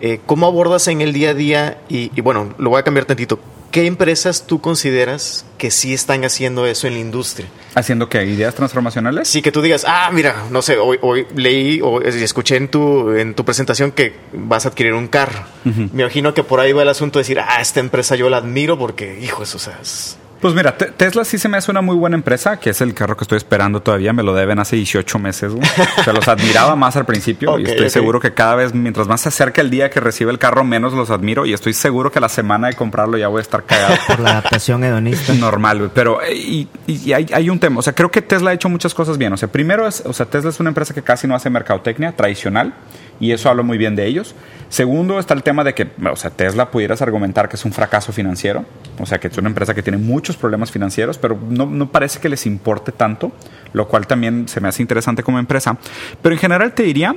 Eh, 0.00 0.20
¿Cómo 0.26 0.46
abordas 0.46 0.86
en 0.88 1.00
el 1.00 1.12
día 1.12 1.30
a 1.30 1.34
día? 1.34 1.78
Y, 1.88 2.10
y 2.14 2.20
bueno, 2.20 2.54
lo 2.58 2.70
voy 2.70 2.80
a 2.80 2.82
cambiar 2.82 3.06
tantito. 3.06 3.38
¿Qué 3.70 3.86
empresas 3.86 4.46
tú 4.48 4.60
consideras 4.60 5.44
que 5.56 5.70
sí 5.70 5.94
están 5.94 6.24
haciendo 6.24 6.66
eso 6.66 6.88
en 6.88 6.94
la 6.94 7.00
industria? 7.00 7.46
¿Haciendo 7.76 8.08
qué? 8.08 8.24
¿Ideas 8.24 8.54
transformacionales? 8.56 9.28
Sí, 9.28 9.42
que 9.42 9.52
tú 9.52 9.62
digas, 9.62 9.84
ah, 9.86 10.10
mira, 10.12 10.44
no 10.50 10.60
sé, 10.60 10.76
hoy, 10.76 10.98
hoy 11.02 11.26
leí 11.36 11.80
o 11.80 12.02
escuché 12.02 12.56
en 12.56 12.66
tu, 12.68 13.12
en 13.12 13.34
tu 13.34 13.44
presentación 13.44 13.92
que 13.92 14.14
vas 14.32 14.66
a 14.66 14.70
adquirir 14.70 14.94
un 14.94 15.06
carro. 15.06 15.44
Me 15.64 16.02
imagino 16.02 16.34
que 16.34 16.42
por 16.42 16.58
ahí 16.58 16.72
va 16.72 16.82
el 16.82 16.88
asunto 16.88 17.18
de 17.18 17.22
decir, 17.22 17.38
ah, 17.38 17.60
esta 17.60 17.78
empresa 17.78 18.16
yo 18.16 18.28
la 18.28 18.38
admiro 18.38 18.76
porque, 18.76 19.20
hijo, 19.22 19.42
eso, 19.44 19.56
o 19.58 19.60
sea, 19.60 19.78
es- 19.80 20.16
Pues 20.40 20.54
mira, 20.54 20.76
Te- 20.78 20.86
Tesla 20.86 21.24
sí 21.24 21.36
se 21.38 21.48
me 21.48 21.58
hace 21.58 21.70
una 21.70 21.82
muy 21.82 21.96
buena 21.96 22.16
empresa, 22.16 22.58
que 22.58 22.70
es 22.70 22.80
el 22.80 22.94
carro 22.94 23.14
que 23.16 23.24
estoy 23.24 23.36
esperando 23.36 23.82
todavía, 23.82 24.12
me 24.14 24.22
lo 24.22 24.34
deben 24.34 24.58
hace 24.58 24.76
18 24.76 25.18
meses. 25.18 25.52
güey. 25.52 25.62
O 25.98 26.02
sea, 26.02 26.12
los 26.14 26.26
admiraba 26.28 26.76
más 26.76 26.96
al 26.96 27.04
principio 27.04 27.58
y 27.58 27.64
estoy 27.66 27.90
seguro 27.90 28.20
que 28.20 28.32
cada 28.32 28.54
vez, 28.54 28.72
mientras 28.74 29.06
más 29.06 29.20
se 29.20 29.28
acerca 29.28 29.60
el 29.60 29.68
día 29.68 29.90
que 29.90 30.00
recibe 30.00 30.30
el 30.30 30.38
carro, 30.38 30.64
menos 30.64 30.94
los 30.94 31.10
admiro 31.10 31.44
y 31.44 31.52
estoy 31.52 31.74
seguro 31.74 32.10
que 32.10 32.20
la 32.20 32.28
semana 32.30 32.68
de 32.68 32.74
comprarlo 32.74 33.18
ya 33.18 33.28
voy 33.28 33.40
a 33.40 33.42
estar 33.42 33.64
cagado. 33.64 33.94
Por 34.06 34.20
la 34.20 34.30
adaptación 34.30 34.82
hedonista. 34.82 35.34
Normal, 35.34 35.78
güey. 35.78 35.90
Pero 35.92 36.22
eh, 36.22 36.34
y, 36.34 36.68
y 36.86 37.12
hay, 37.12 37.26
hay 37.32 37.50
un 37.50 37.58
tema. 37.60 37.80
O 37.80 37.82
sea, 37.82 37.92
creo 37.94 38.10
que 38.10 38.22
Tesla 38.22 38.50
ha 38.50 38.54
hecho 38.54 38.68
muchas 38.70 38.94
cosas 38.94 39.18
bien. 39.18 39.32
O 39.32 39.36
sea, 39.36 39.48
primero 39.48 39.86
es, 39.86 40.02
o 40.06 40.12
sea, 40.14 40.24
Tesla 40.26 40.48
es 40.48 40.58
una 40.58 40.70
empresa 40.70 40.94
que 40.94 41.02
casi 41.02 41.26
no 41.26 41.34
hace 41.34 41.50
mercadotecnia 41.50 42.12
tradicional 42.12 42.72
y 43.20 43.32
eso 43.32 43.50
habla 43.50 43.62
muy 43.62 43.78
bien 43.78 43.94
de 43.94 44.06
ellos. 44.06 44.34
Segundo 44.70 45.18
está 45.18 45.34
el 45.34 45.42
tema 45.42 45.62
de 45.62 45.74
que, 45.74 45.88
o 46.10 46.16
sea, 46.16 46.30
Tesla 46.30 46.70
pudieras 46.70 47.02
argumentar 47.02 47.48
que 47.48 47.56
es 47.56 47.64
un 47.64 47.72
fracaso 47.72 48.12
financiero. 48.12 48.64
O 48.98 49.06
sea, 49.06 49.18
que 49.18 49.28
es 49.28 49.36
una 49.36 49.48
empresa 49.48 49.74
que 49.74 49.82
tiene 49.82 49.98
muchos 49.98 50.36
problemas 50.36 50.70
financieros, 50.70 51.18
pero 51.18 51.38
no, 51.48 51.66
no 51.66 51.90
parece 51.90 52.20
que 52.20 52.28
les 52.28 52.46
importe 52.46 52.92
tanto, 52.92 53.32
lo 53.72 53.88
cual 53.88 54.06
también 54.06 54.48
se 54.48 54.60
me 54.60 54.68
hace 54.68 54.82
interesante 54.82 55.22
como 55.22 55.38
empresa. 55.38 55.76
Pero 56.22 56.34
en 56.34 56.38
general 56.40 56.72
te 56.72 56.82
diría, 56.84 57.14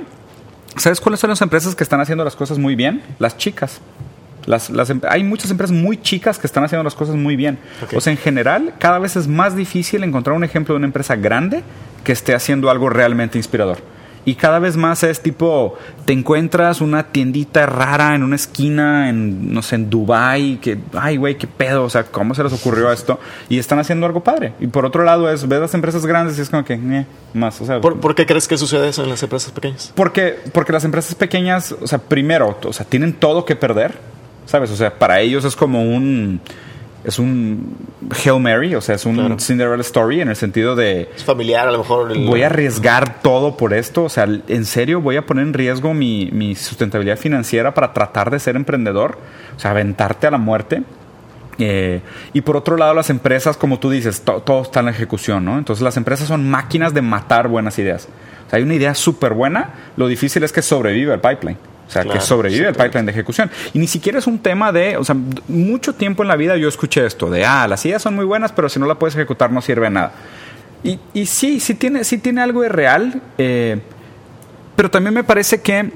¿sabes 0.76 1.00
cuáles 1.00 1.20
son 1.20 1.30
las 1.30 1.40
empresas 1.42 1.74
que 1.74 1.84
están 1.84 2.00
haciendo 2.00 2.24
las 2.24 2.36
cosas 2.36 2.58
muy 2.58 2.74
bien? 2.74 3.02
Las 3.18 3.36
chicas. 3.36 3.80
Las, 4.46 4.68
las 4.68 4.90
em- 4.90 5.00
hay 5.08 5.24
muchas 5.24 5.50
empresas 5.50 5.74
muy 5.74 5.96
chicas 5.96 6.38
que 6.38 6.46
están 6.46 6.64
haciendo 6.64 6.82
las 6.82 6.94
cosas 6.94 7.14
muy 7.14 7.36
bien. 7.36 7.58
O 7.94 8.00
sea, 8.00 8.12
en 8.12 8.18
general, 8.18 8.74
cada 8.78 8.98
vez 8.98 9.16
es 9.16 9.28
más 9.28 9.56
difícil 9.56 10.02
encontrar 10.04 10.36
un 10.36 10.44
ejemplo 10.44 10.74
de 10.74 10.78
una 10.78 10.86
empresa 10.86 11.16
grande 11.16 11.62
que 12.02 12.12
esté 12.12 12.34
haciendo 12.34 12.68
algo 12.68 12.90
realmente 12.90 13.38
inspirador. 13.38 13.78
Y 14.24 14.36
cada 14.36 14.58
vez 14.58 14.76
más 14.76 15.02
es 15.02 15.20
tipo, 15.20 15.76
te 16.04 16.12
encuentras 16.12 16.80
una 16.80 17.04
tiendita 17.08 17.66
rara 17.66 18.14
en 18.14 18.22
una 18.22 18.36
esquina, 18.36 19.08
en, 19.08 19.52
no 19.52 19.62
sé, 19.62 19.76
en 19.76 19.90
Dubai 19.90 20.58
que, 20.60 20.78
ay, 20.94 21.16
güey, 21.16 21.36
qué 21.36 21.46
pedo, 21.46 21.84
o 21.84 21.90
sea, 21.90 22.04
¿cómo 22.04 22.34
se 22.34 22.42
les 22.42 22.52
ocurrió 22.52 22.90
esto? 22.90 23.20
Y 23.48 23.58
están 23.58 23.78
haciendo 23.78 24.06
algo 24.06 24.22
padre. 24.22 24.54
Y 24.60 24.66
por 24.66 24.86
otro 24.86 25.04
lado 25.04 25.30
es, 25.30 25.46
ves 25.46 25.60
las 25.60 25.74
empresas 25.74 26.06
grandes 26.06 26.38
y 26.38 26.40
es 26.40 26.50
como 26.50 26.64
que, 26.64 26.74
eh, 26.74 27.06
más, 27.34 27.60
o 27.60 27.66
sea... 27.66 27.80
¿Por, 27.80 28.00
por 28.00 28.14
qué 28.14 28.24
crees 28.24 28.48
que 28.48 28.56
sucede 28.56 28.88
eso 28.88 29.04
en 29.04 29.10
las 29.10 29.22
empresas 29.22 29.52
pequeñas? 29.52 29.92
Porque, 29.94 30.38
porque 30.52 30.72
las 30.72 30.84
empresas 30.84 31.14
pequeñas, 31.14 31.72
o 31.72 31.86
sea, 31.86 31.98
primero, 31.98 32.58
o 32.64 32.72
sea, 32.72 32.86
tienen 32.86 33.12
todo 33.12 33.44
que 33.44 33.56
perder, 33.56 33.94
¿sabes? 34.46 34.70
O 34.70 34.76
sea, 34.76 34.98
para 34.98 35.20
ellos 35.20 35.44
es 35.44 35.56
como 35.56 35.82
un... 35.82 36.40
es 37.04 37.18
un 37.18 37.76
Hail 38.24 38.40
Mary, 38.40 38.74
o 38.74 38.80
sea, 38.80 38.94
es 38.94 39.04
un 39.04 39.38
Cinderella 39.38 39.80
Story 39.82 40.22
en 40.22 40.28
el 40.28 40.36
sentido 40.36 40.74
de... 40.74 41.10
Es 41.14 41.22
familiar, 41.22 41.68
a 41.68 41.72
lo 41.72 41.78
mejor. 41.78 42.18
Voy 42.18 42.42
a 42.42 42.46
arriesgar 42.46 43.20
todo 43.20 43.56
por 43.56 43.74
esto, 43.74 44.04
o 44.04 44.08
sea, 44.08 44.24
en 44.24 44.64
serio 44.64 45.00
voy 45.00 45.16
a 45.16 45.26
poner 45.26 45.46
en 45.46 45.52
riesgo 45.52 45.92
mi, 45.92 46.30
mi 46.32 46.54
sustentabilidad 46.54 47.18
financiera 47.18 47.74
para 47.74 47.92
tratar 47.92 48.30
de 48.30 48.38
ser 48.38 48.56
emprendedor, 48.56 49.18
o 49.54 49.60
sea, 49.60 49.72
aventarte 49.72 50.26
a 50.26 50.30
la 50.30 50.38
muerte. 50.38 50.82
Eh, 51.58 52.00
y 52.32 52.40
por 52.40 52.56
otro 52.56 52.76
lado, 52.76 52.94
las 52.94 53.10
empresas, 53.10 53.56
como 53.56 53.78
tú 53.78 53.90
dices, 53.90 54.22
todo 54.22 54.62
está 54.62 54.80
en 54.80 54.86
la 54.86 54.92
ejecución, 54.92 55.44
¿no? 55.44 55.58
Entonces 55.58 55.82
las 55.82 55.96
empresas 55.96 56.26
son 56.26 56.48
máquinas 56.48 56.94
de 56.94 57.02
matar 57.02 57.48
buenas 57.48 57.78
ideas. 57.78 58.08
O 58.46 58.50
sea, 58.50 58.56
hay 58.56 58.62
una 58.62 58.74
idea 58.74 58.94
súper 58.94 59.34
buena, 59.34 59.74
lo 59.96 60.08
difícil 60.08 60.42
es 60.42 60.52
que 60.52 60.62
sobrevive 60.62 61.12
el 61.12 61.20
pipeline. 61.20 61.58
O 61.86 61.90
sea, 61.90 62.04
que 62.04 62.20
sobrevive 62.20 62.68
el 62.68 62.74
pipeline 62.74 63.06
de 63.06 63.12
ejecución. 63.12 63.50
Y 63.72 63.78
ni 63.78 63.86
siquiera 63.86 64.18
es 64.18 64.26
un 64.26 64.38
tema 64.38 64.72
de, 64.72 64.96
o 64.96 65.04
sea, 65.04 65.16
mucho 65.48 65.94
tiempo 65.94 66.22
en 66.22 66.28
la 66.28 66.36
vida 66.36 66.56
yo 66.56 66.68
escuché 66.68 67.04
esto, 67.04 67.30
de, 67.30 67.44
ah, 67.44 67.68
las 67.68 67.84
ideas 67.84 68.02
son 68.02 68.14
muy 68.14 68.24
buenas, 68.24 68.52
pero 68.52 68.68
si 68.68 68.80
no 68.80 68.86
la 68.86 68.94
puedes 68.96 69.14
ejecutar 69.14 69.52
no 69.52 69.60
sirve 69.60 69.86
de 69.86 69.90
nada. 69.90 70.12
Y, 70.82 70.98
y 71.12 71.26
sí, 71.26 71.60
sí 71.60 71.74
tiene, 71.74 72.04
sí 72.04 72.18
tiene 72.18 72.42
algo 72.42 72.62
de 72.62 72.68
real, 72.68 73.22
eh, 73.38 73.80
pero 74.76 74.90
también 74.90 75.14
me 75.14 75.24
parece 75.24 75.60
que 75.60 75.92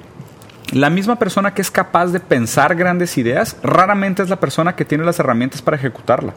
la 0.73 0.91
misma 0.91 1.17
persona 1.17 1.55
que 1.55 1.63
es 1.63 1.71
capaz 1.71 2.09
de 2.09 2.21
pensar 2.21 2.75
grandes 2.75 3.17
ideas, 3.17 3.57
raramente 3.63 4.23
es 4.23 4.29
la 4.29 4.37
persona 4.37 4.77
que 4.77 4.85
tiene 4.85 5.05
las 5.05 5.19
herramientas 5.19 5.63
para 5.63 5.77
ejecutarla. 5.77 6.35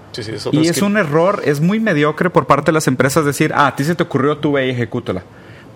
y 0.51 0.67
es, 0.67 0.81
un 0.81 0.97
error, 0.97 1.41
es 1.45 1.59
muy 1.59 1.79
mediocre 1.79 2.29
por 2.29 2.47
parte 2.47 2.67
de 2.67 2.73
las 2.73 2.87
empresas 2.87 3.25
decir, 3.25 3.51
ah, 3.55 3.67
a 3.67 3.75
ti 3.75 3.83
se 3.83 3.95
te 3.95 4.03
ocurrió, 4.03 4.37
tú 4.37 4.53
ve 4.53 4.67
y 4.67 4.69
ejecútala. 4.71 5.23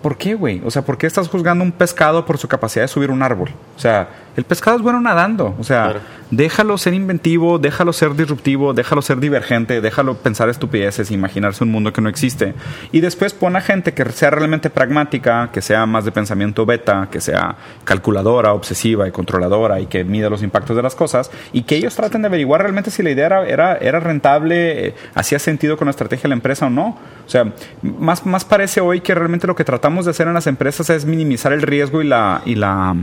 ¿Por 0.02 0.16
qué, 0.16 0.34
güey? 0.34 0.62
O 0.64 0.70
sea, 0.70 0.82
¿por 0.82 0.98
qué 0.98 1.06
estás 1.06 1.28
juzgando 1.28 1.64
un 1.64 1.72
pescado 1.72 2.24
por 2.24 2.38
su 2.38 2.48
capacidad 2.48 2.84
de 2.84 2.88
subir 2.88 3.10
un 3.10 3.22
árbol? 3.22 3.50
O 3.76 3.78
sea, 3.78 4.08
el 4.36 4.44
pescado 4.44 4.76
es 4.76 4.82
bueno 4.82 5.00
nadando. 5.00 5.54
O 5.58 5.64
sea, 5.64 5.96
déjalo 6.30 6.76
ser 6.76 6.92
inventivo, 6.92 7.58
déjalo 7.58 7.92
ser 7.94 8.14
disruptivo, 8.14 8.74
déjalo 8.74 9.00
ser 9.00 9.18
divergente, 9.18 9.80
déjalo 9.80 10.16
pensar 10.18 10.50
estupideces, 10.50 11.10
imaginarse 11.10 11.64
un 11.64 11.70
mundo 11.70 11.92
que 11.92 12.02
no 12.02 12.10
existe. 12.10 12.54
Y 12.92 13.00
después 13.00 13.32
pon 13.32 13.56
a 13.56 13.62
gente 13.62 13.94
que 13.94 14.04
sea 14.12 14.30
realmente 14.30 14.68
pragmática, 14.68 15.50
que 15.52 15.62
sea 15.62 15.86
más 15.86 16.04
de 16.04 16.12
pensamiento 16.12 16.66
beta, 16.66 17.08
que 17.10 17.22
sea 17.22 17.56
calculadora, 17.84 18.52
obsesiva 18.52 19.08
y 19.08 19.10
controladora 19.10 19.80
y 19.80 19.86
que 19.86 20.04
mida 20.04 20.28
los 20.28 20.42
impactos 20.42 20.76
de 20.76 20.82
las 20.82 20.94
cosas 20.94 21.30
y 21.54 21.62
que 21.62 21.76
ellos 21.76 21.94
traten 21.94 22.20
de 22.20 22.28
averiguar 22.28 22.60
realmente 22.60 22.90
si 22.90 23.02
la 23.02 23.10
idea 23.10 23.26
era, 23.26 23.46
era, 23.46 23.76
era 23.76 24.00
rentable, 24.00 24.88
eh, 24.88 24.94
hacía 25.14 25.38
sentido 25.38 25.78
con 25.78 25.86
la 25.86 25.90
estrategia 25.90 26.24
de 26.24 26.28
la 26.28 26.34
empresa 26.34 26.66
o 26.66 26.70
no. 26.70 26.98
O 27.24 27.28
sea, 27.28 27.52
más, 27.82 28.26
más 28.26 28.44
parece 28.44 28.82
hoy 28.82 29.00
que 29.00 29.14
realmente 29.14 29.46
lo 29.46 29.56
que 29.56 29.64
tratamos 29.64 30.04
de 30.04 30.10
hacer 30.10 30.28
en 30.28 30.34
las 30.34 30.46
empresas 30.46 30.90
es 30.90 31.06
minimizar 31.06 31.54
el 31.54 31.62
riesgo 31.62 32.02
y 32.02 32.06
la, 32.06 32.42
y 32.44 32.54
la 32.54 32.94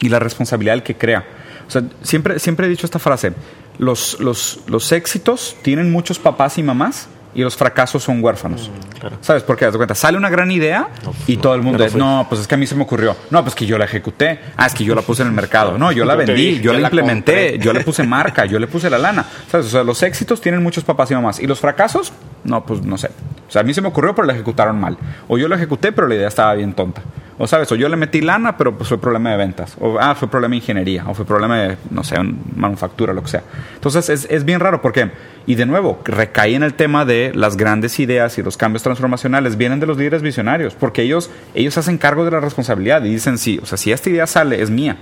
y 0.00 0.08
la 0.08 0.18
responsabilidad 0.18 0.82
que 0.82 0.96
crea. 0.96 1.24
O 1.66 1.70
sea, 1.70 1.82
siempre, 2.02 2.38
siempre 2.38 2.66
he 2.66 2.70
dicho 2.70 2.86
esta 2.86 2.98
frase, 2.98 3.32
los, 3.78 4.18
los, 4.20 4.60
los 4.66 4.92
éxitos 4.92 5.56
tienen 5.62 5.90
muchos 5.92 6.18
papás 6.18 6.58
y 6.58 6.62
mamás 6.62 7.08
y 7.34 7.42
los 7.42 7.56
fracasos 7.56 8.02
son 8.02 8.22
huérfanos. 8.22 8.68
Mm, 8.70 9.22
¿Sabes 9.22 9.42
por 9.42 9.56
qué? 9.56 9.64
Das 9.64 9.76
cuenta, 9.76 9.94
sale 9.94 10.18
una 10.18 10.28
gran 10.28 10.50
idea 10.50 10.88
y 11.26 11.36
todo 11.36 11.54
el 11.54 11.62
mundo 11.62 11.84
es, 11.84 11.94
no, 11.94 12.26
pues 12.28 12.40
es 12.40 12.48
que 12.48 12.56
a 12.56 12.58
mí 12.58 12.66
se 12.66 12.74
me 12.74 12.82
ocurrió. 12.82 13.16
No, 13.30 13.42
pues 13.42 13.54
que 13.54 13.66
yo 13.66 13.78
la 13.78 13.84
ejecuté. 13.84 14.40
Ah, 14.56 14.66
es 14.66 14.74
que 14.74 14.84
yo 14.84 14.94
la 14.94 15.02
puse 15.02 15.22
en 15.22 15.28
el 15.28 15.34
mercado. 15.34 15.78
No, 15.78 15.92
yo 15.92 16.04
la 16.04 16.14
vendí, 16.16 16.60
yo 16.60 16.72
la 16.72 16.80
implementé, 16.80 17.58
yo 17.58 17.72
le 17.72 17.80
puse 17.80 18.02
marca, 18.02 18.44
yo 18.46 18.58
le 18.58 18.66
puse 18.66 18.90
la 18.90 18.98
lana. 18.98 19.24
¿Sabes? 19.50 19.66
O 19.66 19.70
sea, 19.70 19.84
los 19.84 20.02
éxitos 20.02 20.40
tienen 20.40 20.62
muchos 20.62 20.84
papás 20.84 21.10
y 21.10 21.14
mamás. 21.14 21.38
Y 21.38 21.46
los 21.46 21.60
fracasos, 21.60 22.12
no, 22.44 22.64
pues 22.64 22.82
no 22.82 22.98
sé. 22.98 23.10
O 23.48 23.50
sea, 23.52 23.62
a 23.62 23.64
mí 23.64 23.74
se 23.74 23.80
me 23.80 23.88
ocurrió, 23.88 24.14
pero 24.14 24.26
la 24.26 24.34
ejecutaron 24.34 24.78
mal. 24.78 24.98
O 25.28 25.38
yo 25.38 25.48
la 25.48 25.56
ejecuté, 25.56 25.92
pero 25.92 26.08
la 26.08 26.16
idea 26.16 26.28
estaba 26.28 26.54
bien 26.54 26.72
tonta. 26.72 27.02
O 27.42 27.46
sabes, 27.46 27.72
o 27.72 27.74
yo 27.74 27.88
le 27.88 27.96
metí 27.96 28.20
lana, 28.20 28.58
pero 28.58 28.76
pues 28.76 28.90
fue 28.90 29.00
problema 29.00 29.30
de 29.30 29.38
ventas. 29.38 29.74
O 29.80 29.98
ah, 29.98 30.14
fue 30.14 30.28
problema 30.28 30.50
de 30.50 30.56
ingeniería. 30.56 31.06
O 31.08 31.14
fue 31.14 31.24
problema 31.24 31.58
de, 31.58 31.78
no 31.90 32.04
sé, 32.04 32.16
manufactura, 32.54 33.14
lo 33.14 33.22
que 33.22 33.30
sea. 33.30 33.42
Entonces 33.76 34.10
es, 34.10 34.26
es 34.28 34.44
bien 34.44 34.60
raro 34.60 34.82
porque, 34.82 35.10
y 35.46 35.54
de 35.54 35.64
nuevo, 35.64 36.02
recae 36.04 36.54
en 36.54 36.62
el 36.62 36.74
tema 36.74 37.06
de 37.06 37.32
las 37.34 37.56
grandes 37.56 37.98
ideas 37.98 38.36
y 38.36 38.42
los 38.42 38.58
cambios 38.58 38.82
transformacionales 38.82 39.56
vienen 39.56 39.80
de 39.80 39.86
los 39.86 39.96
líderes 39.96 40.20
visionarios. 40.20 40.74
Porque 40.74 41.00
ellos, 41.00 41.30
ellos 41.54 41.78
hacen 41.78 41.96
cargo 41.96 42.26
de 42.26 42.30
la 42.30 42.40
responsabilidad 42.40 43.02
y 43.04 43.08
dicen, 43.08 43.38
sí, 43.38 43.58
o 43.62 43.64
sea, 43.64 43.78
si 43.78 43.90
esta 43.90 44.10
idea 44.10 44.26
sale, 44.26 44.60
es 44.60 44.68
mía. 44.68 44.98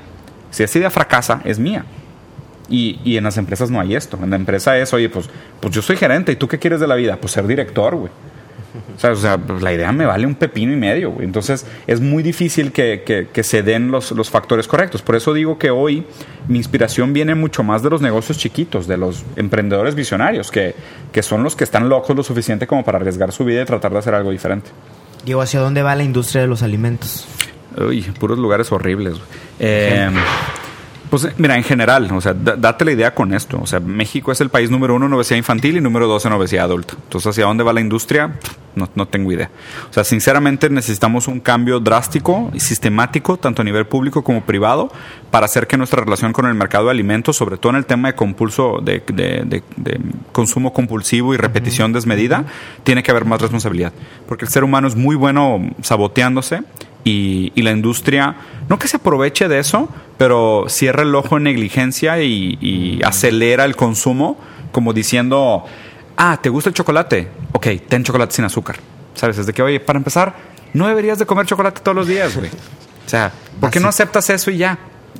Si 0.53 0.63
esta 0.63 0.79
idea 0.79 0.91
fracasa, 0.91 1.41
es 1.45 1.59
mía. 1.59 1.87
Y, 2.69 3.01
y, 3.03 3.17
en 3.17 3.25
las 3.25 3.37
empresas 3.37 3.69
no 3.69 3.81
hay 3.81 3.97
esto. 3.97 4.17
En 4.23 4.31
la 4.31 4.37
empresa 4.37 4.79
es, 4.79 4.93
oye, 4.93 5.09
pues, 5.09 5.29
pues 5.59 5.75
yo 5.75 5.83
soy 5.83 5.97
gerente 5.97 6.31
y 6.31 6.37
tú 6.37 6.47
qué 6.47 6.61
quieres 6.61 6.79
de 6.79 6.87
la 6.87 6.95
vida? 6.95 7.17
Pues 7.17 7.33
ser 7.33 7.49
director, 7.49 7.97
güey. 7.97 8.13
O 8.97 9.17
sea, 9.17 9.39
pues, 9.39 9.63
la 9.63 9.73
idea 9.73 9.93
me 9.93 10.07
vale 10.07 10.27
un 10.27 10.35
pepino 10.35 10.73
y 10.73 10.77
medio, 10.77 11.11
güey. 11.11 11.25
Entonces 11.25 11.67
es 11.87 12.01
muy 12.01 12.23
difícil 12.23 12.73
que, 12.73 13.29
se 13.43 13.63
den 13.63 13.91
los, 13.91 14.13
los, 14.13 14.31
factores 14.31 14.67
correctos. 14.69 15.03
Por 15.03 15.17
eso 15.17 15.33
digo 15.33 15.59
que 15.59 15.71
hoy 15.71 16.05
mi 16.49 16.59
inspiración 16.59 17.13
viene 17.13 17.35
mucho 17.35 17.63
más 17.63 17.83
de 17.83 17.91
los 17.91 18.03
negocios 18.03 18.39
chiquitos, 18.39 18.87
de 18.87 18.97
los 18.97 19.25
emprendedores 19.37 19.95
visionarios, 19.95 20.51
que, 20.51 20.75
que 21.13 21.23
son 21.23 21.43
los 21.43 21.57
que 21.57 21.65
están 21.65 21.89
locos 21.89 22.17
lo 22.17 22.23
suficiente 22.23 22.67
como 22.67 22.85
para 22.85 22.99
arriesgar 22.99 23.33
su 23.33 23.45
vida 23.45 23.63
y 23.63 23.65
tratar 23.65 23.93
de 23.93 23.99
hacer 23.99 24.15
algo 24.15 24.31
diferente. 24.31 24.71
Diego, 25.25 25.43
¿hacia 25.43 25.61
dónde 25.61 25.83
va 25.83 25.95
la 25.95 26.05
industria 26.05 26.43
de 26.43 26.49
los 26.49 26.63
alimentos? 26.63 27.27
Uy, 27.77 28.03
puros 28.19 28.39
lugares 28.39 28.73
horribles. 28.73 29.17
Eh, 29.59 30.11
pues 31.11 31.29
mira, 31.39 31.57
en 31.57 31.63
general, 31.63 32.11
o 32.13 32.21
sea, 32.21 32.35
date 32.35 32.85
la 32.85 32.93
idea 32.93 33.15
con 33.15 33.33
esto. 33.33 33.59
O 33.61 33.67
sea, 33.67 33.81
México 33.81 34.33
es 34.33 34.41
el 34.41 34.51
país 34.51 34.71
número 34.71 34.95
uno 34.95 35.07
en 35.07 35.13
obesidad 35.13 35.39
infantil 35.39 35.77
y 35.77 35.81
número 35.81 36.07
dos 36.07 36.25
en 36.27 36.33
obesidad 36.33 36.65
adulta. 36.65 36.95
Entonces, 37.03 37.31
¿hacia 37.31 37.45
dónde 37.45 37.65
va 37.65 37.73
la 37.73 37.81
industria? 37.81 38.33
No, 38.75 38.89
no, 38.95 39.07
tengo 39.07 39.33
idea. 39.33 39.51
O 39.91 39.93
sea, 39.93 40.05
sinceramente 40.05 40.71
necesitamos 40.71 41.27
un 41.27 41.41
cambio 41.41 41.81
drástico 41.81 42.51
y 42.53 42.61
sistemático, 42.61 43.37
tanto 43.37 43.63
a 43.63 43.65
nivel 43.65 43.87
público 43.87 44.23
como 44.23 44.43
privado, 44.43 44.93
para 45.31 45.47
hacer 45.47 45.67
que 45.67 45.77
nuestra 45.77 46.05
relación 46.05 46.33
con 46.33 46.47
el 46.47 46.55
mercado 46.55 46.85
de 46.85 46.91
alimentos, 46.93 47.37
sobre 47.37 47.57
todo 47.57 47.71
en 47.71 47.77
el 47.77 47.87
tema 47.87 48.09
de 48.09 48.15
compulso, 48.15 48.81
de, 48.83 49.03
de, 49.07 49.63
de, 49.77 50.01
consumo 50.33 50.73
compulsivo 50.73 51.35
y 51.35 51.39
repetición 51.39 51.93
desmedida, 51.93 52.45
tiene 52.85 53.03
que 53.03 53.11
haber 53.11 53.25
más 53.25 53.41
responsabilidad. 53.41 53.93
Porque 54.29 54.45
el 54.45 54.51
ser 54.51 54.63
humano 54.63 54.87
es 54.87 54.95
muy 54.95 55.17
bueno 55.17 55.61
saboteándose 55.83 56.63
y, 57.05 57.53
y 57.55 57.63
la 57.63 57.71
industria, 57.71 58.37
no 58.69 58.79
que 58.79 58.89
se 58.89 58.99
aproveche 58.99 59.49
de 59.49 59.59
eso, 59.59 59.89
pero 60.19 60.65
cierra 60.69 61.03
el 61.03 61.15
ojo 61.15 61.39
en 61.39 61.45
negligencia 61.45 62.21
y, 62.21 63.01
acelera 63.05 63.65
el 63.65 63.77
consumo, 63.77 64.37
como 64.73 64.93
diciendo, 64.93 65.65
ah, 66.17 66.39
¿te 66.43 66.51
gusta 66.51 66.69
el 66.69 66.75
chocolate? 66.75 67.31
Ok, 67.53 67.69
ten 67.89 68.05
chocolate 68.05 68.35
sin 68.35 68.45
azúcar. 68.45 68.77
¿Sabes? 69.15 69.39
Es 69.39 69.47
de 69.47 69.53
que, 69.53 69.63
oye, 69.63 69.81
para 69.81 69.97
empezar, 69.97 70.35
no 70.75 70.87
deberías 70.87 71.19
de 71.19 71.27
comer 71.27 71.47
chocolate 71.47 71.81
todos 71.81 71.97
los 71.97 72.07
días, 72.07 72.37
güey. 72.37 72.51
O 72.51 73.09
sea, 73.09 73.33
¿por 73.61 73.71
qué 73.71 73.81
no 73.81 73.89
aceptas 73.89 74.29
eso 74.29 74.51
y 74.51 74.59
ya? 74.59 74.79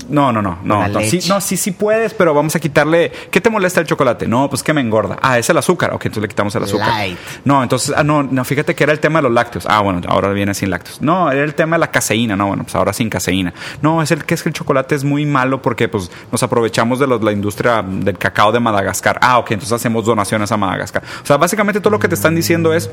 No, 0.09 0.33
no, 0.33 0.41
no, 0.41 0.59
no, 0.63 0.89
no, 0.89 1.01
sí, 1.03 1.21
no, 1.29 1.41
sí, 1.41 1.57
sí 1.57 1.73
puedes, 1.73 2.15
pero 2.15 2.33
vamos 2.35 2.55
a 2.57 2.61
quitarle. 2.61 3.11
¿Qué 3.31 3.41
te 3.41 3.51
molesta 3.51 3.81
el 3.81 3.87
chocolate? 3.87 4.27
No, 4.27 4.49
pues 4.49 4.63
que 4.63 4.73
me 4.73 4.81
engorda. 4.81 5.19
Ah, 5.21 5.39
es 5.39 5.51
el 5.51 5.59
azúcar. 5.59 5.93
Ok, 5.93 6.07
entonces 6.07 6.23
le 6.23 6.29
quitamos 6.29 6.55
el 6.55 6.63
azúcar. 6.63 7.09
No, 7.45 7.63
entonces, 7.63 7.95
ah, 7.97 8.05
no, 8.05 8.23
no, 8.23 8.45
fíjate 8.45 8.75
que 8.75 8.85
era 8.85 8.93
el 8.93 9.01
tema 9.01 9.19
de 9.19 9.25
los 9.25 9.33
lácteos. 9.33 9.67
Ah, 9.69 9.81
bueno, 9.81 10.01
ahora 10.09 10.31
viene 10.31 10.55
sin 10.55 10.71
lácteos. 10.71 11.03
No, 11.03 11.31
era 11.31 11.45
el 11.45 11.55
tema 11.55 11.77
de 11.77 11.81
la 11.81 11.91
caseína. 11.91 12.37
No, 12.37 12.49
bueno, 12.49 12.63
pues 12.63 12.75
ahora 12.75 12.93
sin 12.93 13.11
caseína. 13.11 13.53
No, 13.83 14.03
es 14.03 14.11
el 14.11 14.25
que 14.25 14.35
es 14.35 14.43
que 14.43 14.49
el 14.49 14.55
chocolate 14.55 14.95
es 14.95 15.05
muy 15.05 15.27
malo 15.27 15.61
porque 15.63 15.89
pues 15.89 16.11
nos 16.31 16.43
aprovechamos 16.43 16.99
de 16.99 17.07
la 17.07 17.33
industria 17.33 17.83
del 17.83 18.17
cacao 18.19 18.53
de 18.53 18.61
Madagascar. 18.61 19.19
Ah, 19.21 19.39
ok, 19.39 19.53
entonces 19.53 19.73
hacemos 19.73 20.05
donaciones 20.05 20.51
a 20.53 20.57
Madagascar. 20.57 21.03
O 21.23 21.27
sea, 21.27 21.37
básicamente 21.37 21.81
todo 21.81 21.91
lo 21.91 21.99
que 21.99 22.09
te 22.09 22.15
están 22.15 22.35
diciendo 22.35 22.73
es 22.73 22.91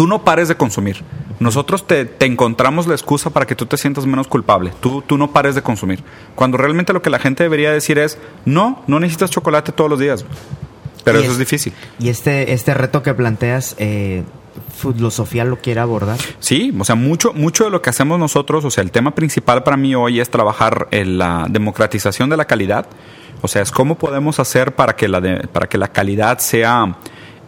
tú 0.00 0.06
no 0.06 0.24
pares 0.24 0.48
de 0.48 0.54
consumir. 0.54 1.04
Nosotros 1.40 1.86
te, 1.86 2.08
encontramos 2.20 2.86
la 2.86 2.94
excusa 2.94 3.28
para 3.28 3.44
que 3.44 3.54
tú 3.54 3.66
te 3.66 3.76
sientas 3.76 4.06
menos 4.06 4.28
culpable. 4.28 4.72
Tú, 4.80 5.02
tú 5.06 5.18
no 5.18 5.30
pares 5.30 5.54
de 5.54 5.60
consumir. 5.60 6.02
Cuando 6.34 6.56
realmente 6.56 6.94
lo 6.94 7.02
que 7.02 7.10
la 7.10 7.18
gente 7.18 7.42
debería 7.42 7.70
decir 7.70 7.98
es, 7.98 8.16
no, 8.46 8.82
no 8.86 8.98
necesitas 8.98 9.28
chocolate 9.28 9.72
todos 9.72 9.90
los 9.90 10.00
días. 10.00 10.24
Pero 11.04 11.18
eso 11.18 11.32
es, 11.32 11.38
difícil. 11.38 11.74
Y 11.98 12.08
este, 12.08 12.54
este 12.54 12.72
reto 12.72 13.02
que 13.02 13.12
planteas, 13.12 13.76
eh, 13.76 14.22
filosofía 14.74 15.44
lo 15.44 15.58
quiere 15.58 15.80
abordar. 15.80 16.16
Sí, 16.38 16.74
o 16.78 16.84
sea, 16.86 16.94
mucho, 16.94 17.34
mucho 17.34 17.64
de 17.64 17.70
lo 17.70 17.82
que 17.82 17.90
hacemos 17.90 18.18
nosotros, 18.18 18.64
o 18.64 18.70
sea, 18.70 18.82
el 18.82 18.92
tema 18.92 19.14
principal 19.14 19.64
para 19.64 19.76
mí 19.76 19.94
hoy 19.94 20.18
es 20.18 20.30
trabajar 20.30 20.88
en 20.92 21.18
la 21.18 21.44
democratización 21.50 22.30
de 22.30 22.38
la 22.38 22.46
calidad. 22.46 22.86
O 23.42 23.48
sea, 23.48 23.60
es 23.60 23.70
cómo 23.70 23.98
podemos 23.98 24.40
hacer 24.40 24.74
para 24.74 24.96
que 24.96 25.08
la, 25.08 25.42
para 25.52 25.68
que 25.68 25.76
la 25.76 25.88
calidad 25.88 26.38
sea 26.38 26.96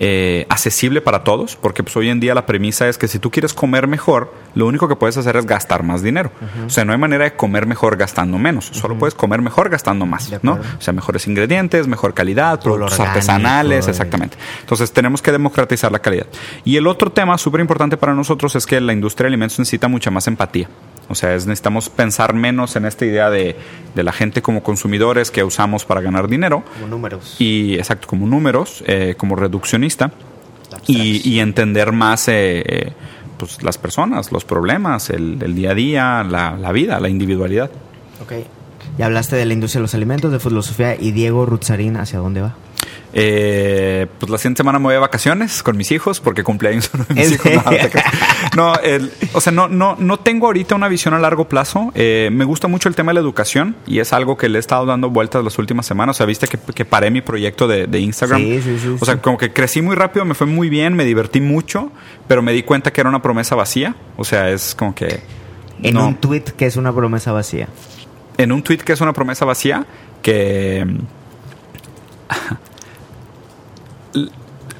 eh, 0.05 0.47
accesible 0.49 1.01
para 1.01 1.23
todos, 1.23 1.55
porque 1.55 1.85
pues, 1.85 1.97
hoy 1.97 2.09
en 2.09 2.19
día 2.19 2.35
la 2.35 2.45
premisa 2.45 2.89
es 2.89 2.99
que 2.99 3.07
si 3.07 3.21
tú 3.21 3.31
quieres 3.31 3.55
comer 3.55 3.87
mejor, 3.87 4.35
lo 4.57 4.67
único 4.67 4.89
que 4.89 4.97
puedes 4.97 5.17
hacer 5.17 5.37
es 5.37 5.47
gastar 5.47 5.85
más 5.85 6.03
dinero. 6.03 6.33
O 6.67 6.71
sea, 6.71 6.85
no 6.85 6.91
hay 6.91 6.99
manera 6.99 7.23
de 7.23 7.37
comer 7.37 7.67
mejor 7.67 7.97
gastando 7.97 8.37
menos, 8.37 8.67
solo 8.73 8.99
puedes 8.99 9.15
comer 9.15 9.43
mejor 9.43 9.69
gastando 9.69 10.05
más, 10.05 10.33
¿no? 10.43 10.55
O 10.55 10.81
sea, 10.81 10.93
mejores 10.93 11.29
ingredientes, 11.29 11.87
mejor 11.87 12.15
calidad, 12.15 12.61
productos 12.61 12.99
artesanales, 12.99 13.87
exactamente. 13.87 14.37
Entonces, 14.59 14.93
tenemos 14.93 15.23
que 15.23 15.31
democratizar 15.31 15.93
la 15.93 16.01
calidad. 16.01 16.27
Y 16.65 16.77
el 16.77 16.89
otro 16.89 17.13
tema 17.13 17.39
súper 17.39 17.61
importante 17.61 17.97
para 17.97 18.13
nosotros 18.13 18.57
es 18.57 18.67
que 18.67 18.81
la 18.81 18.93
industria 18.93 19.27
de 19.27 19.29
alimentos 19.29 19.61
necesita 19.61 19.87
mucha 19.87 20.11
más 20.11 20.27
empatía. 20.27 20.69
O 21.09 21.15
sea, 21.15 21.31
necesitamos 21.33 21.91
pensar 21.91 22.33
menos 22.33 22.75
en 22.77 22.87
esta 22.87 23.05
idea 23.05 23.29
de, 23.29 23.57
la 23.95 24.13
gente 24.13 24.41
como 24.41 24.63
consumidores 24.63 25.31
que 25.31 25.45
usamos 25.45 25.85
para 25.85 26.01
ganar 26.01 26.27
dinero. 26.27 26.65
Como 26.75 26.87
números. 26.87 27.37
Y 27.39 27.75
exacto, 27.75 28.09
como 28.09 28.27
números, 28.27 28.83
eh, 28.87 29.15
como 29.19 29.37
Y, 30.87 31.39
entender 31.39 31.93
más 31.93 32.29
eh, 32.29 32.63
eh, 32.67 32.93
pues, 33.37 33.63
las 33.63 33.79
personas, 33.79 34.33
los 34.33 34.45
problemas, 34.45 35.11
el, 35.11 35.39
día 35.55 35.71
a 35.71 35.75
día, 35.75 36.25
la, 36.25 36.73
vida, 36.73 36.99
la 37.01 37.09
individualidad. 37.09 37.71
Ok. 38.23 38.33
Ya 38.99 39.07
hablaste 39.07 39.37
de 39.37 39.47
la 39.47 39.53
industria 39.55 39.81
de 39.81 39.83
los 39.83 39.95
alimentos, 39.95 40.33
de 40.33 40.39
filosofía 40.39 40.97
y 40.99 41.13
Diego 41.13 41.47
Rutzarín, 41.47 41.97
¿hacia 41.97 42.19
dónde 42.19 42.43
va? 42.43 42.55
Eh, 43.15 44.07
pues 44.19 44.31
la 44.31 44.39
siguiente 44.39 44.61
semana 44.61 44.79
me 44.79 44.85
voy 44.85 44.95
de 44.95 44.99
vacaciones 45.01 45.63
con 45.63 45.77
mis 45.77 45.91
hijos 45.93 46.21
porque 46.21 46.43
cumpleaños 46.43 46.91
uno 46.95 47.05
de 47.09 47.15
mis 47.15 47.27
¿En 47.29 47.35
hijos. 47.35 47.53
No, 48.57 48.75
el- 48.77 49.13
o 49.35 49.41
sea, 49.41 49.53
no, 49.53 49.69
no, 49.69 49.97
no 49.99 50.19
tengo 50.19 50.47
ahorita 50.47 50.75
una 50.75 50.89
visión 50.89 51.13
a 51.15 51.19
largo 51.19 51.47
plazo. 51.49 51.93
Eh, 51.95 52.31
me 52.33 52.45
gusta 52.45 52.69
mucho 52.69 52.89
el 52.89 52.95
tema 52.95 53.11
de 53.11 53.15
la 53.15 53.21
educación 53.21 53.77
y 53.87 53.99
es 53.99 54.13
algo 54.13 54.37
que 54.37 54.49
le 54.49 54.59
he 54.59 54.61
estado 54.61 54.87
dando 54.87 55.11
vueltas 55.11 55.45
las 55.45 55.59
últimas 55.59 55.85
semanas. 55.87 56.17
O 56.17 56.19
sea, 56.19 56.27
viste 56.27 56.47
que, 56.49 56.59
que 56.59 56.85
paré 56.85 57.11
mi 57.11 57.21
proyecto 57.21 57.69
de, 57.69 57.87
de 57.87 58.01
Instagram. 58.01 58.41
Sí, 58.41 58.63
sí, 58.63 58.79
sí, 58.81 58.97
o 58.99 59.05
sea, 59.05 59.21
como 59.21 59.37
que 59.37 59.53
crecí 59.53 59.83
muy 59.83 59.95
rápido, 59.97 60.25
me 60.25 60.35
fue 60.35 60.47
muy 60.47 60.69
bien, 60.71 60.95
me 60.95 61.05
divertí 61.05 61.41
mucho, 61.41 61.93
pero 62.29 62.41
me 62.43 62.53
di 62.53 62.63
cuenta 62.63 62.93
que 62.93 63.01
era 63.03 63.11
una 63.11 63.21
promesa 63.23 63.55
vacía. 63.55 63.95
O 64.17 64.25
sea, 64.25 64.49
es 64.51 64.75
como 64.75 64.95
que... 64.95 65.21
En 65.83 65.95
no. 65.95 66.07
un 66.07 66.15
tweet 66.17 66.45
que 66.57 66.67
es 66.67 66.77
una 66.77 66.93
promesa 66.95 67.33
vacía. 67.33 67.69
en 68.39 68.53
un 68.53 68.63
tweet 68.63 68.79
que 68.79 68.93
es 68.93 69.01
una 69.01 69.13
promesa 69.13 69.45
vacía 69.45 69.85
que 70.23 70.87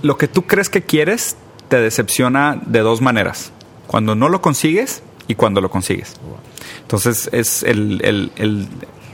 lo 0.03 0.17
que 0.19 0.29
tú 0.29 0.43
crees 0.43 0.69
que 0.69 0.83
quieres 0.83 1.37
te 1.69 1.81
decepciona 1.81 2.61
de 2.67 2.81
dos 2.81 3.01
maneras. 3.01 3.53
Cuando 3.87 4.15
no 4.15 4.29
lo 4.29 4.41
consigues 4.43 5.03
y 5.29 5.35
cuando 5.35 5.61
lo 5.61 5.71
consigues. 5.71 6.15
Entonces 6.83 7.29
es 7.33 7.63
el, 7.63 8.01
el- 8.05 8.69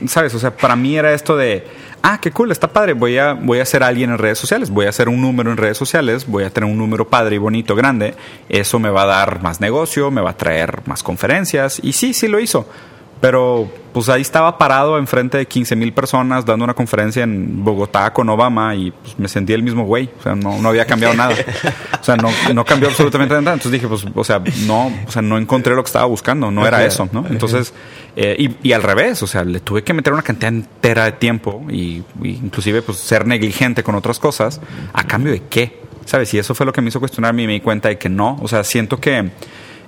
sabes 0.08 0.32
o 0.34 0.38
sea 0.38 0.56
para 0.56 0.76
mí 0.76 0.96
era 0.96 1.12
esto 1.12 1.36
de 1.36 1.66
ah 2.02 2.20
qué 2.20 2.30
cool 2.30 2.52
está 2.52 2.68
padre 2.72 2.92
voy 2.92 3.18
a 3.18 3.32
voy 3.32 3.58
a 3.58 3.64
ser 3.64 3.82
alguien 3.82 4.10
en 4.10 4.18
redes 4.18 4.38
sociales 4.38 4.70
voy 4.70 4.86
a 4.86 4.90
hacer 4.90 5.08
un 5.08 5.20
número 5.20 5.50
en 5.50 5.56
redes 5.56 5.76
sociales 5.76 6.24
voy 6.28 6.44
a 6.44 6.50
tener 6.50 6.70
un 6.70 6.78
número 6.78 7.08
padre 7.08 7.34
y 7.34 7.38
bonito 7.38 7.74
grande 7.74 8.14
eso 8.48 8.78
me 8.78 8.90
va 8.90 9.02
a 9.02 9.06
dar 9.06 9.42
más 9.42 9.60
negocio 9.60 10.12
me 10.12 10.20
va 10.20 10.30
a 10.30 10.36
traer 10.36 10.82
más 10.86 11.02
conferencias 11.02 11.80
y 11.82 11.94
sí 11.94 12.14
sí 12.14 12.28
lo 12.28 12.38
hizo 12.38 12.68
pero 13.20 13.68
pues 13.92 14.08
ahí 14.08 14.20
estaba 14.22 14.58
parado 14.58 14.96
enfrente 14.96 15.38
de 15.38 15.46
15 15.46 15.74
mil 15.74 15.92
personas 15.92 16.44
dando 16.44 16.64
una 16.64 16.74
conferencia 16.74 17.24
en 17.24 17.64
Bogotá 17.64 18.12
con 18.12 18.28
Obama 18.28 18.74
y 18.76 18.92
pues, 18.92 19.18
me 19.18 19.26
sentí 19.28 19.52
el 19.52 19.62
mismo 19.62 19.84
güey. 19.84 20.08
O 20.18 20.22
sea, 20.22 20.36
no, 20.36 20.60
no 20.60 20.68
había 20.68 20.84
cambiado 20.86 21.14
nada. 21.14 21.34
O 22.00 22.04
sea, 22.04 22.16
no, 22.16 22.28
no 22.54 22.64
cambió 22.64 22.88
absolutamente 22.88 23.34
nada. 23.34 23.54
Entonces 23.54 23.72
dije, 23.72 23.88
pues, 23.88 24.04
o 24.14 24.24
sea, 24.24 24.40
no, 24.66 24.92
o 25.06 25.10
sea, 25.10 25.20
no 25.20 25.36
encontré 25.36 25.74
lo 25.74 25.82
que 25.82 25.88
estaba 25.88 26.04
buscando. 26.04 26.50
No 26.50 26.64
era 26.66 26.84
eso, 26.84 27.08
¿no? 27.10 27.26
Entonces, 27.28 27.74
eh, 28.14 28.36
y, 28.38 28.68
y 28.68 28.72
al 28.72 28.84
revés, 28.84 29.20
o 29.22 29.26
sea, 29.26 29.42
le 29.42 29.58
tuve 29.60 29.82
que 29.82 29.92
meter 29.94 30.12
una 30.12 30.22
cantidad 30.22 30.52
entera 30.52 31.06
de 31.06 31.12
tiempo 31.12 31.64
y, 31.68 32.04
y 32.22 32.28
inclusive 32.28 32.82
pues 32.82 32.98
ser 32.98 33.26
negligente 33.26 33.82
con 33.82 33.96
otras 33.96 34.18
cosas. 34.20 34.60
¿A 34.92 35.04
cambio 35.04 35.32
de 35.32 35.42
qué? 35.50 35.80
¿Sabes? 36.04 36.32
Y 36.34 36.38
eso 36.38 36.54
fue 36.54 36.64
lo 36.66 36.72
que 36.72 36.80
me 36.82 36.88
hizo 36.88 37.00
cuestionarme 37.00 37.42
y 37.42 37.46
me 37.48 37.52
di 37.54 37.60
cuenta 37.60 37.88
de 37.88 37.98
que 37.98 38.08
no. 38.08 38.38
O 38.40 38.46
sea, 38.46 38.62
siento 38.62 39.00
que... 39.00 39.30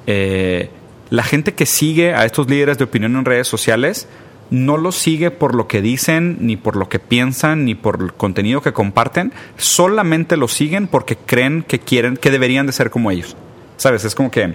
eh, 0.06 0.70
la 1.10 1.22
gente 1.22 1.54
que 1.54 1.66
sigue 1.66 2.14
a 2.14 2.24
estos 2.24 2.48
líderes 2.48 2.78
de 2.78 2.84
opinión 2.84 3.16
en 3.16 3.24
redes 3.24 3.48
sociales 3.48 4.08
no 4.50 4.76
los 4.76 4.96
sigue 4.96 5.30
por 5.30 5.54
lo 5.54 5.68
que 5.68 5.80
dicen, 5.80 6.38
ni 6.40 6.56
por 6.56 6.74
lo 6.74 6.88
que 6.88 6.98
piensan, 6.98 7.64
ni 7.64 7.74
por 7.76 8.00
el 8.02 8.12
contenido 8.12 8.62
que 8.62 8.72
comparten, 8.72 9.32
solamente 9.56 10.36
los 10.36 10.52
siguen 10.52 10.88
porque 10.88 11.16
creen 11.16 11.62
que 11.62 11.78
quieren, 11.78 12.16
que 12.16 12.30
deberían 12.30 12.66
de 12.66 12.72
ser 12.72 12.90
como 12.90 13.10
ellos. 13.10 13.36
¿Sabes? 13.76 14.04
Es 14.04 14.14
como 14.16 14.30
que 14.30 14.54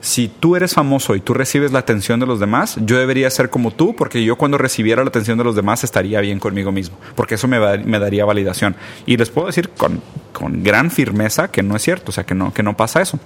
si 0.00 0.28
tú 0.28 0.56
eres 0.56 0.74
famoso 0.74 1.14
y 1.16 1.20
tú 1.20 1.34
recibes 1.34 1.72
la 1.72 1.78
atención 1.80 2.20
de 2.20 2.26
los 2.26 2.38
demás, 2.40 2.76
yo 2.84 2.98
debería 2.98 3.30
ser 3.30 3.48
como 3.50 3.70
tú, 3.72 3.94
porque 3.96 4.22
yo 4.24 4.36
cuando 4.36 4.58
recibiera 4.58 5.02
la 5.02 5.08
atención 5.08 5.38
de 5.38 5.44
los 5.44 5.54
demás 5.56 5.82
estaría 5.84 6.20
bien 6.20 6.38
conmigo 6.38 6.70
mismo, 6.72 6.96
porque 7.16 7.36
eso 7.36 7.48
me, 7.48 7.58
va- 7.58 7.76
me 7.78 7.98
daría 7.98 8.24
validación. 8.24 8.74
Y 9.06 9.16
les 9.16 9.30
puedo 9.30 9.46
decir 9.46 9.70
con, 9.70 10.00
con 10.32 10.62
gran 10.62 10.90
firmeza 10.90 11.50
que 11.50 11.62
no 11.62 11.76
es 11.76 11.82
cierto, 11.82 12.10
o 12.10 12.12
sea, 12.12 12.24
que 12.24 12.34
no, 12.34 12.52
que 12.52 12.62
no 12.62 12.76
pasa 12.76 13.00
eso. 13.02 13.18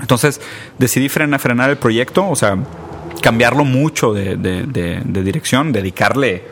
Entonces 0.00 0.40
decidí 0.78 1.08
frena- 1.08 1.38
frenar 1.38 1.70
el 1.70 1.76
proyecto, 1.76 2.28
o 2.28 2.36
sea, 2.36 2.56
cambiarlo 3.22 3.64
mucho 3.64 4.12
de, 4.14 4.36
de- 4.36 4.62
de- 4.64 5.00
de 5.04 5.22
dirección, 5.22 5.72
dedicarle 5.72 6.42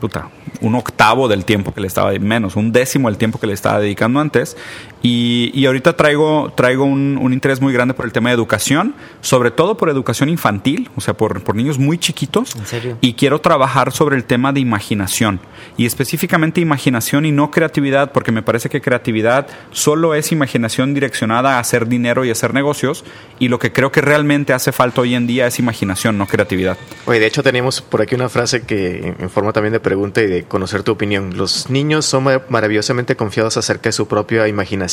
puta, 0.00 0.28
un 0.60 0.74
octavo 0.74 1.28
del 1.28 1.44
tiempo 1.44 1.72
que 1.72 1.80
le 1.80 1.86
estaba, 1.86 2.10
menos, 2.18 2.56
un 2.56 2.72
décimo 2.72 3.08
del 3.08 3.18
tiempo 3.18 3.38
que 3.38 3.46
le 3.46 3.52
estaba 3.52 3.78
dedicando 3.78 4.18
antes. 4.18 4.56
Y, 5.02 5.50
y 5.54 5.66
ahorita 5.66 5.94
traigo, 5.96 6.52
traigo 6.56 6.84
un, 6.84 7.18
un 7.20 7.32
interés 7.32 7.60
muy 7.60 7.72
grande 7.72 7.92
por 7.94 8.04
el 8.06 8.12
tema 8.12 8.28
de 8.30 8.34
educación, 8.34 8.94
sobre 9.20 9.50
todo 9.50 9.76
por 9.76 9.88
educación 9.90 10.28
infantil, 10.28 10.90
o 10.96 11.00
sea, 11.00 11.14
por, 11.14 11.42
por 11.42 11.56
niños 11.56 11.78
muy 11.78 11.98
chiquitos. 11.98 12.54
¿En 12.56 12.66
serio? 12.66 12.98
Y 13.00 13.14
quiero 13.14 13.40
trabajar 13.40 13.90
sobre 13.92 14.16
el 14.16 14.24
tema 14.24 14.52
de 14.52 14.60
imaginación. 14.60 15.40
Y 15.76 15.86
específicamente 15.86 16.60
imaginación 16.60 17.24
y 17.24 17.32
no 17.32 17.50
creatividad, 17.50 18.12
porque 18.12 18.30
me 18.32 18.42
parece 18.42 18.68
que 18.68 18.80
creatividad 18.80 19.46
solo 19.72 20.14
es 20.14 20.30
imaginación 20.32 20.94
direccionada 20.94 21.56
a 21.56 21.58
hacer 21.58 21.88
dinero 21.88 22.24
y 22.24 22.30
hacer 22.30 22.54
negocios. 22.54 23.04
Y 23.40 23.48
lo 23.48 23.58
que 23.58 23.72
creo 23.72 23.90
que 23.90 24.00
realmente 24.02 24.52
hace 24.52 24.70
falta 24.70 25.00
hoy 25.00 25.14
en 25.14 25.26
día 25.26 25.46
es 25.48 25.58
imaginación, 25.58 26.16
no 26.18 26.26
creatividad. 26.26 26.76
Oye, 27.06 27.18
de 27.18 27.26
hecho 27.26 27.42
tenemos 27.42 27.80
por 27.80 28.02
aquí 28.02 28.14
una 28.14 28.28
frase 28.28 28.62
que 28.62 29.14
en- 29.18 29.30
forma 29.30 29.52
también 29.52 29.72
de 29.72 29.80
pregunta 29.80 30.22
y 30.22 30.26
de 30.26 30.44
conocer 30.44 30.82
tu 30.84 30.92
opinión. 30.92 31.36
Los 31.36 31.70
niños 31.70 32.04
son 32.06 32.24
mar- 32.24 32.46
maravillosamente 32.50 33.16
confiados 33.16 33.56
acerca 33.56 33.88
de 33.88 33.92
su 33.92 34.06
propia 34.06 34.46
imaginación. 34.46 34.91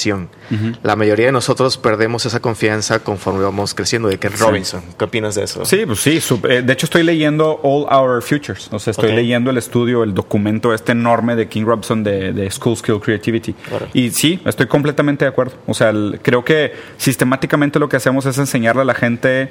La 0.84 0.96
mayoría 0.96 1.28
de 1.28 1.32
nosotros 1.32 1.78
perdemos 1.78 2.26
esa 2.26 2.40
confianza 2.40 3.00
conforme 3.00 3.44
vamos 3.44 3.74
creciendo. 3.74 4.08
De 4.10 4.18
Ken 4.18 4.32
Robinson. 4.38 4.82
¿Qué 4.98 5.06
opinas 5.06 5.36
de 5.36 5.44
eso? 5.44 5.66
Sí, 5.66 5.86
pues 5.86 6.00
sí. 6.00 6.20
eh, 6.50 6.62
de 6.62 6.74
hecho, 6.74 6.86
estoy 6.86 7.04
leyendo 7.04 7.60
All 7.64 7.86
Our 7.94 8.22
Futures. 8.22 8.70
O 8.72 8.80
sea, 8.80 8.92
estoy 8.92 9.12
leyendo 9.14 9.50
el 9.52 9.58
estudio, 9.58 10.04
el 10.04 10.14
documento 10.14 10.74
este 10.74 10.92
enorme 10.94 11.36
de 11.36 11.48
King 11.48 11.64
Robson 11.66 12.04
de, 12.04 12.34
de 12.34 12.50
School 12.52 12.78
Skill 12.78 13.00
Creativity. 13.00 13.54
Claro. 13.54 13.88
Y 13.94 14.12
sí, 14.12 14.40
estoy 14.46 14.68
completamente 14.68 15.26
de 15.26 15.30
acuerdo. 15.30 15.54
O 15.68 15.74
sea, 15.74 15.90
el- 15.90 16.20
creo 16.24 16.44
que 16.46 16.74
sistemáticamente 16.98 17.80
lo 17.80 17.90
que 17.90 17.98
hacemos 17.98 18.26
es 18.26 18.38
enseñarle 18.38 18.82
a 18.82 18.86
la 18.86 18.94
gente 18.94 19.50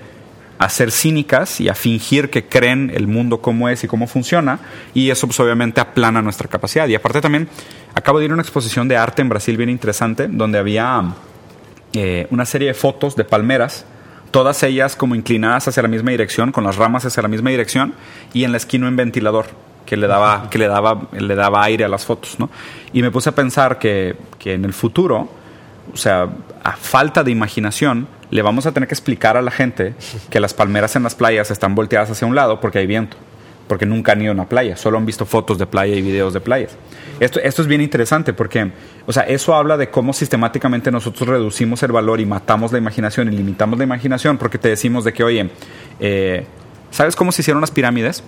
a 0.59 0.69
ser 0.69 0.91
cínicas 0.91 1.61
y 1.61 1.69
a 1.69 1.75
fingir 1.75 2.31
que 2.31 2.47
creen 2.47 2.91
el 2.95 3.07
mundo 3.07 3.41
cómo 3.41 3.69
es 3.69 3.85
y 3.85 3.89
cómo 3.89 4.07
funciona. 4.07 4.59
Y 4.93 5.11
eso, 5.11 5.27
pues, 5.27 5.39
obviamente, 5.41 5.81
aplana 5.81 6.21
nuestra 6.21 6.49
capacidad. 6.49 6.89
Y 6.89 6.95
aparte, 6.95 7.21
también 7.21 7.49
acabo 7.95 8.19
de 8.19 8.25
ir 8.25 8.31
a 8.33 8.35
una 8.35 8.43
exposición 8.43 8.89
de 8.89 8.97
arte 8.97 9.23
en 9.23 9.29
Brasil 9.29 9.57
bien 9.57 9.71
interesante, 9.71 10.29
donde 10.29 10.59
había 10.59 11.15
eh, 11.93 12.27
una 12.31 12.45
serie 12.45 12.69
de 12.69 12.75
fotos 12.75 13.15
de 13.15 13.25
palmeras, 13.25 13.87
todas 14.31 14.63
ellas 14.63 14.97
como 14.97 15.15
inclinadas 15.15 15.69
hacia 15.69 15.83
la 15.83 15.89
misma 15.89 16.11
dirección, 16.11 16.53
con 16.53 16.65
las 16.65 16.77
ramas 16.77 17.05
hacia 17.05 17.23
la 17.23 17.29
misma 17.29 17.51
dirección, 17.51 17.95
y 18.35 18.45
en 18.45 18.51
la 18.51 18.59
esquina 18.59 18.89
un 18.89 18.97
ventilador 18.97 19.47
que 19.87 19.97
le 19.97 20.07
daba, 20.07 20.51
que 20.51 20.59
le 20.59 20.69
daba, 20.69 21.09
le 21.13 21.35
daba 21.35 21.65
aire 21.65 21.85
a 21.85 21.89
las 21.89 22.05
fotos, 22.05 22.39
¿no? 22.39 22.51
Y 22.93 23.01
me 23.01 23.11
puse 23.11 23.31
a 23.31 23.35
pensar 23.35 23.79
que, 23.79 24.17
que 24.39 24.53
en 24.53 24.67
el 24.67 24.75
futuro, 24.75 25.31
o 25.93 25.97
sea, 25.97 26.29
a 26.63 26.73
falta 26.73 27.25
de 27.25 27.31
imaginación, 27.31 28.07
le 28.31 28.43
vamos 28.43 28.67
a 28.67 28.73
tener 28.73 28.89
que 28.89 28.95
explicar 28.95 29.37
a 29.37 29.43
la 29.43 29.51
gente 29.51 29.95
que 30.31 30.41
las 30.41 30.55
palmeras 30.55 30.97
en 30.97 31.03
las 31.03 31.15
playas 31.15 31.51
están 31.51 31.75
volteadas 31.75 32.11
hacia 32.11 32.27
un 32.27 32.35
lado 32.35 32.61
porque 32.61 32.79
hay 32.79 32.87
viento 32.87 33.17
porque 33.69 33.87
nunca 33.87 34.13
han 34.13 34.23
ido 34.23 34.31
a 34.31 34.35
una 34.35 34.49
playa, 34.49 34.77
solo 34.77 34.99
han 34.99 35.07
visto 35.07 35.27
fotos 35.27 35.59
de 35.59 35.67
playa 35.67 35.95
y 35.95 36.03
videos 36.03 36.33
de 36.33 36.41
playas. 36.41 36.77
Esto, 37.21 37.39
esto 37.41 37.63
es 37.63 37.69
bien 37.69 37.81
interesante 37.81 38.33
porque, 38.33 38.73
o 39.07 39.13
sea, 39.13 39.25
eso 39.25 39.55
habla 39.55 39.77
de 39.77 39.91
cómo 39.91 40.13
sistemáticamente 40.13 40.91
nosotros 40.91 41.29
reducimos 41.29 41.83
el 41.83 41.93
valor 41.93 42.21
y 42.21 42.27
matamos 42.27 42.73
la 42.73 42.79
imaginación 42.79 43.33
y 43.33 43.37
limitamos 43.37 43.79
la 43.79 43.85
imaginación 43.85 44.39
porque 44.39 44.59
te 44.59 44.69
decimos 44.69 45.05
de 45.05 45.13
que, 45.13 45.23
oye, 45.23 45.51
eh, 46.01 46.47
¿sabes 46.91 47.15
cómo 47.15 47.31
se 47.31 47.43
hicieron 47.43 47.61
las 47.61 47.71
pirámides? 47.71 48.25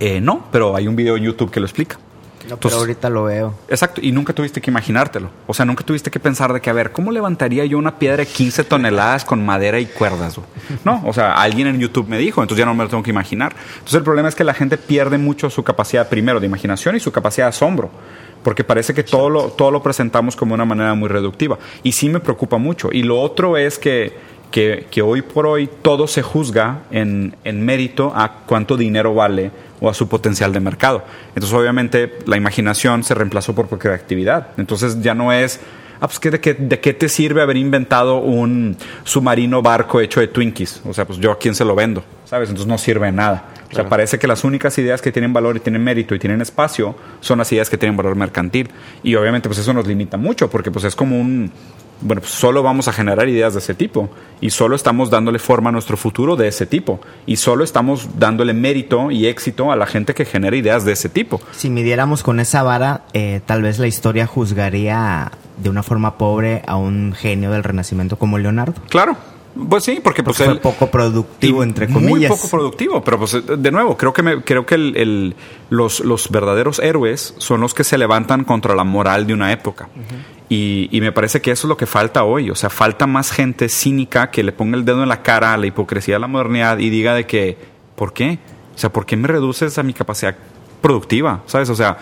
Eh, 0.00 0.20
no, 0.20 0.46
pero 0.50 0.76
hay 0.76 0.88
un 0.88 0.96
video 0.96 1.16
en 1.16 1.24
YouTube 1.24 1.50
que 1.50 1.60
lo 1.60 1.66
explica. 1.66 1.98
No, 2.48 2.54
Entonces- 2.54 2.70
pero 2.70 2.76
ahorita 2.80 3.08
lo 3.10 3.24
veo. 3.24 3.54
Exacto, 3.68 4.00
y 4.02 4.12
nunca 4.12 4.32
tuviste 4.32 4.60
que 4.60 4.70
imaginártelo. 4.70 5.30
O 5.46 5.54
sea, 5.54 5.64
nunca 5.64 5.84
tuviste 5.84 6.10
que 6.10 6.18
pensar 6.20 6.52
de 6.52 6.60
que, 6.60 6.70
a 6.70 6.72
ver, 6.72 6.92
¿cómo 6.92 7.12
levantaría 7.12 7.64
yo 7.64 7.78
una 7.78 7.98
piedra 7.98 8.18
de 8.18 8.26
15 8.26 8.64
toneladas 8.64 9.24
con 9.24 9.44
madera 9.44 9.78
y 9.78 9.86
cuerdas? 9.86 10.38
No, 10.84 11.02
o 11.06 11.12
sea, 11.12 11.34
alguien 11.34 11.66
en 11.68 11.78
YouTube 11.78 12.08
me 12.08 12.18
dijo, 12.18 12.42
entonces 12.42 12.58
ya 12.60 12.66
no 12.66 12.74
me 12.74 12.84
lo 12.84 12.90
tengo 12.90 13.02
que 13.02 13.10
imaginar. 13.10 13.54
Entonces 13.74 13.94
el 13.94 14.02
problema 14.04 14.28
es 14.28 14.34
que 14.34 14.44
la 14.44 14.54
gente 14.54 14.76
pierde 14.78 15.18
mucho 15.18 15.50
su 15.50 15.62
capacidad, 15.62 16.08
primero, 16.08 16.40
de 16.40 16.46
imaginación 16.46 16.96
y 16.96 17.00
su 17.00 17.12
capacidad 17.12 17.46
de 17.46 17.50
asombro. 17.50 17.90
Porque 18.42 18.64
parece 18.64 18.92
que 18.92 19.04
todo 19.04 19.30
lo, 19.30 19.50
todo 19.50 19.70
lo 19.70 19.84
presentamos 19.84 20.34
como 20.34 20.54
una 20.54 20.64
manera 20.64 20.94
muy 20.94 21.08
reductiva. 21.08 21.58
Y 21.84 21.92
sí 21.92 22.08
me 22.08 22.18
preocupa 22.18 22.58
mucho. 22.58 22.88
Y 22.90 23.04
lo 23.04 23.20
otro 23.20 23.56
es 23.56 23.78
que, 23.78 24.16
que, 24.52 24.86
que 24.90 25.02
hoy 25.02 25.22
por 25.22 25.46
hoy 25.46 25.68
todo 25.82 26.06
se 26.06 26.22
juzga 26.22 26.82
en, 26.92 27.34
en 27.42 27.64
mérito 27.64 28.12
a 28.14 28.42
cuánto 28.46 28.76
dinero 28.76 29.12
vale 29.14 29.50
o 29.80 29.90
a 29.90 29.94
su 29.94 30.08
potencial 30.08 30.52
de 30.52 30.60
mercado. 30.60 31.02
Entonces, 31.34 31.52
obviamente, 31.58 32.18
la 32.26 32.36
imaginación 32.36 33.02
se 33.02 33.14
reemplazó 33.14 33.52
por 33.54 33.66
creatividad. 33.78 34.48
Entonces, 34.56 35.02
ya 35.02 35.14
no 35.14 35.32
es, 35.32 35.58
ah, 36.00 36.06
pues, 36.06 36.20
¿qué- 36.20 36.30
de, 36.30 36.40
qué, 36.40 36.54
¿de 36.54 36.78
qué 36.78 36.92
te 36.94 37.08
sirve 37.08 37.42
haber 37.42 37.56
inventado 37.56 38.18
un 38.18 38.76
submarino 39.02 39.60
barco 39.62 40.00
hecho 40.00 40.20
de 40.20 40.28
Twinkies? 40.28 40.82
O 40.86 40.94
sea, 40.94 41.04
pues 41.04 41.18
yo 41.18 41.32
a 41.32 41.38
quién 41.38 41.56
se 41.56 41.64
lo 41.64 41.74
vendo, 41.74 42.04
¿sabes? 42.26 42.48
Entonces 42.50 42.68
no 42.68 42.78
sirve 42.78 43.06
de 43.06 43.12
nada. 43.12 43.48
O 43.72 43.74
sea, 43.74 43.88
parece 43.88 44.18
que 44.18 44.26
las 44.26 44.44
únicas 44.44 44.76
ideas 44.76 45.00
que 45.00 45.10
tienen 45.10 45.32
valor 45.32 45.56
y 45.56 45.60
tienen 45.60 45.82
mérito 45.82 46.14
y 46.14 46.18
tienen 46.18 46.42
espacio 46.42 46.94
son 47.20 47.38
las 47.38 47.50
ideas 47.52 47.70
que 47.70 47.78
tienen 47.78 47.96
valor 47.96 48.14
mercantil. 48.16 48.68
Y 49.02 49.14
obviamente, 49.14 49.48
pues 49.48 49.58
eso 49.60 49.72
nos 49.72 49.86
limita 49.86 50.18
mucho, 50.18 50.50
porque 50.50 50.70
pues 50.70 50.84
es 50.84 50.94
como 50.94 51.18
un, 51.18 51.50
bueno, 52.02 52.20
pues 52.20 52.32
solo 52.32 52.62
vamos 52.62 52.88
a 52.88 52.92
generar 52.92 53.28
ideas 53.28 53.54
de 53.54 53.60
ese 53.60 53.74
tipo 53.74 54.10
y 54.40 54.50
solo 54.50 54.76
estamos 54.76 55.08
dándole 55.10 55.38
forma 55.38 55.70
a 55.70 55.72
nuestro 55.72 55.96
futuro 55.96 56.36
de 56.36 56.48
ese 56.48 56.66
tipo 56.66 57.00
y 57.26 57.36
solo 57.36 57.64
estamos 57.64 58.08
dándole 58.18 58.52
mérito 58.52 59.10
y 59.10 59.26
éxito 59.26 59.72
a 59.72 59.76
la 59.76 59.86
gente 59.86 60.14
que 60.14 60.24
genera 60.24 60.56
ideas 60.56 60.84
de 60.84 60.92
ese 60.92 61.08
tipo. 61.08 61.40
Si 61.52 61.70
midiéramos 61.70 62.22
con 62.22 62.40
esa 62.40 62.62
vara, 62.62 63.02
eh, 63.12 63.40
tal 63.46 63.62
vez 63.62 63.78
la 63.78 63.86
historia 63.86 64.26
juzgaría 64.26 65.32
de 65.56 65.70
una 65.70 65.82
forma 65.82 66.18
pobre 66.18 66.62
a 66.66 66.76
un 66.76 67.14
genio 67.16 67.50
del 67.50 67.62
Renacimiento 67.64 68.16
como 68.18 68.38
Leonardo. 68.38 68.74
Claro, 68.88 69.16
Pues 69.68 69.84
sí, 69.84 70.00
porque 70.02 70.22
pues 70.22 70.38
Porque 70.38 70.44
fue 70.46 70.54
él- 70.54 70.60
poco 70.60 70.90
productivo, 70.90 71.62
entre 71.62 71.86
Muy 71.86 72.08
comillas. 72.08 72.30
poco 72.32 72.48
productivo, 72.48 73.04
pero 73.04 73.18
pues 73.18 73.36
de 73.46 73.70
nuevo, 73.70 73.98
creo 73.98 74.14
que 74.14 74.22
me, 74.22 74.42
creo 74.42 74.64
que 74.64 74.76
el, 74.76 74.96
el- 74.96 75.34
los, 75.68 76.00
los 76.00 76.30
verdaderos 76.30 76.78
héroes 76.78 77.34
son 77.36 77.60
los 77.60 77.74
que 77.74 77.84
se 77.84 77.98
levantan 77.98 78.44
contra 78.44 78.74
la 78.74 78.84
moral 78.84 79.26
de 79.26 79.34
una 79.34 79.52
época. 79.52 79.90
Y, 80.52 80.90
y 80.92 81.00
me 81.00 81.12
parece 81.12 81.40
que 81.40 81.50
eso 81.50 81.66
es 81.66 81.68
lo 81.70 81.78
que 81.78 81.86
falta 81.86 82.24
hoy. 82.24 82.50
O 82.50 82.54
sea, 82.54 82.68
falta 82.68 83.06
más 83.06 83.30
gente 83.30 83.70
cínica 83.70 84.30
que 84.30 84.42
le 84.42 84.52
ponga 84.52 84.76
el 84.76 84.84
dedo 84.84 85.02
en 85.02 85.08
la 85.08 85.22
cara 85.22 85.54
a 85.54 85.56
la 85.56 85.66
hipocresía 85.66 86.16
de 86.16 86.20
la 86.20 86.26
modernidad 86.26 86.76
y 86.76 86.90
diga 86.90 87.14
de 87.14 87.24
que, 87.24 87.56
¿por 87.96 88.12
qué? 88.12 88.38
O 88.74 88.78
sea, 88.78 88.92
¿por 88.92 89.06
qué 89.06 89.16
me 89.16 89.28
reduces 89.28 89.78
a 89.78 89.82
mi 89.82 89.94
capacidad 89.94 90.36
productiva? 90.82 91.42
¿Sabes? 91.46 91.70
O 91.70 91.74
sea, 91.74 91.96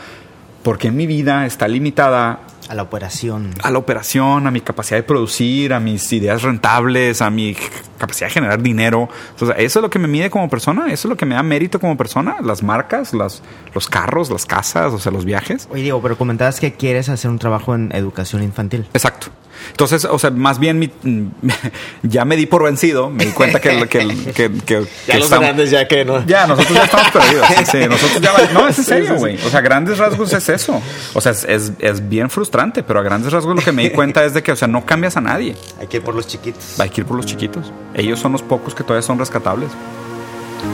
¿por 0.64 0.78
qué 0.78 0.90
mi 0.90 1.06
vida 1.06 1.46
está 1.46 1.68
limitada 1.68 2.40
A 2.70 2.74
la 2.76 2.82
operación. 2.82 3.50
a 3.64 3.70
la 3.72 3.78
operación, 3.78 4.46
a 4.46 4.50
mi 4.52 4.60
capacidad 4.60 4.96
de 4.98 5.02
producir, 5.02 5.74
a 5.74 5.80
mis 5.80 6.12
ideas 6.12 6.42
rentables, 6.42 7.20
a 7.20 7.28
mi 7.28 7.56
capacidad 7.98 8.28
de 8.28 8.32
generar 8.34 8.62
dinero. 8.62 9.08
Sea, 9.36 9.50
eso 9.56 9.80
es 9.80 9.82
lo 9.82 9.90
que 9.90 9.98
me 9.98 10.06
mide 10.06 10.30
como 10.30 10.48
persona, 10.48 10.84
eso 10.86 11.08
es 11.08 11.10
lo 11.10 11.16
que 11.16 11.26
me 11.26 11.34
da 11.34 11.42
mérito 11.42 11.80
como 11.80 11.96
persona, 11.96 12.36
las 12.44 12.62
marcas, 12.62 13.12
las, 13.12 13.42
los 13.74 13.88
carros, 13.88 14.30
las 14.30 14.46
casas, 14.46 14.92
o 14.92 14.98
sea, 15.00 15.10
los 15.10 15.24
viajes. 15.24 15.66
Oye, 15.72 15.82
Diego, 15.82 16.00
pero 16.00 16.16
comentabas 16.16 16.60
que 16.60 16.72
quieres 16.74 17.08
hacer 17.08 17.28
un 17.30 17.40
trabajo 17.40 17.74
en 17.74 17.90
educación 17.94 18.42
infantil. 18.44 18.86
Exacto. 18.94 19.26
Entonces, 19.72 20.06
o 20.06 20.18
sea, 20.18 20.30
más 20.30 20.58
bien 20.58 20.78
mi- 20.78 20.90
ya 22.02 22.24
me 22.24 22.36
di 22.36 22.46
por 22.46 22.64
vencido, 22.64 23.10
me 23.10 23.26
di 23.26 23.32
cuenta 23.32 23.60
que, 23.60 23.86
que, 23.88 23.98
que, 24.34 24.50
que- 24.64 24.86
Ya 25.06 25.12
que 25.12 25.14
los 25.14 25.24
estamos- 25.24 25.44
grandes, 25.44 25.70
ya 25.70 25.86
que 25.86 26.04
no. 26.04 26.24
Ya, 26.24 26.46
nosotros 26.46 26.74
ya 26.74 26.84
estamos 26.84 27.10
perdidos. 27.10 27.46
Sí, 27.48 27.64
sí, 27.72 27.78
nosotros 27.88 28.20
ya 28.22 28.52
No, 28.54 28.68
es 28.68 28.78
en 28.78 28.84
serio, 28.84 29.06
sí, 29.08 29.12
sí. 29.14 29.18
güey. 29.18 29.36
O 29.44 29.50
sea, 29.50 29.60
grandes 29.60 29.98
rasgos 29.98 30.32
es 30.32 30.48
eso. 30.48 30.80
O 31.14 31.20
sea, 31.20 31.32
es, 31.32 31.44
es, 31.44 31.72
es 31.78 32.08
bien 32.08 32.30
frustrante, 32.30 32.59
pero 32.68 33.00
a 33.00 33.02
grandes 33.02 33.32
rasgos 33.32 33.56
lo 33.56 33.62
que 33.62 33.72
me 33.72 33.82
di 33.82 33.90
cuenta 33.90 34.24
es 34.24 34.34
de 34.34 34.42
que, 34.42 34.52
o 34.52 34.56
sea, 34.56 34.68
no 34.68 34.84
cambias 34.84 35.16
a 35.16 35.20
nadie. 35.20 35.56
Hay 35.80 35.86
que 35.86 35.98
ir 35.98 36.02
por 36.02 36.14
los 36.14 36.26
chiquitos. 36.26 36.78
Hay 36.78 36.90
que 36.90 37.00
ir 37.00 37.06
por 37.06 37.16
los 37.16 37.26
chiquitos. 37.26 37.72
Ellos 37.94 38.20
son 38.20 38.32
los 38.32 38.42
pocos 38.42 38.74
que 38.74 38.84
todavía 38.84 39.02
son 39.02 39.18
rescatables. 39.18 39.70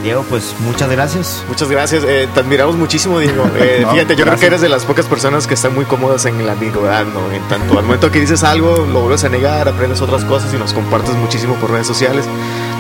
Diego, 0.03 0.25
pues 0.29 0.55
muchas 0.61 0.89
gracias. 0.91 1.43
Muchas 1.49 1.69
gracias. 1.69 2.05
eh, 2.07 2.29
te 2.33 2.41
admiramos 2.41 2.77
muchísimo, 2.77 3.19
Diego. 3.19 3.45
Eh, 3.57 3.81
No, 3.83 3.93
fíjate, 3.93 4.17
yo 4.17 4.25
creo 4.25 4.39
que 4.39 4.47
eres 4.47 4.61
de 4.61 4.69
las 4.69 4.85
pocas 4.85 5.07
personas 5.07 5.47
que 5.47 5.55
están 5.55 5.75
muy 5.75 5.85
cómodas 5.87 6.25
en 6.27 6.45
la 6.47 6.53
ambigüedad, 6.53 7.05
¿no? 7.07 7.33
En 7.33 7.43
tanto, 7.49 7.79
al 7.79 7.85
momento 7.85 8.11
que 8.11 8.21
dices 8.21 8.45
algo, 8.45 8.87
lo 8.93 9.01
vuelves 9.01 9.25
a 9.25 9.29
negar, 9.29 9.69
aprendes 9.69 10.01
otras 10.01 10.25
cosas 10.25 10.53
y 10.53 10.57
nos 10.59 10.73
compartes 10.73 11.15
muchísimo 11.15 11.55
por 11.55 11.71
redes 11.71 11.87
sociales. 11.87 12.25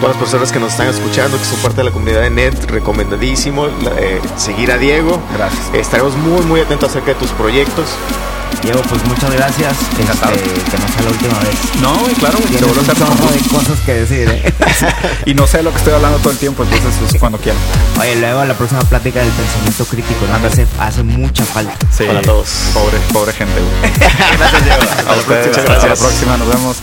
Todas 0.00 0.16
las 0.16 0.22
personas 0.22 0.52
que 0.52 0.60
nos 0.60 0.72
están 0.72 0.88
escuchando, 0.88 1.38
que 1.38 1.44
son 1.44 1.58
parte 1.60 1.78
de 1.78 1.84
la 1.84 1.90
comunidad 1.90 2.20
de 2.20 2.30
NET, 2.30 2.70
recomendadísimo 2.70 3.66
eh, 3.98 4.20
seguir 4.36 4.70
a 4.70 4.78
Diego. 4.78 5.20
Gracias. 5.34 5.62
Estaremos 5.72 6.14
muy, 6.16 6.44
muy 6.44 6.60
atentos 6.60 6.90
acerca 6.90 7.08
de 7.08 7.14
tus 7.14 7.30
proyectos. 7.30 7.86
Diego, 8.62 8.80
pues 8.88 9.04
muchas 9.06 9.30
gracias. 9.32 9.76
Encantado. 9.98 10.32
Este, 10.32 10.48
que 10.70 10.78
no 10.78 10.88
sea 10.88 11.02
la 11.02 11.10
última 11.10 11.38
vez. 11.40 11.54
No, 11.80 11.94
claro, 12.18 12.38
a 12.38 13.10
un 13.10 13.32
de 13.32 13.48
cosas 13.48 13.80
que 13.80 13.94
decir, 13.94 14.28
¿eh? 14.28 14.52
Y 15.26 15.34
no 15.34 15.46
sé 15.46 15.62
lo 15.62 15.70
que 15.70 15.78
estoy 15.78 15.92
hablando 15.94 16.18
todo 16.18 16.30
el 16.32 16.38
tiempo, 16.38 16.62
entonces 16.62 16.95
es 17.04 17.20
cuando 17.20 17.38
quiera. 17.38 17.58
Oye, 18.00 18.16
luego 18.16 18.44
la 18.44 18.54
próxima 18.54 18.80
plática 18.82 19.20
del 19.20 19.30
pensamiento 19.30 19.84
crítico, 19.86 20.26
¿no? 20.26 20.46
Hace, 20.46 20.66
hace 20.78 21.02
mucha 21.02 21.44
falta. 21.44 21.74
Sí. 21.90 22.04
Hola 22.08 22.20
a 22.20 22.22
todos. 22.22 22.48
Pobre, 22.74 22.98
pobre 23.12 23.32
gente, 23.32 23.60
güey. 23.60 23.92
Gracias, 24.38 24.64
Diego. 24.64 24.82
A 25.08 25.16
ustedes. 25.16 25.46
Muchas 25.48 25.70
Hasta 25.70 25.88
la 25.88 25.96
próxima. 25.96 26.36
Nos 26.36 26.48
vemos. 26.48 26.76